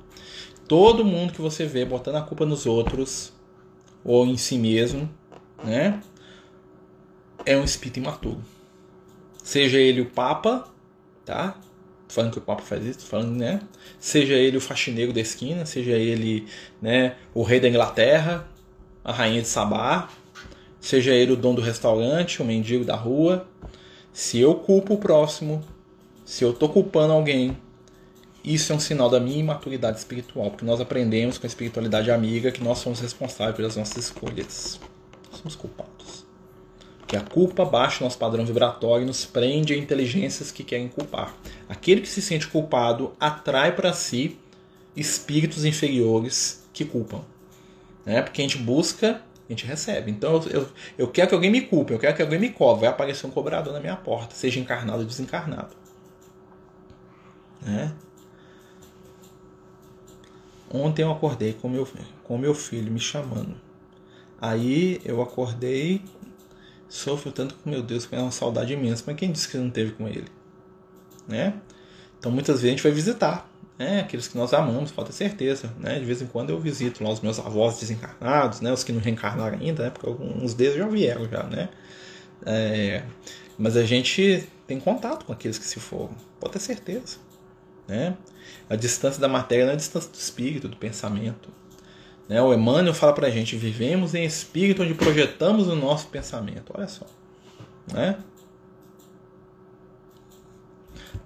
Todo 0.67 1.05
mundo 1.05 1.33
que 1.33 1.41
você 1.41 1.67
vê 1.67 1.85
botando 1.85 2.17
a 2.17 2.23
culpa 2.23 2.47
nos 2.47 2.65
outros 2.65 3.33
ou 4.03 4.27
em 4.27 4.37
si 4.37 4.57
mesmo, 4.57 5.09
né, 5.63 6.01
é 7.45 7.57
um 7.57 7.65
espírito 7.65 7.99
imaturo. 7.99 8.43
Seja 9.43 9.79
ele 9.79 10.01
o 10.01 10.07
Papa, 10.07 10.69
tá? 11.25 11.57
Falando 12.09 12.33
que 12.33 12.39
o 12.39 12.43
Papa 12.43 12.63
faz 12.63 12.85
isso, 12.85 13.07
falando, 13.07 13.37
né? 13.37 13.61
Seja 13.99 14.35
ele 14.35 14.57
o 14.57 14.61
faxineiro 14.61 15.13
da 15.13 15.21
esquina, 15.21 15.65
seja 15.65 15.93
ele, 15.93 16.47
né, 16.83 17.17
o 17.33 17.43
rei 17.43 17.61
da 17.61 17.69
Inglaterra, 17.69 18.47
a 19.05 19.13
rainha 19.13 19.41
de 19.41 19.49
Sabá, 19.49 20.09
seja 20.81 21.13
ele 21.13 21.33
o 21.33 21.37
dono 21.37 21.57
do 21.57 21.63
restaurante, 21.63 22.43
o 22.43 22.45
mendigo 22.45 22.85
da 22.85 22.97
rua. 22.97 23.47
Se 24.13 24.39
eu 24.41 24.55
culpo 24.57 24.95
o 24.95 24.99
próximo, 24.99 25.65
se 26.25 26.45
eu 26.45 26.53
tô 26.53 26.69
culpando 26.69 27.13
alguém, 27.13 27.57
isso 28.43 28.73
é 28.73 28.77
um 28.77 28.81
sinal 28.81 29.09
da 29.09 29.21
minha 29.21 29.39
imaturidade 29.39 29.99
espiritual, 29.99 30.51
porque 30.51 30.65
nós 30.65 30.81
aprendemos 30.81 31.39
com 31.39 31.47
a 31.47 31.49
espiritualidade 31.49 32.11
amiga 32.11 32.51
que 32.51 32.63
nós 32.63 32.79
somos 32.79 32.99
responsáveis 33.01 33.57
pelas 33.57 33.77
nossas 33.77 34.05
escolhas. 34.05 34.81
somos 35.31 35.55
culpados 35.55 36.00
que 37.11 37.17
a 37.17 37.21
culpa 37.21 37.65
baixa 37.65 38.05
o 38.05 38.05
nosso 38.05 38.17
padrão 38.17 38.47
vibratório 38.47 39.03
e 39.03 39.07
nos 39.07 39.27
prende 39.27 39.75
a 39.75 39.77
inteligências 39.77 40.53
que 40.53 40.63
querem 40.63 40.87
culpar. 40.87 41.35
Aquele 41.69 42.03
que 42.03 42.09
se 42.09 42.23
sente 42.23 42.47
culpado 42.47 43.17
atrai 43.19 43.75
para 43.75 43.93
si 43.93 44.39
espíritos 44.95 45.65
inferiores 45.65 46.65
que 46.73 46.85
culpam. 46.85 47.23
Né? 48.07 48.23
Porque 48.23 48.41
a 48.41 48.45
gente 48.45 48.59
busca, 48.59 49.21
a 49.49 49.53
gente 49.53 49.67
recebe. 49.67 50.13
Então 50.13 50.35
eu, 50.35 50.51
eu, 50.51 50.69
eu 50.99 51.09
quero 51.09 51.31
que 51.31 51.35
alguém 51.35 51.51
me 51.51 51.63
culpe, 51.63 51.93
eu 51.93 51.99
quero 51.99 52.15
que 52.15 52.23
alguém 52.23 52.39
me 52.39 52.51
cobre. 52.51 52.83
Vai 52.83 52.91
aparecer 52.91 53.27
um 53.27 53.31
cobrador 53.31 53.73
na 53.73 53.81
minha 53.81 53.97
porta, 53.97 54.37
seja 54.37 54.61
encarnado 54.61 55.01
ou 55.01 55.05
desencarnado. 55.05 55.75
Né? 57.61 57.93
Ontem 60.73 61.03
eu 61.03 61.11
acordei 61.11 61.55
com 61.55 61.69
meu, 61.69 61.89
com 62.23 62.39
meu 62.39 62.55
filho 62.55 62.93
me 62.93 63.01
chamando. 63.01 63.57
Aí 64.41 65.01
eu 65.05 65.21
acordei 65.21 66.05
sofro 66.91 67.33
tanto 67.33 67.55
com 67.55 67.71
meu 67.71 67.83
Deus, 67.83 68.05
com 68.05 68.17
uma 68.17 68.31
saudade 68.31 68.73
imensa. 68.75 69.05
Mas 69.07 69.17
quem 69.17 69.33
disse 69.33 69.49
que 69.49 69.57
não 69.57 69.71
teve 69.71 69.93
com 69.93 70.07
ele? 70.07 70.27
Né? 71.27 71.55
Então 72.19 72.31
muitas 72.31 72.57
vezes 72.57 72.67
a 72.67 72.71
gente 72.71 72.83
vai 72.83 72.93
visitar 72.93 73.51
né? 73.79 74.01
aqueles 74.01 74.29
que 74.29 74.37
nós 74.37 74.53
amamos, 74.53 74.91
pode 74.91 75.09
ter 75.09 75.15
certeza. 75.15 75.73
Né? 75.79 75.99
De 75.99 76.05
vez 76.05 76.21
em 76.21 76.27
quando 76.27 76.51
eu 76.51 76.61
visito 76.61 77.03
lá 77.03 77.11
os 77.11 77.21
meus 77.21 77.39
avós 77.39 77.79
desencarnados, 77.79 78.61
né? 78.61 78.71
os 78.71 78.85
que 78.85 78.93
não 78.93 79.01
reencarnaram 79.01 79.59
ainda, 79.59 79.85
né? 79.85 79.91
porque 79.91 80.07
alguns 80.07 80.53
deles 80.53 80.77
já 80.77 80.87
vieram 80.87 81.27
já, 81.27 81.45
né? 81.45 81.71
É, 82.45 83.03
mas 83.57 83.77
a 83.77 83.85
gente 83.85 84.47
tem 84.67 84.79
contato 84.79 85.25
com 85.25 85.33
aqueles 85.33 85.59
que 85.59 85.65
se 85.65 85.81
foram, 85.81 86.15
pode 86.39 86.55
ter 86.55 86.59
certeza. 86.59 87.17
Né? 87.89 88.17
A 88.69 88.77
distância 88.77 89.21
da 89.21 89.29
matéria 89.29 89.65
não 89.65 89.73
é 89.73 89.75
a 89.75 89.79
distância 89.79 90.11
do 90.11 90.15
espírito, 90.15 90.69
do 90.69 90.77
pensamento. 90.77 91.49
Né? 92.31 92.41
O 92.41 92.55
Emmanuel 92.55 92.95
fala 92.95 93.13
para 93.13 93.27
a 93.27 93.31
gente: 93.31 93.57
vivemos 93.57 94.15
em 94.15 94.25
espírito 94.25 94.85
onde 94.85 94.95
projetamos 94.95 95.67
o 95.67 95.75
nosso 95.75 96.07
pensamento. 96.07 96.73
Olha 96.73 96.87
só. 96.87 97.05
Né? 97.93 98.17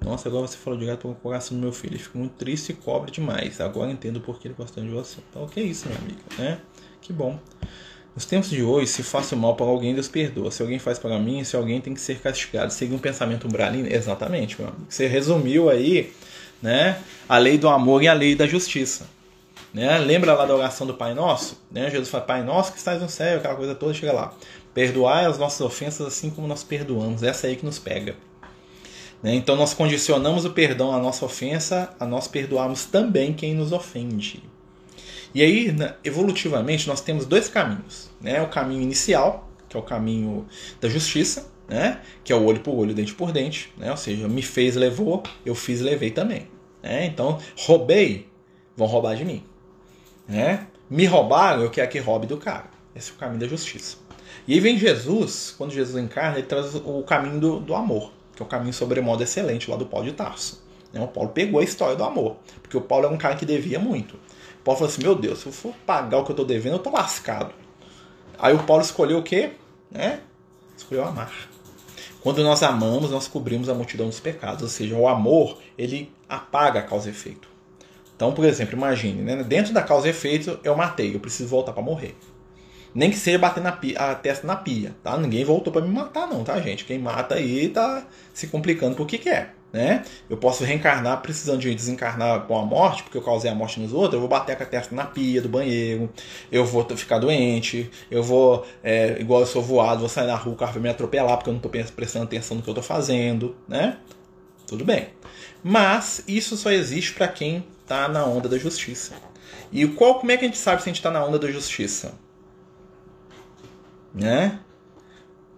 Nossa, 0.03 0.31
agora 0.31 0.47
você 0.47 0.57
falou 0.57 0.79
direto 0.79 1.11
o 1.11 1.15
coração 1.15 1.59
do 1.59 1.61
meu 1.61 1.73
filho. 1.73 1.93
Ele 1.93 2.03
fica 2.03 2.19
muito 2.19 2.33
triste 2.33 2.71
e 2.71 2.73
cobre 2.73 3.11
demais. 3.11 3.61
Agora 3.61 3.91
entendo 3.91 4.19
por 4.19 4.39
que 4.39 4.49
ele 4.49 4.55
gosta 4.55 4.81
de 4.81 4.89
você. 4.89 5.19
Então, 5.29 5.47
que 5.47 5.61
é 5.61 5.63
isso, 5.63 5.87
minha 5.87 5.99
amiga? 5.99 6.21
Né? 6.39 6.59
Que 7.03 7.13
bom. 7.13 7.39
Nos 8.15 8.25
tempos 8.25 8.49
de 8.49 8.63
hoje, 8.63 8.87
se 8.87 9.03
faço 9.03 9.37
mal 9.37 9.57
para 9.57 9.67
alguém, 9.67 9.93
Deus 9.93 10.09
perdoa. 10.09 10.51
Se 10.51 10.63
alguém 10.63 10.79
faz 10.79 10.99
para 10.99 11.19
mim, 11.19 11.45
se 11.45 11.55
alguém 11.55 11.83
tem 11.83 11.93
que 11.93 12.01
ser 12.01 12.19
castigado. 12.19 12.73
Seguir 12.73 12.95
um 12.95 12.99
pensamento 12.99 13.47
umbralino? 13.47 13.89
Exatamente, 13.93 14.59
meu 14.59 14.71
amigo. 14.71 14.87
Você 14.89 15.07
resumiu 15.07 15.69
aí 15.69 16.13
né, 16.63 16.99
a 17.29 17.37
lei 17.37 17.59
do 17.59 17.69
amor 17.69 18.03
e 18.03 18.09
a 18.09 18.15
lei 18.15 18.35
da 18.35 18.47
justiça. 18.47 19.07
Né? 19.75 19.99
Lembra 19.99 20.35
lá 20.35 20.47
da 20.47 20.55
oração 20.55 20.87
do 20.87 20.95
Pai 20.95 21.14
Nosso? 21.14 21.61
Né? 21.68 21.91
Jesus 21.91 22.09
fala, 22.09 22.22
Pai 22.22 22.45
Nosso 22.45 22.70
que 22.70 22.79
estás 22.79 23.03
no 23.03 23.09
céu, 23.09 23.39
aquela 23.39 23.57
coisa 23.57 23.75
toda, 23.75 23.93
chega 23.93 24.12
lá. 24.12 24.33
Perdoai 24.72 25.25
as 25.25 25.37
nossas 25.37 25.61
ofensas 25.61 26.07
assim 26.07 26.31
como 26.31 26.47
nós 26.47 26.62
perdoamos. 26.62 27.25
Essa 27.25 27.49
aí 27.49 27.57
que 27.57 27.66
nos 27.66 27.81
pega. 27.81 28.14
Né? 29.20 29.35
Então 29.35 29.57
nós 29.57 29.75
condicionamos 29.75 30.45
o 30.45 30.51
perdão 30.51 30.95
à 30.95 30.99
nossa 30.99 31.25
ofensa, 31.25 31.93
a 31.99 32.07
nós 32.07 32.29
perdoarmos 32.29 32.85
também 32.85 33.33
quem 33.33 33.53
nos 33.53 33.72
ofende. 33.72 34.45
E 35.35 35.43
aí, 35.43 35.72
né, 35.72 35.97
evolutivamente, 36.05 36.87
nós 36.87 37.01
temos 37.01 37.27
dois 37.27 37.49
caminhos. 37.49 38.09
Né? 38.20 38.41
O 38.41 38.47
caminho 38.47 38.81
inicial, 38.81 39.51
que 39.68 39.77
é 39.77 39.81
o 39.81 39.83
caminho 39.83 40.47
da 40.81 40.89
justiça, 40.89 41.51
né? 41.68 42.01
que 42.22 42.33
é 42.33 42.37
o 42.37 42.45
olho 42.45 42.61
por 42.61 42.77
olho, 42.77 42.95
dente 42.95 43.12
por 43.12 43.33
dente. 43.33 43.72
Né? 43.77 43.91
Ou 43.91 43.97
seja, 43.97 44.29
me 44.29 44.43
fez, 44.43 44.77
levou, 44.77 45.25
eu 45.45 45.57
fiz, 45.57 45.81
levei 45.81 46.12
também. 46.12 46.47
Né? 46.81 47.07
Então, 47.07 47.41
roubei, 47.59 48.29
vão 48.77 48.87
roubar 48.87 49.16
de 49.16 49.25
mim. 49.25 49.43
Né? 50.27 50.66
Me 50.89 51.07
roubaram, 51.07 51.62
eu 51.62 51.70
quero 51.70 51.91
que 51.91 51.99
roube 51.99 52.27
do 52.27 52.37
cara. 52.37 52.64
Esse 52.95 53.11
é 53.11 53.14
o 53.14 53.16
caminho 53.16 53.41
da 53.41 53.49
justiça. 53.49 53.97
E 54.47 54.55
aí 54.55 54.61
vem 54.61 54.79
Jesus, 54.79 55.55
quando 55.57 55.72
Jesus 55.72 56.03
encarna, 56.03 56.39
ele 56.39 56.47
traz 56.47 56.75
o 56.75 57.03
caminho 57.03 57.41
do, 57.41 57.61
do 57.61 57.75
amor 57.75 58.11
que 58.35 58.43
é 58.43 58.45
o 58.45 58.49
caminho 58.49 58.72
sobremodo 58.72 59.22
excelente 59.22 59.70
lá 59.70 59.77
do 59.77 59.87
Paulo 59.87 60.07
de 60.07 60.12
Tarso. 60.12 60.62
Né? 60.93 61.01
O 61.01 61.09
Paulo 61.09 61.31
pegou 61.31 61.61
a 61.61 61.64
história 61.64 61.97
do 61.97 62.05
amor, 62.05 62.37
porque 62.61 62.77
o 62.77 62.81
Paulo 62.81 63.07
é 63.07 63.09
um 63.09 63.16
cara 63.16 63.37
que 63.37 63.47
devia 63.47 63.79
muito. 63.79 64.14
O 64.14 64.64
Paulo 64.64 64.79
falou 64.79 64.93
assim: 64.93 65.03
Meu 65.03 65.14
Deus, 65.14 65.41
se 65.41 65.47
eu 65.47 65.53
for 65.53 65.75
pagar 65.87 66.18
o 66.18 66.25
que 66.25 66.31
eu 66.31 66.35
estou 66.35 66.47
devendo, 66.47 66.75
eu 66.75 66.79
estou 66.79 66.93
lascado. 66.93 67.55
Aí 68.39 68.55
o 68.55 68.62
Paulo 68.64 68.83
escolheu 68.83 69.18
o 69.18 69.22
quê? 69.22 69.53
Né? 69.91 70.20
Escolheu 70.77 71.05
amar. 71.05 71.33
Quando 72.20 72.43
nós 72.43 72.62
amamos, 72.62 73.11
nós 73.11 73.29
cobrimos 73.29 73.68
a 73.68 73.75
multidão 73.75 74.09
dos 74.09 74.18
pecados. 74.18 74.62
Ou 74.62 74.68
seja, 74.68 74.97
o 74.97 75.07
amor, 75.07 75.59
ele 75.77 76.12
apaga 76.29 76.81
a 76.81 76.83
causa 76.83 77.09
e 77.09 77.12
efeito. 77.12 77.49
Então, 78.25 78.33
por 78.33 78.47
exemplo, 78.47 78.75
imagine, 78.75 79.20
né? 79.20 79.43
dentro 79.43 79.75
da 79.75 79.83
causa 79.83 80.07
e 80.07 80.11
efeito, 80.11 80.59
eu 80.64 80.75
matei, 80.75 81.14
eu 81.14 81.20
preciso 81.20 81.47
voltar 81.47 81.75
para 81.75 81.83
morrer. 81.83 82.16
Nem 82.95 83.11
que 83.11 83.18
seja 83.18 83.39
bater 83.39 83.62
na 83.62 83.70
pia, 83.70 83.99
a 83.99 84.14
testa 84.14 84.47
na 84.47 84.57
pia, 84.57 84.97
tá? 85.03 85.18
Ninguém 85.18 85.45
voltou 85.45 85.70
para 85.70 85.83
me 85.83 85.89
matar 85.89 86.27
não, 86.27 86.43
tá, 86.43 86.59
gente? 86.59 86.87
Quem 86.87 86.99
mata 86.99 87.35
aí 87.35 87.68
tá 87.68 88.07
se 88.33 88.47
complicando 88.47 88.97
por 88.97 89.07
que 89.07 89.18
quer, 89.18 89.55
né? 89.70 90.05
Eu 90.31 90.39
posso 90.39 90.64
reencarnar 90.64 91.20
precisando 91.20 91.59
de 91.59 91.75
desencarnar 91.75 92.47
com 92.47 92.59
a 92.59 92.64
morte, 92.64 93.03
porque 93.03 93.18
eu 93.18 93.22
causei 93.22 93.51
a 93.51 93.55
morte 93.55 93.79
nos 93.79 93.93
outros, 93.93 94.14
eu 94.14 94.20
vou 94.20 94.29
bater 94.29 94.57
com 94.57 94.62
a 94.62 94.66
testa 94.66 94.95
na 94.95 95.05
pia 95.05 95.43
do 95.43 95.49
banheiro, 95.51 96.09
eu 96.51 96.64
vou 96.64 96.83
ficar 96.97 97.18
doente, 97.18 97.91
eu 98.11 98.22
vou, 98.22 98.64
é, 98.83 99.20
igual 99.20 99.41
eu 99.41 99.47
sou 99.47 99.61
voado, 99.61 100.01
vou 100.01 100.09
sair 100.09 100.29
na 100.29 100.37
rua, 100.37 100.55
o 100.55 100.57
carro 100.57 100.72
vai 100.72 100.83
me 100.83 100.89
atropelar 100.89 101.37
porque 101.37 101.51
eu 101.51 101.55
não 101.55 101.61
tô 101.61 101.68
prestando 101.68 102.25
atenção 102.25 102.57
no 102.57 102.62
que 102.62 102.70
eu 102.70 102.75
tô 102.75 102.83
fazendo, 102.83 103.55
né? 103.68 103.99
Tudo 104.66 104.83
bem. 104.83 105.09
Mas 105.62 106.25
isso 106.27 106.57
só 106.57 106.70
existe 106.70 107.12
para 107.12 107.29
quem 107.29 107.66
tá 107.87 108.09
na 108.09 108.24
onda 108.24 108.49
da 108.49 108.59
justiça. 108.59 109.14
E 109.72 109.87
qual, 109.87 110.18
como 110.18 110.32
é 110.32 110.37
que 110.37 110.45
a 110.45 110.49
gente 110.49 110.59
sabe 110.59 110.82
se 110.82 110.89
a 110.89 110.91
gente 110.91 111.01
está 111.01 111.11
na 111.11 111.24
onda 111.24 111.39
da 111.39 111.51
justiça? 111.51 112.14
né? 114.14 114.61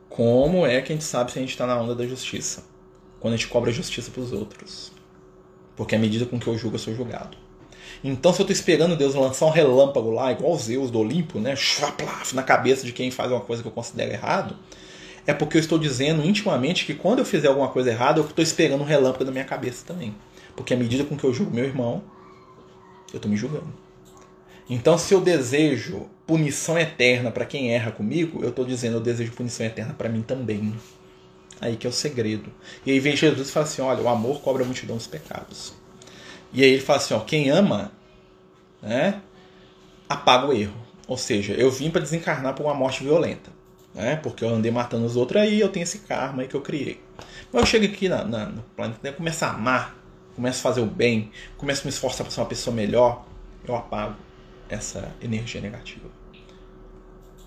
Como 0.08 0.66
é 0.66 0.80
que 0.80 0.92
a 0.92 0.96
gente 0.96 1.04
sabe 1.04 1.30
se 1.30 1.38
a 1.38 1.42
gente 1.42 1.50
está 1.50 1.66
na 1.66 1.78
onda 1.78 1.94
da 1.94 2.06
justiça? 2.06 2.64
Quando 3.20 3.34
a 3.34 3.36
gente 3.36 3.48
cobra 3.48 3.70
justiça 3.70 4.10
para 4.10 4.22
os 4.22 4.32
outros. 4.32 4.92
Porque 5.76 5.94
à 5.94 5.98
medida 5.98 6.24
com 6.24 6.38
que 6.38 6.46
eu 6.46 6.56
julgo, 6.56 6.76
eu 6.76 6.80
sou 6.80 6.94
julgado. 6.94 7.36
Então, 8.02 8.32
se 8.32 8.40
eu 8.40 8.44
estou 8.44 8.54
esperando 8.54 8.96
Deus 8.96 9.14
lançar 9.14 9.46
um 9.46 9.50
relâmpago 9.50 10.10
lá, 10.10 10.32
igual 10.32 10.56
Zeus 10.56 10.90
do 10.90 10.98
Olimpo, 10.98 11.38
né? 11.38 11.54
na 12.32 12.42
cabeça 12.42 12.86
de 12.86 12.92
quem 12.92 13.10
faz 13.10 13.30
uma 13.30 13.40
coisa 13.40 13.62
que 13.62 13.68
eu 13.68 13.72
considero 13.72 14.12
errado, 14.12 14.56
é 15.26 15.34
porque 15.34 15.56
eu 15.56 15.60
estou 15.60 15.78
dizendo 15.78 16.24
intimamente 16.24 16.86
que 16.86 16.94
quando 16.94 17.18
eu 17.18 17.24
fizer 17.24 17.48
alguma 17.48 17.68
coisa 17.68 17.90
errada, 17.90 18.20
eu 18.20 18.24
estou 18.24 18.42
esperando 18.42 18.80
um 18.80 18.84
relâmpago 18.84 19.24
na 19.24 19.32
minha 19.32 19.44
cabeça 19.44 19.84
também. 19.84 20.14
Porque 20.54 20.72
à 20.72 20.76
medida 20.76 21.04
com 21.04 21.16
que 21.16 21.24
eu 21.24 21.34
julgo 21.34 21.54
meu 21.54 21.64
irmão, 21.64 22.02
eu 23.12 23.16
estou 23.16 23.30
me 23.30 23.36
julgando. 23.36 23.72
Então, 24.68 24.98
se 24.98 25.14
eu 25.14 25.20
desejo 25.20 26.08
punição 26.26 26.78
eterna 26.78 27.30
para 27.30 27.44
quem 27.44 27.72
erra 27.72 27.92
comigo, 27.92 28.42
eu 28.42 28.48
estou 28.48 28.64
dizendo 28.64 28.96
eu 28.96 29.00
desejo 29.00 29.32
punição 29.32 29.64
eterna 29.64 29.94
para 29.94 30.08
mim 30.08 30.22
também. 30.22 30.74
Aí 31.60 31.76
que 31.76 31.86
é 31.86 31.90
o 31.90 31.92
segredo. 31.92 32.52
E 32.84 32.90
aí 32.90 33.00
vem 33.00 33.16
Jesus 33.16 33.48
e 33.48 33.52
fala 33.52 33.64
assim: 33.64 33.80
olha, 33.80 34.02
o 34.02 34.08
amor 34.08 34.40
cobra 34.40 34.62
a 34.62 34.66
multidão 34.66 34.96
dos 34.96 35.06
pecados. 35.06 35.72
E 36.52 36.62
aí 36.62 36.70
ele 36.70 36.82
fala 36.82 36.98
assim: 36.98 37.14
ó, 37.14 37.20
quem 37.20 37.48
ama, 37.48 37.92
né, 38.82 39.20
apaga 40.08 40.46
o 40.46 40.52
erro. 40.52 40.76
Ou 41.06 41.16
seja, 41.16 41.54
eu 41.54 41.70
vim 41.70 41.90
para 41.90 42.00
desencarnar 42.00 42.54
por 42.54 42.64
uma 42.66 42.74
morte 42.74 43.04
violenta. 43.04 43.54
Né, 43.94 44.16
porque 44.16 44.44
eu 44.44 44.50
andei 44.50 44.70
matando 44.70 45.06
os 45.06 45.16
outros, 45.16 45.40
aí 45.40 45.58
eu 45.58 45.70
tenho 45.70 45.84
esse 45.84 46.00
karma 46.00 46.42
aí 46.42 46.48
que 46.48 46.54
eu 46.54 46.60
criei. 46.60 47.00
Mas 47.50 47.62
eu 47.62 47.66
chego 47.66 47.86
aqui 47.86 48.10
na, 48.10 48.24
na, 48.24 48.44
no 48.44 48.62
planeta, 48.76 49.00
né, 49.02 49.10
começo 49.10 49.42
a 49.42 49.52
amar, 49.52 49.95
começo 50.36 50.60
a 50.60 50.62
fazer 50.62 50.82
o 50.82 50.86
bem, 50.86 51.30
começo 51.56 51.80
a 51.80 51.84
me 51.84 51.90
esforçar 51.90 52.24
para 52.24 52.32
ser 52.32 52.40
uma 52.40 52.46
pessoa 52.46 52.76
melhor, 52.76 53.24
eu 53.66 53.74
apago 53.74 54.14
essa 54.68 55.10
energia 55.20 55.60
negativa. 55.60 56.06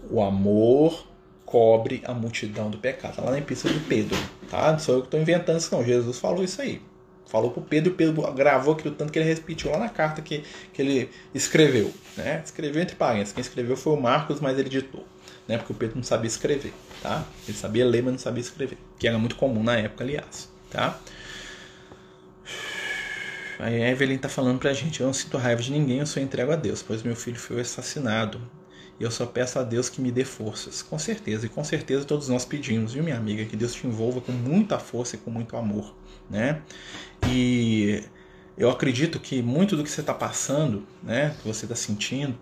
O 0.09 0.21
amor 0.21 1.07
cobre 1.45 2.01
a 2.05 2.13
multidão 2.13 2.69
do 2.69 2.79
pecado. 2.79 3.15
Tá 3.15 3.21
lá 3.21 3.31
na 3.31 3.37
epístola 3.37 3.73
de 3.73 3.79
Pedro, 3.81 4.17
tá? 4.49 4.71
Não 4.71 4.79
sou 4.79 4.95
eu 4.95 5.01
que 5.01 5.07
estou 5.07 5.19
inventando 5.19 5.59
isso, 5.59 5.73
não. 5.73 5.83
Jesus 5.83 6.17
falou 6.17 6.43
isso 6.43 6.61
aí. 6.61 6.81
Falou 7.27 7.51
para 7.51 7.61
Pedro 7.61 7.93
e 7.93 7.95
Pedro 7.95 8.33
gravou 8.33 8.73
aquilo 8.73 8.95
tanto 8.95 9.13
que 9.13 9.19
ele 9.19 9.27
repetiu 9.27 9.69
lá 9.69 9.77
na 9.77 9.89
carta 9.89 10.19
que, 10.19 10.43
que 10.73 10.81
ele 10.81 11.09
escreveu. 11.33 11.93
Né? 12.17 12.41
Escreveu 12.43 12.81
entre 12.81 12.95
parênteses. 12.95 13.33
Quem 13.33 13.41
escreveu 13.41 13.77
foi 13.77 13.93
o 13.93 14.01
Marcos, 14.01 14.39
mas 14.39 14.57
ele 14.57 14.67
ditou. 14.67 15.05
Né? 15.47 15.57
Porque 15.57 15.73
o 15.73 15.75
Pedro 15.75 15.97
não 15.97 16.03
sabia 16.03 16.27
escrever. 16.27 16.73
Tá? 17.03 17.23
Ele 17.47 17.55
sabia 17.55 17.85
ler, 17.85 18.01
mas 18.01 18.13
não 18.13 18.19
sabia 18.19 18.41
escrever. 18.41 18.79
Que 18.97 19.07
era 19.07 19.19
muito 19.19 19.35
comum 19.35 19.61
na 19.61 19.77
época, 19.77 20.03
aliás. 20.03 20.49
Tá? 20.71 20.99
A 23.59 23.69
Evelyn 23.69 24.15
está 24.15 24.29
falando 24.29 24.57
para 24.57 24.69
a 24.69 24.73
gente: 24.73 25.01
Eu 25.01 25.07
não 25.07 25.13
sinto 25.13 25.37
raiva 25.37 25.61
de 25.61 25.71
ninguém, 25.71 25.99
eu 25.99 26.05
sou 26.05 26.23
entrego 26.23 26.51
a 26.51 26.55
Deus, 26.55 26.81
pois 26.81 27.03
meu 27.03 27.15
filho 27.15 27.37
foi 27.37 27.59
assassinado. 27.59 28.41
E 28.97 29.03
eu 29.03 29.11
só 29.11 29.25
peço 29.25 29.59
a 29.59 29.63
Deus 29.63 29.89
que 29.89 30.01
me 30.01 30.11
dê 30.11 30.25
forças. 30.25 30.81
Com 30.81 30.97
certeza, 30.97 31.45
e 31.45 31.49
com 31.49 31.63
certeza 31.63 32.05
todos 32.05 32.27
nós 32.29 32.45
pedimos, 32.45 32.93
viu, 32.93 33.03
minha 33.03 33.17
amiga? 33.17 33.45
Que 33.45 33.55
Deus 33.55 33.73
te 33.73 33.85
envolva 33.85 34.21
com 34.21 34.31
muita 34.31 34.79
força 34.79 35.15
e 35.15 35.19
com 35.19 35.29
muito 35.29 35.55
amor, 35.55 35.93
né? 36.29 36.61
E 37.27 38.03
eu 38.57 38.69
acredito 38.69 39.19
que 39.19 39.41
muito 39.41 39.75
do 39.75 39.83
que 39.83 39.89
você 39.89 40.01
está 40.01 40.13
passando, 40.13 40.85
né, 41.01 41.33
que 41.41 41.47
você 41.47 41.65
está 41.65 41.75
sentindo, 41.75 42.37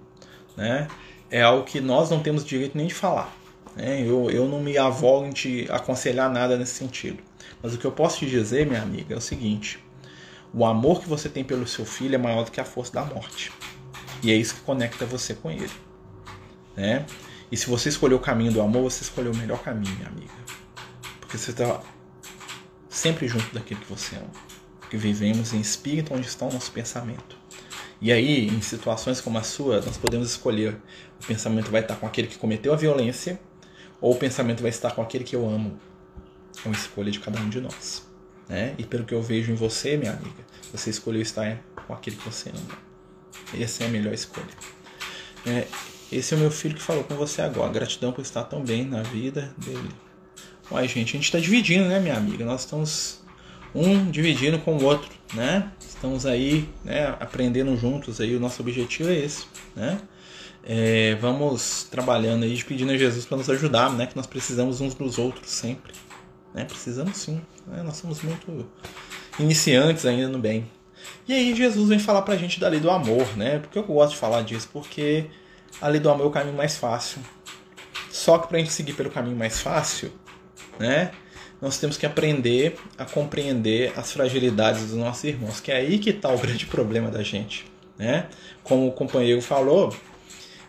né, 0.55 0.87
é 1.29 1.43
algo 1.43 1.63
que 1.63 1.79
nós 1.79 2.09
não 2.09 2.21
temos 2.23 2.43
direito 2.43 2.75
nem 2.75 2.87
de 2.87 2.93
falar. 2.95 3.31
Né? 3.75 4.01
Eu, 4.01 4.31
eu 4.31 4.47
não 4.47 4.59
me 4.59 4.77
avogo 4.79 5.27
em 5.27 5.31
te 5.31 5.67
aconselhar 5.69 6.31
nada 6.31 6.57
nesse 6.57 6.73
sentido. 6.73 7.19
Mas 7.61 7.75
o 7.75 7.77
que 7.77 7.85
eu 7.85 7.91
posso 7.91 8.17
te 8.19 8.25
dizer, 8.25 8.65
minha 8.65 8.81
amiga, 8.81 9.13
é 9.13 9.17
o 9.17 9.21
seguinte: 9.21 9.79
o 10.53 10.65
amor 10.65 11.01
que 11.01 11.09
você 11.09 11.29
tem 11.29 11.43
pelo 11.43 11.67
seu 11.67 11.85
filho 11.85 12.15
é 12.15 12.17
maior 12.17 12.43
do 12.43 12.51
que 12.51 12.59
a 12.59 12.65
força 12.65 12.93
da 12.93 13.03
morte. 13.03 13.51
E 14.23 14.31
é 14.31 14.35
isso 14.35 14.55
que 14.55 14.61
conecta 14.61 15.05
você 15.05 15.33
com 15.33 15.51
ele. 15.51 15.71
Né? 16.75 17.05
E 17.51 17.57
se 17.57 17.67
você 17.67 17.89
escolheu 17.89 18.17
o 18.17 18.21
caminho 18.21 18.51
do 18.51 18.61
amor, 18.61 18.83
você 18.83 19.03
escolheu 19.03 19.31
o 19.31 19.37
melhor 19.37 19.61
caminho, 19.61 19.93
minha 19.95 20.07
amiga. 20.07 20.33
Porque 21.19 21.37
você 21.37 21.51
está 21.51 21.81
sempre 22.89 23.27
junto 23.27 23.53
daquilo 23.53 23.79
que 23.81 23.89
você 23.89 24.15
ama. 24.15 24.31
Porque 24.79 24.97
vivemos 24.97 25.53
em 25.53 25.59
espírito 25.59 26.13
onde 26.13 26.27
está 26.27 26.45
o 26.45 26.51
nosso 26.51 26.71
pensamento. 26.71 27.37
E 27.99 28.11
aí, 28.11 28.47
em 28.47 28.61
situações 28.61 29.19
como 29.19 29.37
a 29.37 29.43
sua, 29.43 29.81
nós 29.81 29.97
podemos 29.97 30.29
escolher: 30.29 30.79
o 31.21 31.25
pensamento 31.25 31.71
vai 31.71 31.81
estar 31.81 31.95
com 31.95 32.05
aquele 32.05 32.27
que 32.27 32.37
cometeu 32.37 32.73
a 32.73 32.75
violência, 32.75 33.39
ou 33.99 34.13
o 34.13 34.15
pensamento 34.15 34.61
vai 34.61 34.69
estar 34.69 34.91
com 34.91 35.01
aquele 35.01 35.23
que 35.23 35.35
eu 35.35 35.47
amo. 35.47 35.79
É 36.63 36.67
uma 36.67 36.75
escolha 36.75 37.11
de 37.11 37.19
cada 37.19 37.39
um 37.39 37.49
de 37.49 37.59
nós. 37.59 38.06
Né? 38.47 38.75
E 38.77 38.83
pelo 38.83 39.03
que 39.03 39.13
eu 39.13 39.21
vejo 39.21 39.51
em 39.51 39.55
você, 39.55 39.97
minha 39.97 40.13
amiga, 40.13 40.45
você 40.71 40.89
escolheu 40.89 41.21
estar 41.21 41.59
com 41.85 41.93
aquele 41.93 42.15
que 42.15 42.25
você 42.25 42.49
ama. 42.49 42.87
Essa 43.59 43.83
é 43.83 43.87
a 43.87 43.89
melhor 43.89 44.13
escolha. 44.13 44.47
É, 45.45 45.67
esse 46.11 46.33
é 46.33 46.37
o 46.37 46.39
meu 46.39 46.51
filho 46.51 46.75
que 46.75 46.81
falou 46.81 47.03
com 47.03 47.15
você 47.15 47.41
agora. 47.41 47.71
Gratidão 47.71 48.11
por 48.11 48.21
estar 48.21 48.43
tão 48.43 48.63
bem 48.63 48.85
na 48.85 49.01
vida 49.01 49.53
dele. 49.57 49.89
Uai, 50.71 50.87
gente, 50.87 51.09
a 51.09 51.13
gente 51.13 51.25
está 51.25 51.39
dividindo, 51.39 51.85
né, 51.87 51.99
minha 51.99 52.15
amiga? 52.15 52.43
Nós 52.43 52.61
estamos 52.61 53.21
um 53.73 54.09
dividindo 54.09 54.59
com 54.59 54.77
o 54.77 54.83
outro, 54.83 55.09
né? 55.33 55.71
Estamos 55.79 56.25
aí, 56.25 56.67
né, 56.83 57.07
aprendendo 57.19 57.75
juntos 57.77 58.19
aí. 58.19 58.35
O 58.35 58.39
nosso 58.39 58.61
objetivo 58.61 59.09
é 59.09 59.17
esse, 59.17 59.45
né? 59.75 59.99
É, 60.63 61.15
vamos 61.15 61.87
trabalhando 61.89 62.43
aí, 62.43 62.61
pedindo 62.61 62.91
a 62.91 62.97
Jesus 62.97 63.25
para 63.25 63.37
nos 63.37 63.49
ajudar, 63.49 63.93
né? 63.93 64.05
Que 64.05 64.15
nós 64.15 64.27
precisamos 64.27 64.81
uns 64.81 64.93
dos 64.93 65.17
outros 65.17 65.49
sempre. 65.49 65.93
Né? 66.57 66.65
Precisamos 66.65 67.15
sim. 67.17 67.39
Né? 67.67 67.83
Nós 67.83 67.97
somos 67.97 68.23
muito 68.23 68.67
iniciantes 69.39 70.07
ainda 70.07 70.27
no 70.27 70.39
bem. 70.39 70.67
E 71.27 71.33
aí 71.33 71.55
Jesus 71.55 71.87
vem 71.87 71.99
falar 71.99 72.23
pra 72.23 72.35
gente 72.35 72.59
da 72.59 72.67
lei 72.67 72.79
do 72.79 72.89
amor, 72.89 73.37
né? 73.37 73.59
Porque 73.59 73.77
eu 73.77 73.83
gosto 73.83 74.13
de 74.13 74.17
falar 74.17 74.41
disso, 74.41 74.67
porque 74.73 75.27
a 75.79 75.87
lei 75.87 75.99
do 75.99 76.09
amor 76.09 76.25
é 76.25 76.27
o 76.27 76.31
caminho 76.31 76.57
mais 76.57 76.75
fácil. 76.75 77.21
Só 78.09 78.39
que 78.39 78.47
pra 78.47 78.57
gente 78.57 78.71
seguir 78.71 78.93
pelo 78.93 79.11
caminho 79.11 79.37
mais 79.37 79.59
fácil, 79.59 80.11
né? 80.79 81.11
Nós 81.61 81.77
temos 81.77 81.95
que 81.95 82.07
aprender 82.07 82.75
a 82.97 83.05
compreender 83.05 83.93
as 83.95 84.11
fragilidades 84.11 84.87
dos 84.87 84.95
nossos 84.95 85.23
irmãos, 85.25 85.59
que 85.59 85.71
é 85.71 85.77
aí 85.77 85.99
que 85.99 86.09
está 86.09 86.29
o 86.29 86.39
grande 86.39 86.65
problema 86.67 87.11
da 87.11 87.21
gente, 87.21 87.67
né? 87.99 88.25
Como 88.63 88.87
o 88.87 88.91
companheiro 88.91 89.43
falou, 89.43 89.95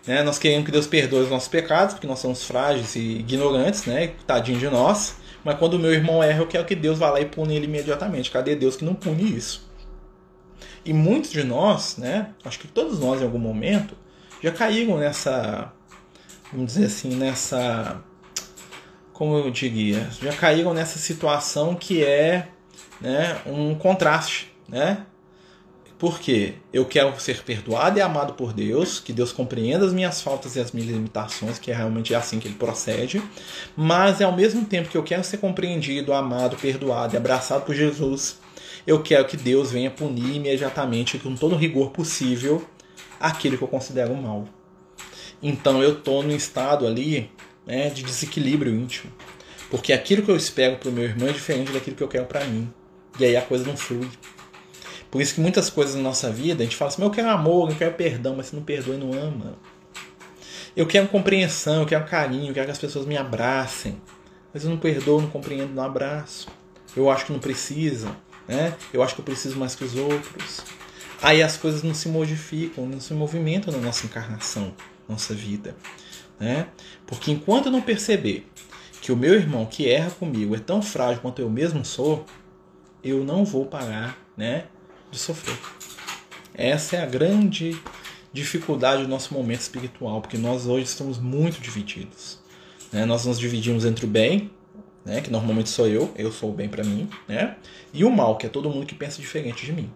né? 0.07 0.23
Nós 0.23 0.39
queremos 0.39 0.67
que 0.67 0.71
Deus 0.71 0.87
perdoe 0.87 1.23
os 1.23 1.31
nossos 1.31 1.49
pecados, 1.49 1.95
porque 1.95 2.07
nós 2.07 2.19
somos 2.19 2.45
frágeis 2.45 2.95
e 2.95 3.21
ignorantes, 3.21 3.87
né? 3.87 4.09
Tadinho 4.27 4.59
de 4.59 4.69
nós. 4.69 5.17
Mas 5.49 5.59
quando 5.59 5.75
o 5.75 5.79
meu 5.79 5.95
irmão 5.95 6.23
erra, 6.23 6.41
eu 6.41 6.47
quero 6.47 6.67
que 6.67 6.75
Deus 6.75 6.99
vá 6.99 7.09
lá 7.09 7.23
e 7.23 7.25
pune 7.25 7.57
ele 7.57 7.65
imediatamente. 7.65 8.31
Cadê 8.31 8.55
Deus 8.55 8.77
que 8.77 8.85
não 8.85 8.95
pune 8.95 9.35
isso? 9.35 9.67
E 10.85 10.93
muitos 10.93 11.31
de 11.31 11.43
nós, 11.43 11.97
né, 11.97 12.35
acho 12.45 12.59
que 12.59 12.69
todos 12.69 13.01
nós 13.01 13.23
em 13.23 13.25
algum 13.25 13.39
momento, 13.39 13.97
já 14.43 14.53
caíram 14.53 14.99
nessa, 14.99 15.73
vamos 16.53 16.75
dizer 16.75 16.85
assim, 16.85 17.17
nessa, 17.17 17.99
como 19.15 19.39
eu 19.39 19.51
diria, 19.51 20.07
já 20.21 20.35
caíram 20.35 20.75
nessa 20.75 20.99
situação 20.99 21.75
que 21.75 22.05
é 22.05 22.49
né, 23.01 23.41
um 23.47 23.75
contraste, 23.75 24.55
né? 24.69 25.07
Porque 25.99 26.55
eu 26.73 26.85
quero 26.85 27.19
ser 27.21 27.43
perdoado 27.43 27.99
e 27.99 28.01
amado 28.01 28.35
por 28.35 28.53
Deus, 28.53 29.01
que 29.01 29.13
Deus 29.13 29.33
compreenda 29.33 29.85
as 29.85 29.93
minhas 29.93 30.21
faltas 30.21 30.55
e 30.55 30.61
as 30.61 30.71
minhas 30.71 30.91
limitações, 30.91 31.59
que 31.59 31.73
é 31.73 31.75
realmente 31.75 32.15
assim 32.15 32.39
que 32.39 32.47
ele 32.47 32.55
procede, 32.55 33.21
mas 33.77 34.23
ao 34.23 34.35
mesmo 34.35 34.65
tempo 34.65 34.89
que 34.89 34.97
eu 34.97 35.03
quero 35.03 35.25
ser 35.25 35.39
compreendido, 35.39 36.13
amado, 36.13 36.57
perdoado 36.57 37.15
e 37.15 37.17
abraçado 37.17 37.65
por 37.65 37.75
Jesus, 37.75 38.39
eu 38.87 39.03
quero 39.03 39.25
que 39.25 39.37
Deus 39.37 39.73
venha 39.73 39.91
punir 39.91 40.37
imediatamente, 40.37 41.19
com 41.19 41.35
todo 41.35 41.57
o 41.57 41.59
rigor 41.59 41.91
possível, 41.91 42.65
aquilo 43.19 43.59
que 43.59 43.65
eu 43.65 43.69
considero 43.69 44.15
mal. 44.15 44.47
Então 45.43 45.83
eu 45.83 45.95
estou 45.95 46.23
num 46.23 46.35
estado 46.35 46.87
ali 46.87 47.31
né, 47.67 47.91
de 47.91 48.03
desequilíbrio 48.03 48.75
íntimo. 48.75 49.13
Porque 49.71 49.93
aquilo 49.93 50.23
que 50.23 50.31
eu 50.31 50.37
espero 50.37 50.77
para 50.77 50.89
o 50.89 50.93
meu 50.93 51.05
irmão 51.05 51.29
é 51.29 51.33
diferente 51.33 51.73
daquilo 51.73 51.97
que 51.97 52.03
eu 52.03 52.09
quero 52.09 52.25
para 52.25 52.45
mim. 52.45 52.73
E 53.19 53.25
aí 53.25 53.37
a 53.37 53.43
coisa 53.43 53.67
não 53.67 53.77
flui. 53.77 54.09
Por 55.11 55.23
isso 55.23 55.35
que 55.35 55.41
muitas 55.41 55.71
coisas 55.71 55.95
na 55.95 56.03
nossa 56.03 56.31
vida 56.31 56.63
a 56.63 56.65
gente 56.65 56.77
fala 56.77 56.91
assim: 56.91 57.03
eu 57.03 57.11
quero 57.11 57.29
amor, 57.29 57.71
eu 57.71 57.77
quero 57.77 57.95
perdão, 57.95 58.37
mas 58.37 58.47
se 58.47 58.57
não 58.57 58.63
perdoa 58.63 58.95
e 58.95 58.99
não 58.99 59.13
ama. 59.13 59.55
Eu 60.77 60.87
quero 60.87 61.09
compreensão, 61.09 61.81
eu 61.81 61.87
quero 61.87 62.05
carinho, 62.05 62.51
eu 62.51 62.55
quero 62.55 62.67
que 62.67 62.73
as 62.73 62.79
pessoas 62.79 63.07
me 63.07 63.17
abracem. 63.17 64.01
Mas 64.53 64.65
eu 64.65 64.71
não 64.71 64.79
perdoo, 64.79 65.21
não 65.21 65.29
compreendo, 65.29 65.75
não 65.75 65.83
abraço. 65.83 66.49
Eu 66.97 67.11
acho 67.11 67.27
que 67.27 67.33
não 67.33 67.41
precisa, 67.41 68.15
né? 68.47 68.75
Eu 68.93 69.03
acho 69.03 69.15
que 69.15 69.21
eu 69.21 69.25
preciso 69.25 69.59
mais 69.59 69.75
que 69.75 69.85
os 69.85 69.95
outros. 69.95 70.63
Aí 71.21 71.43
as 71.43 71.57
coisas 71.57 71.83
não 71.83 71.95
se 71.95 72.09
modificam, 72.09 72.87
não 72.87 73.01
se 73.01 73.13
movimentam 73.13 73.73
na 73.73 73.81
nossa 73.81 74.07
encarnação, 74.07 74.73
nossa 75.09 75.35
vida, 75.35 75.77
né? 76.39 76.69
Porque 77.07 77.33
enquanto 77.33 77.67
eu 77.67 77.73
não 77.73 77.81
perceber 77.81 78.49
que 79.01 79.11
o 79.11 79.17
meu 79.17 79.35
irmão 79.35 79.67
que 79.67 79.89
erra 79.89 80.11
comigo 80.11 80.55
é 80.55 80.59
tão 80.59 80.81
frágil 80.81 81.21
quanto 81.21 81.41
eu 81.41 81.51
mesmo 81.51 81.85
sou, 81.85 82.25
eu 83.03 83.25
não 83.25 83.45
vou 83.45 83.67
parar, 83.67 84.19
né, 84.37 84.67
de 85.11 85.19
sofrer. 85.19 85.57
Essa 86.55 86.97
é 86.97 87.03
a 87.03 87.07
grande 87.07 87.81
dificuldade 88.33 89.03
do 89.03 89.09
nosso 89.09 89.33
momento 89.33 89.61
espiritual, 89.61 90.21
porque 90.21 90.37
nós 90.37 90.67
hoje 90.67 90.85
estamos 90.85 91.19
muito 91.19 91.61
divididos. 91.61 92.39
Né? 92.93 93.05
Nós 93.05 93.25
nos 93.25 93.39
dividimos 93.39 93.85
entre 93.85 94.05
o 94.05 94.09
bem, 94.09 94.51
né, 95.05 95.21
que 95.21 95.31
normalmente 95.31 95.71
sou 95.71 95.87
eu, 95.87 96.13
eu 96.17 96.31
sou 96.31 96.51
o 96.51 96.53
bem 96.53 96.69
para 96.69 96.85
mim, 96.85 97.09
né, 97.27 97.57
e 97.95 98.05
o 98.05 98.11
mal, 98.11 98.37
que 98.37 98.47
é 98.47 98.49
todo 98.49 98.69
mundo 98.69 98.85
que 98.85 98.95
pensa 98.95 99.21
diferente 99.21 99.65
de 99.65 99.73
mim. 99.73 99.91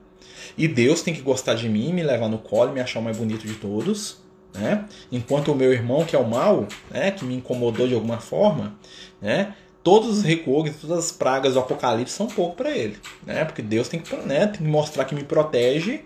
E 0.56 0.66
Deus 0.66 1.02
tem 1.02 1.14
que 1.14 1.20
gostar 1.20 1.54
de 1.54 1.68
mim, 1.68 1.92
me 1.92 2.02
levar 2.02 2.28
no 2.28 2.38
colo, 2.38 2.72
me 2.72 2.80
achar 2.80 3.00
o 3.00 3.02
mais 3.02 3.16
bonito 3.16 3.46
de 3.46 3.54
todos, 3.54 4.18
né? 4.54 4.86
Enquanto 5.10 5.52
o 5.52 5.54
meu 5.54 5.72
irmão, 5.72 6.04
que 6.04 6.14
é 6.14 6.18
o 6.18 6.28
mal, 6.28 6.66
né, 6.90 7.10
que 7.10 7.24
me 7.24 7.34
incomodou 7.34 7.86
de 7.86 7.94
alguma 7.94 8.18
forma, 8.18 8.76
né, 9.20 9.54
todos 9.82 10.18
os 10.18 10.24
recursos, 10.24 10.80
todas 10.80 10.98
as 10.98 11.12
pragas 11.12 11.54
do 11.54 11.60
apocalipse 11.60 12.14
são 12.14 12.26
pouco 12.26 12.56
para 12.56 12.70
ele, 12.70 12.98
né? 13.26 13.44
Porque 13.44 13.62
Deus 13.62 13.88
tem 13.88 14.00
que, 14.00 14.14
né, 14.16 14.46
tem 14.46 14.58
que 14.58 14.68
mostrar 14.68 15.04
que 15.04 15.14
me 15.14 15.24
protege, 15.24 16.04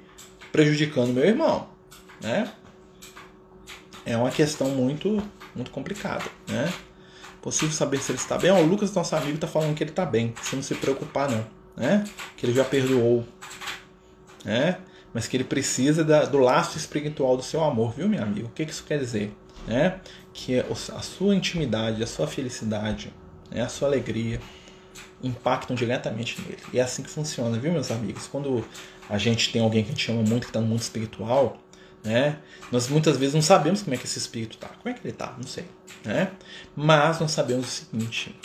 prejudicando 0.51 1.13
meu 1.13 1.25
irmão, 1.25 1.69
né? 2.23 2.51
É 4.05 4.17
uma 4.17 4.31
questão 4.31 4.69
muito, 4.71 5.23
muito 5.55 5.71
complicada, 5.71 6.25
né? 6.49 6.73
Possível 7.43 7.75
saber 7.75 7.99
se 7.99 8.11
ele 8.11 8.19
está 8.19 8.39
bem. 8.39 8.51
Ó, 8.51 8.59
o 8.59 8.67
Lucas, 8.67 8.93
nosso 8.93 9.15
amigo, 9.15 9.35
está 9.35 9.47
falando 9.47 9.75
que 9.75 9.83
ele 9.83 9.91
está 9.91 10.05
bem, 10.05 10.33
que 10.33 10.45
você 10.45 10.57
não 10.57 10.63
se 10.63 10.75
preocupar 10.75 11.31
não, 11.31 11.47
né? 11.77 12.05
Que 12.37 12.47
ele 12.47 12.55
já 12.55 12.65
perdoou, 12.65 13.25
né? 14.45 14.79
Mas 15.13 15.27
que 15.27 15.37
ele 15.37 15.45
precisa 15.45 16.05
da, 16.05 16.25
do 16.25 16.39
laço 16.39 16.77
espiritual 16.77 17.37
do 17.37 17.43
seu 17.43 17.63
amor, 17.63 17.93
viu, 17.93 18.09
meu 18.09 18.23
amigo? 18.23 18.49
O 18.49 18.51
que 18.51 18.63
isso 18.63 18.85
quer 18.85 18.99
dizer? 18.99 19.35
Né? 19.67 20.01
Que 20.33 20.61
a 20.61 21.03
sua 21.03 21.35
intimidade, 21.35 22.03
a 22.03 22.07
sua 22.07 22.27
felicidade, 22.27 23.13
né, 23.51 23.63
a 23.63 23.69
sua 23.69 23.89
alegria 23.89 24.41
impactam 25.23 25.75
diretamente 25.75 26.41
nele. 26.43 26.63
E 26.73 26.79
é 26.79 26.83
assim 26.83 27.03
que 27.03 27.11
funciona, 27.11 27.59
viu, 27.59 27.73
meus 27.73 27.91
amigos? 27.91 28.27
Quando 28.27 28.65
a 29.09 29.19
gente 29.19 29.53
tem 29.53 29.63
alguém 29.63 29.83
que 29.83 29.91
a 29.91 29.93
gente 29.93 30.11
ama 30.11 30.23
muito, 30.23 30.45
que 30.45 30.51
está 30.51 30.61
no 30.61 30.67
mundo 30.67 30.81
espiritual, 30.81 31.59
né? 32.05 32.39
Nós 32.71 32.89
muitas 32.89 33.17
vezes 33.17 33.35
não 33.35 33.43
sabemos 33.43 33.83
como 33.83 33.95
é 33.95 33.99
que 33.99 34.05
esse 34.05 34.19
espírito 34.19 34.57
está. 34.57 34.69
Como 34.69 34.89
é 34.89 34.93
que 34.93 35.01
ele 35.05 35.13
está? 35.13 35.35
Não 35.37 35.47
sei. 35.47 35.65
Né? 36.05 36.31
Mas 36.75 37.19
nós 37.19 37.33
sabemos 37.33 37.67
o 37.67 37.69
seguinte: 37.69 38.39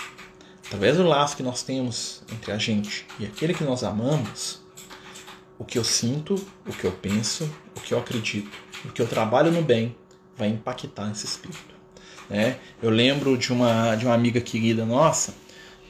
através 0.65 0.97
do 0.97 1.03
laço 1.03 1.37
que 1.37 1.43
nós 1.43 1.61
temos 1.61 2.23
entre 2.33 2.51
a 2.51 2.57
gente 2.57 3.05
e 3.19 3.25
aquele 3.25 3.53
que 3.53 3.63
nós 3.63 3.83
amamos, 3.83 4.61
o 5.59 5.63
que 5.63 5.77
eu 5.77 5.83
sinto, 5.83 6.35
o 6.67 6.73
que 6.73 6.85
eu 6.85 6.91
penso, 6.91 7.49
o 7.77 7.81
que 7.81 7.93
eu 7.93 7.99
acredito, 7.99 8.57
o 8.83 8.89
que 8.89 9.01
eu 9.01 9.07
trabalho 9.07 9.51
no 9.51 9.61
bem, 9.61 9.95
vai 10.35 10.47
impactar 10.47 11.11
esse 11.11 11.25
espírito. 11.25 11.70
Né? 12.31 12.55
Eu 12.81 12.89
lembro 12.89 13.37
de 13.37 13.51
uma, 13.51 13.93
de 13.97 14.05
uma 14.05 14.15
amiga 14.15 14.39
querida 14.39 14.85
nossa 14.85 15.33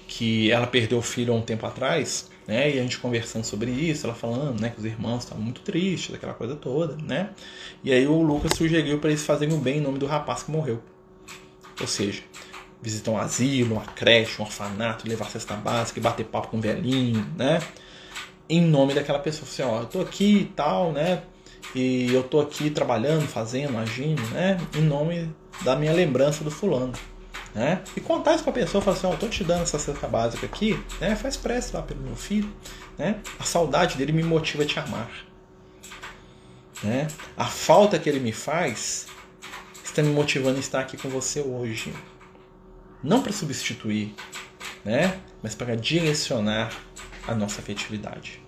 que 0.08 0.52
ela 0.52 0.66
perdeu 0.66 0.98
o 0.98 1.02
filho 1.02 1.32
há 1.32 1.36
um 1.38 1.42
tempo 1.42 1.68
atrás, 1.68 2.32
né? 2.48 2.76
E 2.76 2.80
a 2.80 2.82
gente 2.82 2.98
conversando 2.98 3.44
sobre 3.44 3.70
isso, 3.70 4.08
ela 4.08 4.16
falando, 4.16 4.60
né, 4.60 4.70
que 4.70 4.80
os 4.80 4.86
irmãos 4.86 5.24
estavam 5.24 5.44
muito 5.44 5.62
tristes, 5.62 6.16
aquela 6.16 6.34
coisa 6.34 6.56
toda, 6.56 6.98
né? 6.98 7.30
E 7.84 7.94
aí 7.94 8.08
o 8.08 8.24
Lucas 8.24 8.54
sugeriu 8.58 8.98
para 8.98 9.12
eles 9.12 9.24
fazerem 9.24 9.56
o 9.56 9.60
bem 9.60 9.78
em 9.78 9.82
nome 9.82 10.00
do 10.00 10.08
rapaz 10.08 10.42
que 10.42 10.50
morreu. 10.52 10.82
Ou 11.80 11.86
seja, 11.86 12.24
visitar 12.82 13.12
um 13.12 13.18
asilo, 13.20 13.76
uma 13.76 13.86
creche, 13.86 14.42
um 14.42 14.46
orfanato, 14.46 15.08
levar 15.08 15.30
cesta 15.30 15.54
básica, 15.54 16.02
bater 16.02 16.26
papo 16.26 16.48
com 16.48 16.58
um 16.58 16.62
velhinho, 16.62 17.24
né? 17.38 17.62
Em 18.50 18.62
nome 18.62 18.96
daquela 18.96 19.20
pessoa, 19.20 19.48
assim, 19.48 19.62
ó, 19.62 19.82
eu 19.82 19.86
tô 19.86 20.02
aqui 20.02 20.39
e 20.39 20.46
tal, 20.46 20.92
né? 20.92 21.22
E 21.76 22.12
eu 22.12 22.24
tô 22.24 22.42
aqui 22.42 22.72
trabalhando, 22.72 23.28
fazendo, 23.28 23.78
agindo, 23.78 24.24
né? 24.32 24.58
Em 24.76 24.82
nome 24.82 25.30
da 25.64 25.76
minha 25.76 25.93
lembrança 25.93 26.43
do 26.43 26.52
fulano. 26.52 26.93
Né? 27.54 27.84
E 27.97 28.02
contar 28.02 28.36
isso 28.36 28.43
pra 28.43 28.54
pessoa, 28.54 28.82
falar 28.82 28.95
assim, 28.95 29.08
ó, 29.08 29.12
oh, 29.12 29.18
tô 29.18 29.28
te 29.28 29.43
dando 29.43 29.64
essa 29.64 29.78
cesta 29.78 30.08
básica 30.08 30.45
aqui, 30.45 30.82
né? 31.02 31.18
Faz 31.18 31.36
prece 31.36 31.76
lá 31.76 31.82
pelo 31.82 31.99
meu 31.99 32.16
filho, 32.16 32.49
né? 32.97 33.20
A 33.38 33.43
saudade 33.43 33.97
dele 33.97 34.14
me 34.14 34.24
motiva 34.24 34.64
a 34.64 34.66
te 34.66 34.80
amar. 34.80 35.10
Né? 36.82 37.08
A 37.38 37.45
falta 37.45 37.99
que 37.99 38.10
ele 38.10 38.20
me 38.20 38.32
faz 38.32 39.08
está 39.84 40.02
me 40.02 40.10
motivando 40.10 40.58
a 40.58 40.60
estar 40.60 40.80
aqui 40.80 40.97
com 40.97 41.10
você 41.10 41.41
hoje. 41.41 41.93
Não 43.04 43.22
para 43.22 43.34
substituir, 43.34 44.16
né? 44.86 45.20
Mas 45.43 45.54
para 45.54 45.76
direcionar 45.76 46.72
a 47.28 47.36
nossa 47.36 47.60
afetividade. 47.60 48.41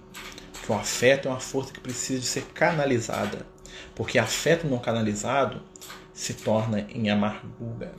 Porque 0.53 0.71
o 0.71 0.75
afeto 0.75 1.27
é 1.27 1.31
uma 1.31 1.39
força 1.39 1.73
que 1.73 1.79
precisa 1.79 2.19
de 2.21 2.25
ser 2.25 2.43
canalizada. 2.53 3.45
Porque 3.93 4.17
afeto 4.17 4.65
não 4.65 4.79
canalizado 4.79 5.61
se 6.13 6.35
torna 6.35 6.85
em 6.93 7.09
amargura, 7.09 7.93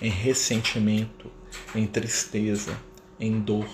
em 0.00 0.08
ressentimento, 0.08 1.30
em 1.74 1.86
tristeza, 1.86 2.76
em 3.18 3.38
dor. 3.38 3.68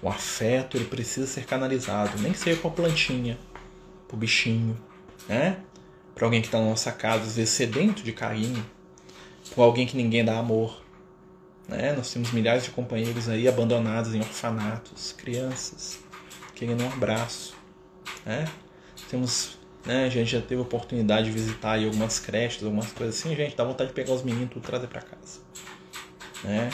O 0.00 0.08
afeto 0.08 0.76
ele 0.76 0.86
precisa 0.86 1.26
ser 1.26 1.44
canalizado, 1.44 2.18
nem 2.20 2.34
seja 2.34 2.58
para 2.58 2.70
a 2.70 2.74
plantinha, 2.74 3.38
para 4.08 4.16
o 4.16 4.18
bichinho, 4.18 4.76
né? 5.28 5.58
para 6.14 6.26
alguém 6.26 6.40
que 6.40 6.48
está 6.48 6.58
na 6.58 6.66
nossa 6.66 6.90
casa, 6.90 7.24
às 7.24 7.36
vezes 7.36 7.50
sedento 7.50 8.02
de 8.02 8.12
carinho, 8.12 8.64
para 9.54 9.64
alguém 9.64 9.86
que 9.86 9.96
ninguém 9.96 10.24
dá 10.24 10.38
amor. 10.38 10.82
Né? 11.68 11.92
Nós 11.92 12.12
temos 12.12 12.32
milhares 12.32 12.64
de 12.64 12.70
companheiros 12.70 13.28
aí 13.28 13.46
abandonados 13.46 14.14
em 14.14 14.20
orfanatos, 14.20 15.12
crianças, 15.12 15.98
querendo 16.54 16.82
um 16.82 16.88
abraço. 16.88 17.54
Né? 18.26 18.46
Temos 19.08 19.58
né? 19.84 20.06
A 20.06 20.08
gente 20.08 20.30
já 20.30 20.40
teve 20.40 20.60
oportunidade 20.60 21.26
de 21.26 21.32
visitar 21.32 21.72
aí 21.72 21.84
algumas 21.84 22.18
creches, 22.18 22.62
algumas 22.62 22.92
coisas 22.92 23.18
assim, 23.18 23.34
gente, 23.34 23.56
dá 23.56 23.64
vontade 23.64 23.88
de 23.88 23.94
pegar 23.94 24.12
os 24.12 24.22
meninos 24.22 24.46
e 24.46 24.54
tudo 24.54 24.62
trazer 24.62 24.86
para 24.86 25.00
casa. 25.00 25.40
Né? 26.44 26.70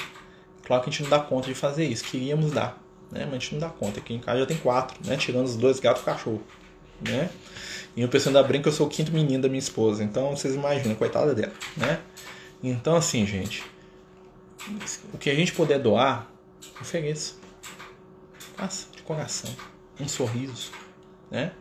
Claro 0.64 0.82
que 0.82 0.90
a 0.90 0.92
gente 0.92 1.02
não 1.04 1.10
dá 1.10 1.20
conta 1.20 1.48
de 1.48 1.54
fazer 1.54 1.86
isso, 1.86 2.04
queríamos 2.04 2.52
dar, 2.52 2.82
né? 3.10 3.24
mas 3.24 3.34
a 3.34 3.38
gente 3.38 3.52
não 3.54 3.60
dá 3.60 3.68
conta. 3.68 4.00
Aqui 4.00 4.14
em 4.14 4.18
casa 4.18 4.40
já 4.40 4.46
tem 4.46 4.56
quatro, 4.58 4.98
né? 5.06 5.16
tirando 5.16 5.46
os 5.46 5.56
dois 5.56 5.80
gatos 5.80 6.02
e 6.02 6.04
cachorro. 6.04 6.42
Né? 7.00 7.30
E 7.96 8.04
o 8.04 8.08
pessoal 8.08 8.34
ainda 8.36 8.46
brinca 8.46 8.68
eu 8.68 8.72
sou 8.72 8.86
o 8.86 8.90
quinto 8.90 9.12
menino 9.12 9.42
da 9.42 9.48
minha 9.48 9.58
esposa, 9.58 10.04
então 10.04 10.36
vocês 10.36 10.54
imaginam, 10.54 10.94
coitada 10.94 11.34
dela. 11.34 11.52
Né? 11.76 12.00
Então, 12.62 12.96
assim, 12.96 13.24
gente, 13.24 13.64
o 15.12 15.18
que 15.18 15.30
a 15.30 15.34
gente 15.34 15.52
puder 15.52 15.78
doar, 15.78 16.30
ofereça. 16.80 17.34
Faça 18.56 18.86
de 18.94 19.02
coração. 19.02 19.50
Um 20.00 20.08
sorriso. 20.08 20.70
Né? 21.30 21.52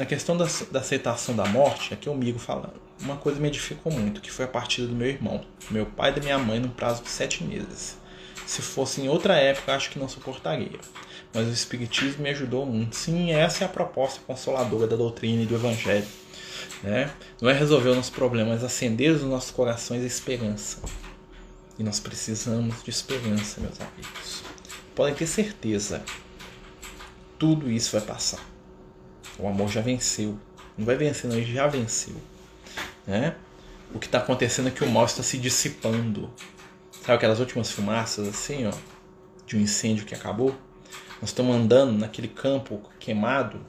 Na 0.00 0.06
questão 0.06 0.34
da, 0.34 0.46
da 0.70 0.80
aceitação 0.80 1.36
da 1.36 1.44
morte, 1.44 1.92
aqui 1.92 2.08
é 2.08 2.10
o 2.10 2.14
Migo 2.14 2.38
falando. 2.38 2.80
Uma 3.02 3.18
coisa 3.18 3.38
me 3.38 3.48
edificou 3.48 3.92
muito, 3.92 4.22
que 4.22 4.30
foi 4.30 4.46
a 4.46 4.48
partida 4.48 4.86
do 4.86 4.94
meu 4.94 5.06
irmão, 5.06 5.44
meu 5.70 5.84
pai 5.84 6.10
e 6.10 6.14
da 6.14 6.22
minha 6.22 6.38
mãe, 6.38 6.58
no 6.58 6.70
prazo 6.70 7.02
de 7.02 7.10
sete 7.10 7.44
meses. 7.44 7.98
Se 8.46 8.62
fosse 8.62 9.02
em 9.02 9.10
outra 9.10 9.36
época, 9.36 9.74
acho 9.74 9.90
que 9.90 9.98
não 9.98 10.08
suportaria. 10.08 10.80
Mas 11.34 11.48
o 11.48 11.52
Espiritismo 11.52 12.22
me 12.22 12.30
ajudou 12.30 12.64
muito. 12.64 12.96
Sim, 12.96 13.30
essa 13.32 13.62
é 13.62 13.66
a 13.66 13.68
proposta 13.68 14.22
consoladora 14.26 14.86
da 14.86 14.96
doutrina 14.96 15.42
e 15.42 15.46
do 15.46 15.54
Evangelho. 15.54 16.08
Né? 16.82 17.10
Não 17.38 17.50
é 17.50 17.52
resolver 17.52 17.90
o 17.90 17.94
nosso 17.94 18.12
problema, 18.12 18.54
mas 18.54 18.64
acender 18.64 19.12
nos 19.12 19.24
nossos 19.24 19.50
corações 19.50 20.02
a 20.02 20.06
esperança. 20.06 20.78
E 21.78 21.82
nós 21.82 22.00
precisamos 22.00 22.82
de 22.82 22.88
esperança, 22.88 23.60
meus 23.60 23.78
amigos. 23.78 24.44
Podem 24.94 25.14
ter 25.14 25.26
certeza, 25.26 26.02
tudo 27.38 27.70
isso 27.70 27.92
vai 27.92 28.00
passar 28.00 28.48
O 29.38 29.48
amor 29.48 29.68
já 29.68 29.80
venceu. 29.80 30.38
Não 30.76 30.84
vai 30.84 30.96
vencer, 30.96 31.28
não, 31.28 31.36
ele 31.36 31.52
já 31.52 31.66
venceu. 31.66 32.16
Né? 33.06 33.34
O 33.94 33.98
que 33.98 34.06
está 34.06 34.18
acontecendo 34.18 34.68
é 34.68 34.70
que 34.70 34.84
o 34.84 34.88
mal 34.88 35.04
está 35.04 35.22
se 35.22 35.36
dissipando. 35.38 36.30
Sabe 36.92 37.14
aquelas 37.14 37.40
últimas 37.40 37.70
fumaças 37.70 38.28
assim, 38.28 38.66
ó, 38.66 38.72
de 39.46 39.56
um 39.56 39.60
incêndio 39.60 40.04
que 40.04 40.14
acabou? 40.14 40.54
Nós 41.20 41.30
estamos 41.30 41.54
andando 41.54 41.92
naquele 41.92 42.28
campo 42.28 42.80
queimado, 42.98 43.60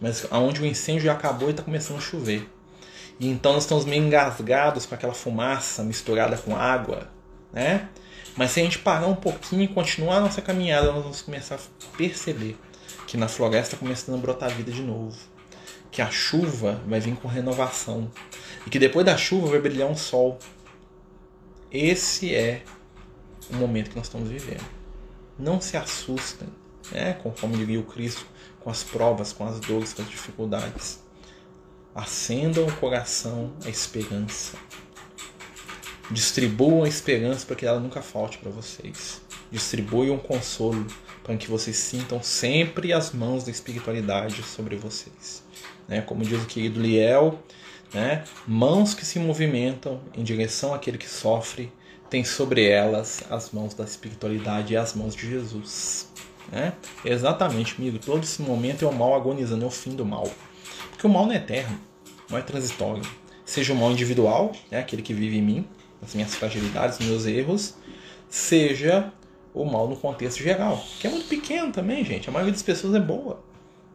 mas 0.00 0.26
aonde 0.30 0.60
o 0.60 0.66
incêndio 0.66 1.04
já 1.04 1.12
acabou 1.12 1.48
e 1.48 1.52
está 1.52 1.62
começando 1.62 1.98
a 1.98 2.00
chover. 2.00 2.48
E 3.20 3.28
então 3.28 3.52
nós 3.52 3.62
estamos 3.62 3.84
meio 3.84 4.04
engasgados 4.04 4.84
com 4.84 4.94
aquela 4.94 5.14
fumaça 5.14 5.82
misturada 5.82 6.36
com 6.36 6.56
água, 6.56 7.08
né? 7.52 7.88
Mas 8.36 8.50
se 8.50 8.60
a 8.60 8.64
gente 8.64 8.78
parar 8.78 9.06
um 9.06 9.14
pouquinho 9.14 9.62
e 9.62 9.68
continuar 9.68 10.16
a 10.16 10.20
nossa 10.20 10.42
caminhada, 10.42 10.90
nós 10.90 11.02
vamos 11.02 11.22
começar 11.22 11.56
a 11.56 11.96
perceber 11.96 12.58
que 13.12 13.18
na 13.18 13.28
floresta 13.28 13.74
está 13.74 13.76
começando 13.76 14.14
a 14.14 14.18
brotar 14.18 14.48
vida 14.48 14.72
de 14.72 14.80
novo. 14.80 15.14
Que 15.90 16.00
a 16.00 16.10
chuva 16.10 16.80
vai 16.86 16.98
vir 16.98 17.14
com 17.14 17.28
renovação. 17.28 18.10
E 18.66 18.70
que 18.70 18.78
depois 18.78 19.04
da 19.04 19.18
chuva 19.18 19.48
vai 19.48 19.60
brilhar 19.60 19.86
um 19.86 19.94
sol. 19.94 20.38
Esse 21.70 22.34
é 22.34 22.62
o 23.50 23.56
momento 23.56 23.90
que 23.90 23.96
nós 23.96 24.06
estamos 24.06 24.30
vivendo. 24.30 24.64
Não 25.38 25.60
se 25.60 25.76
assustem, 25.76 26.48
né? 26.90 27.12
conforme 27.22 27.58
diria 27.58 27.80
o 27.80 27.82
Cristo, 27.82 28.24
com 28.60 28.70
as 28.70 28.82
provas, 28.82 29.30
com 29.30 29.46
as 29.46 29.60
dores, 29.60 29.92
com 29.92 30.00
as 30.00 30.08
dificuldades. 30.08 30.98
Acendam 31.94 32.66
o 32.66 32.72
coração 32.76 33.52
a 33.62 33.68
esperança. 33.68 34.56
Distribuam 36.10 36.84
a 36.84 36.88
esperança 36.88 37.44
para 37.44 37.56
que 37.56 37.66
ela 37.66 37.78
nunca 37.78 38.00
falte 38.00 38.38
para 38.38 38.50
vocês. 38.50 39.20
Distribuam 39.50 40.16
consolo 40.16 40.86
para 41.22 41.36
que 41.36 41.48
vocês 41.48 41.76
sintam 41.76 42.22
sempre 42.22 42.92
as 42.92 43.12
mãos 43.12 43.44
da 43.44 43.50
espiritualidade 43.50 44.42
sobre 44.42 44.76
vocês. 44.76 45.42
Né? 45.86 46.00
Como 46.00 46.24
diz 46.24 46.42
o 46.42 46.46
querido 46.46 46.80
Liel, 46.80 47.38
né? 47.92 48.24
mãos 48.46 48.94
que 48.94 49.04
se 49.04 49.18
movimentam 49.18 50.00
em 50.14 50.22
direção 50.22 50.74
àquele 50.74 50.98
que 50.98 51.08
sofre, 51.08 51.72
têm 52.10 52.24
sobre 52.24 52.68
elas 52.68 53.22
as 53.30 53.50
mãos 53.52 53.74
da 53.74 53.84
espiritualidade 53.84 54.74
e 54.74 54.76
as 54.76 54.94
mãos 54.94 55.14
de 55.14 55.30
Jesus. 55.30 56.08
Né? 56.50 56.72
Exatamente, 57.04 57.74
amigo. 57.78 57.98
Todo 57.98 58.24
esse 58.24 58.42
momento 58.42 58.84
é 58.84 58.88
o 58.88 58.92
mal 58.92 59.14
agonizando, 59.14 59.64
é 59.64 59.68
o 59.68 59.70
fim 59.70 59.94
do 59.94 60.04
mal. 60.04 60.28
Porque 60.90 61.06
o 61.06 61.10
mal 61.10 61.26
não 61.26 61.32
é 61.32 61.36
eterno, 61.36 61.78
não 62.28 62.38
é 62.38 62.42
transitório. 62.42 63.02
Seja 63.44 63.72
o 63.72 63.76
mal 63.76 63.92
individual, 63.92 64.52
né, 64.70 64.78
aquele 64.78 65.02
que 65.02 65.12
vive 65.12 65.38
em 65.38 65.42
mim, 65.42 65.68
as 66.02 66.14
minhas 66.14 66.34
fragilidades, 66.34 66.98
meus 66.98 67.26
erros, 67.26 67.74
seja 68.28 69.12
o 69.54 69.64
mal 69.64 69.88
no 69.88 69.96
contexto 69.96 70.42
geral, 70.42 70.82
que 70.98 71.06
é 71.06 71.10
muito 71.10 71.28
pequeno 71.28 71.72
também, 71.72 72.04
gente. 72.04 72.28
A 72.28 72.32
maioria 72.32 72.52
das 72.52 72.62
pessoas 72.62 72.94
é 72.94 73.00
boa. 73.00 73.40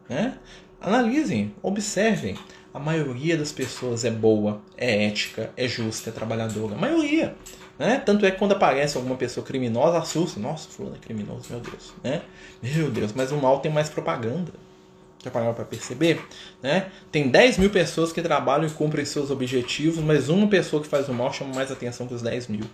Né? 0.08 0.34
Analisem, 0.80 1.54
observem. 1.62 2.36
A 2.72 2.78
maioria 2.78 3.36
das 3.36 3.50
pessoas 3.50 4.04
é 4.04 4.10
boa, 4.10 4.60
é 4.76 5.06
ética, 5.06 5.50
é 5.56 5.66
justa, 5.66 6.10
é 6.10 6.12
trabalhadora. 6.12 6.74
A 6.74 6.78
maioria. 6.78 7.34
Né? 7.78 8.00
Tanto 8.04 8.26
é 8.26 8.30
que 8.30 8.38
quando 8.38 8.52
aparece 8.52 8.96
alguma 8.96 9.16
pessoa 9.16 9.44
criminosa, 9.44 9.98
assusta. 9.98 10.38
Nossa, 10.38 10.68
fulano 10.68 10.96
é 10.96 10.98
criminoso, 10.98 11.46
meu 11.50 11.60
Deus. 11.60 11.92
Né? 12.02 12.22
Meu 12.62 12.90
Deus, 12.90 13.12
mas 13.12 13.32
o 13.32 13.36
mal 13.36 13.60
tem 13.60 13.72
mais 13.72 13.88
propaganda. 13.88 14.52
Já 15.22 15.30
pararam 15.30 15.54
para 15.54 15.64
perceber? 15.64 16.24
Né? 16.62 16.90
Tem 17.10 17.28
10 17.28 17.58
mil 17.58 17.70
pessoas 17.70 18.12
que 18.12 18.22
trabalham 18.22 18.66
e 18.66 18.70
cumprem 18.70 19.04
seus 19.04 19.30
objetivos, 19.30 19.98
mas 19.98 20.28
uma 20.28 20.46
pessoa 20.46 20.80
que 20.82 20.88
faz 20.88 21.08
o 21.08 21.14
mal 21.14 21.32
chama 21.32 21.54
mais 21.54 21.72
atenção 21.72 22.06
que 22.06 22.14
os 22.14 22.22
10 22.22 22.48
mil. 22.48 22.64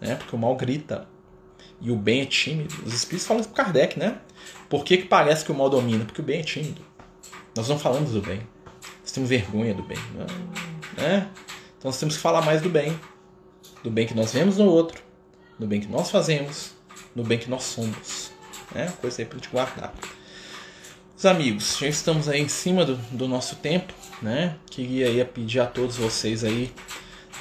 Né? 0.00 0.16
Porque 0.16 0.34
o 0.34 0.38
mal 0.38 0.56
grita. 0.56 1.06
E 1.80 1.90
o 1.90 1.96
bem 1.96 2.22
é 2.22 2.26
tímido. 2.26 2.74
Os 2.86 2.94
espíritos 2.94 3.26
falam 3.26 3.40
isso 3.40 3.50
pro 3.50 3.64
Kardec, 3.64 3.98
né? 3.98 4.18
Por 4.68 4.84
que, 4.84 4.98
que 4.98 5.04
parece 5.04 5.44
que 5.44 5.52
o 5.52 5.54
mal 5.54 5.68
domina? 5.68 6.04
Porque 6.04 6.20
o 6.20 6.24
bem 6.24 6.40
é 6.40 6.42
tímido. 6.42 6.80
Nós 7.56 7.68
não 7.68 7.78
falamos 7.78 8.12
do 8.12 8.22
bem. 8.22 8.40
Nós 9.00 9.12
temos 9.12 9.28
vergonha 9.28 9.74
do 9.74 9.82
bem. 9.82 9.98
Né? 10.96 11.28
Então 11.78 11.90
nós 11.90 11.98
temos 11.98 12.16
que 12.16 12.22
falar 12.22 12.42
mais 12.42 12.62
do 12.62 12.70
bem. 12.70 12.98
Do 13.82 13.90
bem 13.90 14.06
que 14.06 14.14
nós 14.14 14.32
vemos 14.32 14.58
no 14.58 14.64
outro. 14.64 15.02
Do 15.58 15.66
bem 15.66 15.80
que 15.80 15.88
nós 15.88 16.10
fazemos. 16.10 16.72
Do 17.14 17.22
bem 17.24 17.38
que 17.38 17.50
nós 17.50 17.64
somos. 17.64 18.30
Né? 18.74 18.92
Coisa 19.00 19.20
aí 19.20 19.26
pra 19.26 19.38
gente 19.38 19.50
guardar. 19.50 19.92
Os 21.22 21.26
amigos, 21.26 21.78
já 21.78 21.86
estamos 21.86 22.28
aí 22.28 22.40
em 22.40 22.48
cima 22.48 22.84
do, 22.84 22.96
do 22.96 23.28
nosso 23.28 23.54
tempo, 23.54 23.94
né? 24.20 24.56
Queria 24.68 25.06
aí 25.06 25.24
pedir 25.24 25.60
a 25.60 25.66
todos 25.66 25.96
vocês 25.96 26.42
aí, 26.42 26.72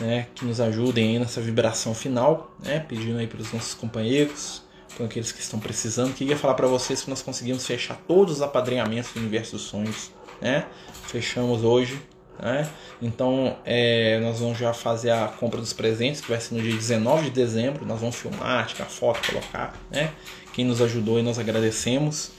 né, 0.02 0.28
que 0.34 0.44
nos 0.44 0.60
ajudem 0.60 1.20
nessa 1.20 1.40
vibração 1.40 1.94
final, 1.94 2.52
né? 2.60 2.80
Pedindo 2.80 3.20
aí 3.20 3.28
para 3.28 3.40
os 3.40 3.54
nossos 3.54 3.76
companheiros, 3.76 4.64
para 4.98 5.06
aqueles 5.06 5.32
que 5.32 5.40
estão 5.40 5.60
precisando. 5.60 6.14
Queria 6.14 6.36
falar 6.36 6.56
para 6.56 6.68
vocês 6.68 7.04
que 7.04 7.10
nós 7.10 7.22
conseguimos 7.22 7.66
fechar 7.66 7.96
todos 8.08 8.38
os 8.38 8.42
apadrinhamentos 8.42 9.12
do 9.12 9.20
Universo 9.20 9.54
dos 9.54 9.62
Sonhos, 9.62 10.12
né? 10.42 10.66
Fechamos 11.04 11.64
hoje, 11.64 12.02
né? 12.42 12.68
Então, 13.00 13.56
é, 13.64 14.20
nós 14.20 14.40
vamos 14.40 14.58
já 14.58 14.74
fazer 14.74 15.12
a 15.12 15.28
compra 15.28 15.60
dos 15.60 15.72
presentes, 15.72 16.20
que 16.20 16.30
vai 16.30 16.42
ser 16.42 16.56
no 16.56 16.62
dia 16.62 16.74
19 16.74 17.26
de 17.26 17.30
dezembro. 17.30 17.86
Nós 17.86 18.00
vamos 18.00 18.16
filmar, 18.16 18.66
tirar 18.68 18.86
foto, 18.86 19.28
colocar, 19.30 19.80
né? 19.92 20.12
Quem 20.52 20.66
nos 20.66 20.82
ajudou 20.82 21.20
e 21.20 21.22
nós 21.22 21.38
agradecemos. 21.38 22.32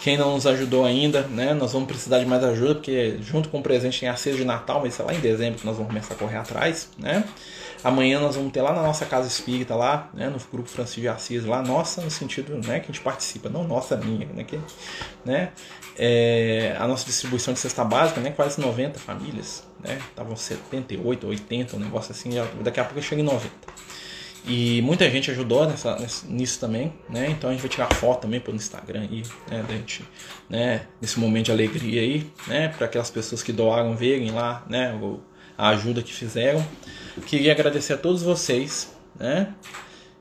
Quem 0.00 0.16
não 0.16 0.34
nos 0.34 0.46
ajudou 0.46 0.84
ainda, 0.84 1.22
né? 1.22 1.52
Nós 1.52 1.72
vamos 1.72 1.86
precisar 1.86 2.18
de 2.18 2.26
mais 2.26 2.42
ajuda, 2.42 2.76
porque 2.76 3.18
junto 3.20 3.50
com 3.50 3.58
o 3.58 3.62
presente 3.62 4.00
tem 4.00 4.08
a 4.08 4.16
ceia 4.16 4.34
de 4.34 4.44
Natal, 4.44 4.80
mas 4.82 4.98
é 4.98 5.02
lá 5.02 5.14
em 5.14 5.20
dezembro 5.20 5.60
que 5.60 5.66
nós 5.66 5.76
vamos 5.76 5.92
começar 5.92 6.14
a 6.14 6.16
correr 6.16 6.38
atrás, 6.38 6.88
né? 6.98 7.22
Amanhã 7.84 8.18
nós 8.18 8.36
vamos 8.36 8.52
ter 8.52 8.62
lá 8.62 8.72
na 8.72 8.82
nossa 8.82 9.06
casa 9.06 9.26
espírita, 9.26 9.74
lá, 9.74 10.10
né, 10.12 10.28
no 10.28 10.38
grupo 10.52 10.68
Francisco 10.68 11.00
de 11.00 11.08
Assis, 11.08 11.44
lá, 11.46 11.62
nossa, 11.62 12.02
no 12.02 12.10
sentido 12.10 12.54
né, 12.66 12.78
que 12.78 12.90
a 12.90 12.92
gente 12.92 13.00
participa, 13.00 13.48
não 13.48 13.64
nossa, 13.64 13.96
minha, 13.96 14.26
né? 14.26 14.44
Que, 14.44 14.58
né 15.24 15.50
é, 15.98 16.74
a 16.78 16.88
nossa 16.88 17.04
distribuição 17.04 17.52
de 17.52 17.60
cesta 17.60 17.84
básica, 17.84 18.22
né? 18.22 18.30
Quase 18.30 18.58
90 18.58 18.98
famílias, 18.98 19.64
né? 19.84 19.98
Estavam 20.08 20.34
78, 20.34 21.26
80, 21.26 21.76
um 21.76 21.78
negócio 21.78 22.12
assim, 22.12 22.32
já, 22.32 22.46
daqui 22.62 22.80
a 22.80 22.84
pouco 22.84 23.02
chega 23.02 23.20
em 23.20 23.24
90. 23.24 23.50
E 24.46 24.80
muita 24.82 25.08
gente 25.10 25.30
ajudou 25.30 25.66
nessa, 25.66 25.96
nisso 26.26 26.58
também, 26.58 26.92
né? 27.08 27.28
Então 27.30 27.50
a 27.50 27.52
gente 27.52 27.60
vai 27.60 27.70
tirar 27.70 27.94
foto 27.94 28.22
também 28.22 28.40
pelo 28.40 28.56
Instagram 28.56 29.02
aí, 29.02 29.22
né? 29.50 29.62
Da 29.62 29.74
gente, 29.74 30.04
né? 30.48 30.86
Nesse 31.00 31.20
momento 31.20 31.46
de 31.46 31.52
alegria 31.52 32.00
aí, 32.00 32.30
né? 32.46 32.68
Para 32.68 32.86
aquelas 32.86 33.10
pessoas 33.10 33.42
que 33.42 33.52
doaram 33.52 33.94
verem 33.94 34.30
lá, 34.30 34.64
né? 34.68 34.98
A 35.58 35.68
ajuda 35.68 36.02
que 36.02 36.12
fizeram. 36.12 36.66
Queria 37.26 37.52
agradecer 37.52 37.92
a 37.92 37.98
todos 37.98 38.22
vocês, 38.22 38.94
né? 39.18 39.54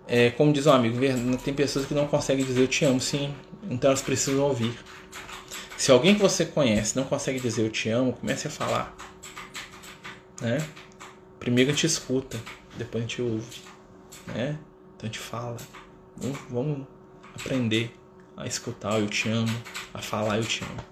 É, 0.07 0.31
como 0.31 0.51
diz 0.51 0.65
um 0.65 0.71
amigo, 0.71 0.97
tem 1.37 1.53
pessoas 1.53 1.85
que 1.85 1.93
não 1.93 2.07
conseguem 2.07 2.43
dizer 2.43 2.61
eu 2.61 2.67
te 2.67 2.83
amo, 2.83 2.99
sim. 2.99 3.33
Então 3.69 3.89
elas 3.89 4.01
precisam 4.01 4.43
ouvir. 4.43 4.77
Se 5.77 5.91
alguém 5.91 6.15
que 6.15 6.21
você 6.21 6.45
conhece 6.45 6.95
não 6.95 7.05
consegue 7.05 7.39
dizer 7.39 7.61
eu 7.61 7.69
te 7.69 7.89
amo, 7.89 8.11
comece 8.13 8.47
a 8.47 8.51
falar, 8.51 8.93
né? 10.41 10.57
Primeiro 11.39 11.71
a 11.71 11.73
gente 11.73 11.85
escuta, 11.85 12.37
depois 12.77 13.01
a 13.03 13.07
gente 13.07 13.21
ouve 13.21 13.68
né? 14.33 14.57
Então 14.95 15.07
gente 15.07 15.19
fala, 15.19 15.57
vamos, 16.17 16.39
vamos 16.49 16.87
aprender 17.35 17.93
a 18.35 18.45
escutar 18.45 18.99
eu 18.99 19.07
te 19.07 19.29
amo, 19.29 19.55
a 19.93 19.99
falar 19.99 20.37
eu 20.37 20.43
te 20.43 20.63
amo, 20.63 20.83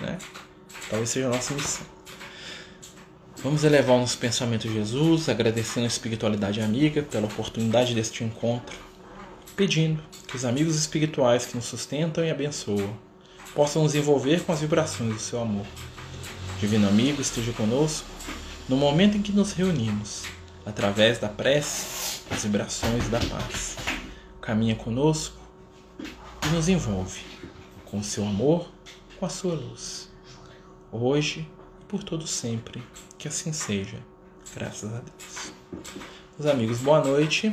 né? 0.00 0.18
Talvez 0.88 1.10
seja 1.10 1.26
a 1.26 1.30
nossa 1.30 1.54
missão. 1.54 1.86
Vamos 3.42 3.64
elevar 3.64 3.96
o 3.96 4.00
nosso 4.00 4.18
pensamento 4.18 4.68
a 4.68 4.70
Jesus, 4.70 5.28
agradecendo 5.28 5.84
a 5.84 5.88
espiritualidade 5.88 6.60
amiga 6.60 7.02
pela 7.02 7.26
oportunidade 7.26 7.94
deste 7.94 8.22
encontro, 8.22 8.76
pedindo 9.56 10.02
que 10.28 10.36
os 10.36 10.44
amigos 10.44 10.76
espirituais 10.76 11.44
que 11.44 11.56
nos 11.56 11.64
sustentam 11.64 12.24
e 12.24 12.30
abençoam 12.30 12.96
possam 13.54 13.82
nos 13.82 13.94
envolver 13.94 14.42
com 14.44 14.52
as 14.52 14.60
vibrações 14.60 15.14
do 15.14 15.20
seu 15.20 15.40
amor. 15.40 15.66
Divino 16.60 16.88
amigo, 16.88 17.20
esteja 17.20 17.52
conosco 17.52 18.06
no 18.68 18.76
momento 18.76 19.16
em 19.16 19.22
que 19.22 19.32
nos 19.32 19.52
reunimos, 19.52 20.22
através 20.64 21.18
da 21.18 21.28
prece 21.28 22.11
as 22.32 22.44
vibrações 22.44 23.08
da 23.08 23.20
paz. 23.20 23.76
Caminha 24.40 24.74
conosco 24.74 25.36
e 26.46 26.48
nos 26.54 26.68
envolve 26.68 27.20
com 27.84 27.98
o 27.98 28.04
seu 28.04 28.24
amor, 28.24 28.70
com 29.18 29.26
a 29.26 29.28
sua 29.28 29.54
luz. 29.54 30.10
Hoje 30.90 31.46
e 31.80 31.84
por 31.84 32.02
todo 32.02 32.26
sempre, 32.26 32.82
que 33.18 33.28
assim 33.28 33.52
seja. 33.52 33.98
Graças 34.54 34.92
a 34.92 35.00
Deus. 35.00 35.52
Meus 36.38 36.50
amigos, 36.50 36.78
boa 36.78 37.04
noite. 37.04 37.52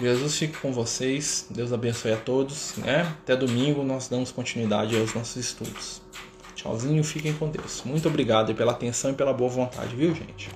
Jesus 0.00 0.36
fique 0.36 0.58
com 0.58 0.72
vocês. 0.72 1.46
Deus 1.50 1.72
abençoe 1.72 2.12
a 2.12 2.16
todos. 2.16 2.76
Né? 2.76 3.00
Até 3.22 3.34
domingo 3.34 3.82
nós 3.82 4.08
damos 4.08 4.30
continuidade 4.30 4.96
aos 4.96 5.14
nossos 5.14 5.36
estudos. 5.36 6.02
Tchauzinho, 6.54 7.02
fiquem 7.02 7.32
com 7.32 7.48
Deus. 7.48 7.82
Muito 7.84 8.08
obrigado 8.08 8.54
pela 8.54 8.72
atenção 8.72 9.10
e 9.10 9.14
pela 9.14 9.32
boa 9.32 9.50
vontade, 9.50 9.96
viu, 9.96 10.14
gente? 10.14 10.50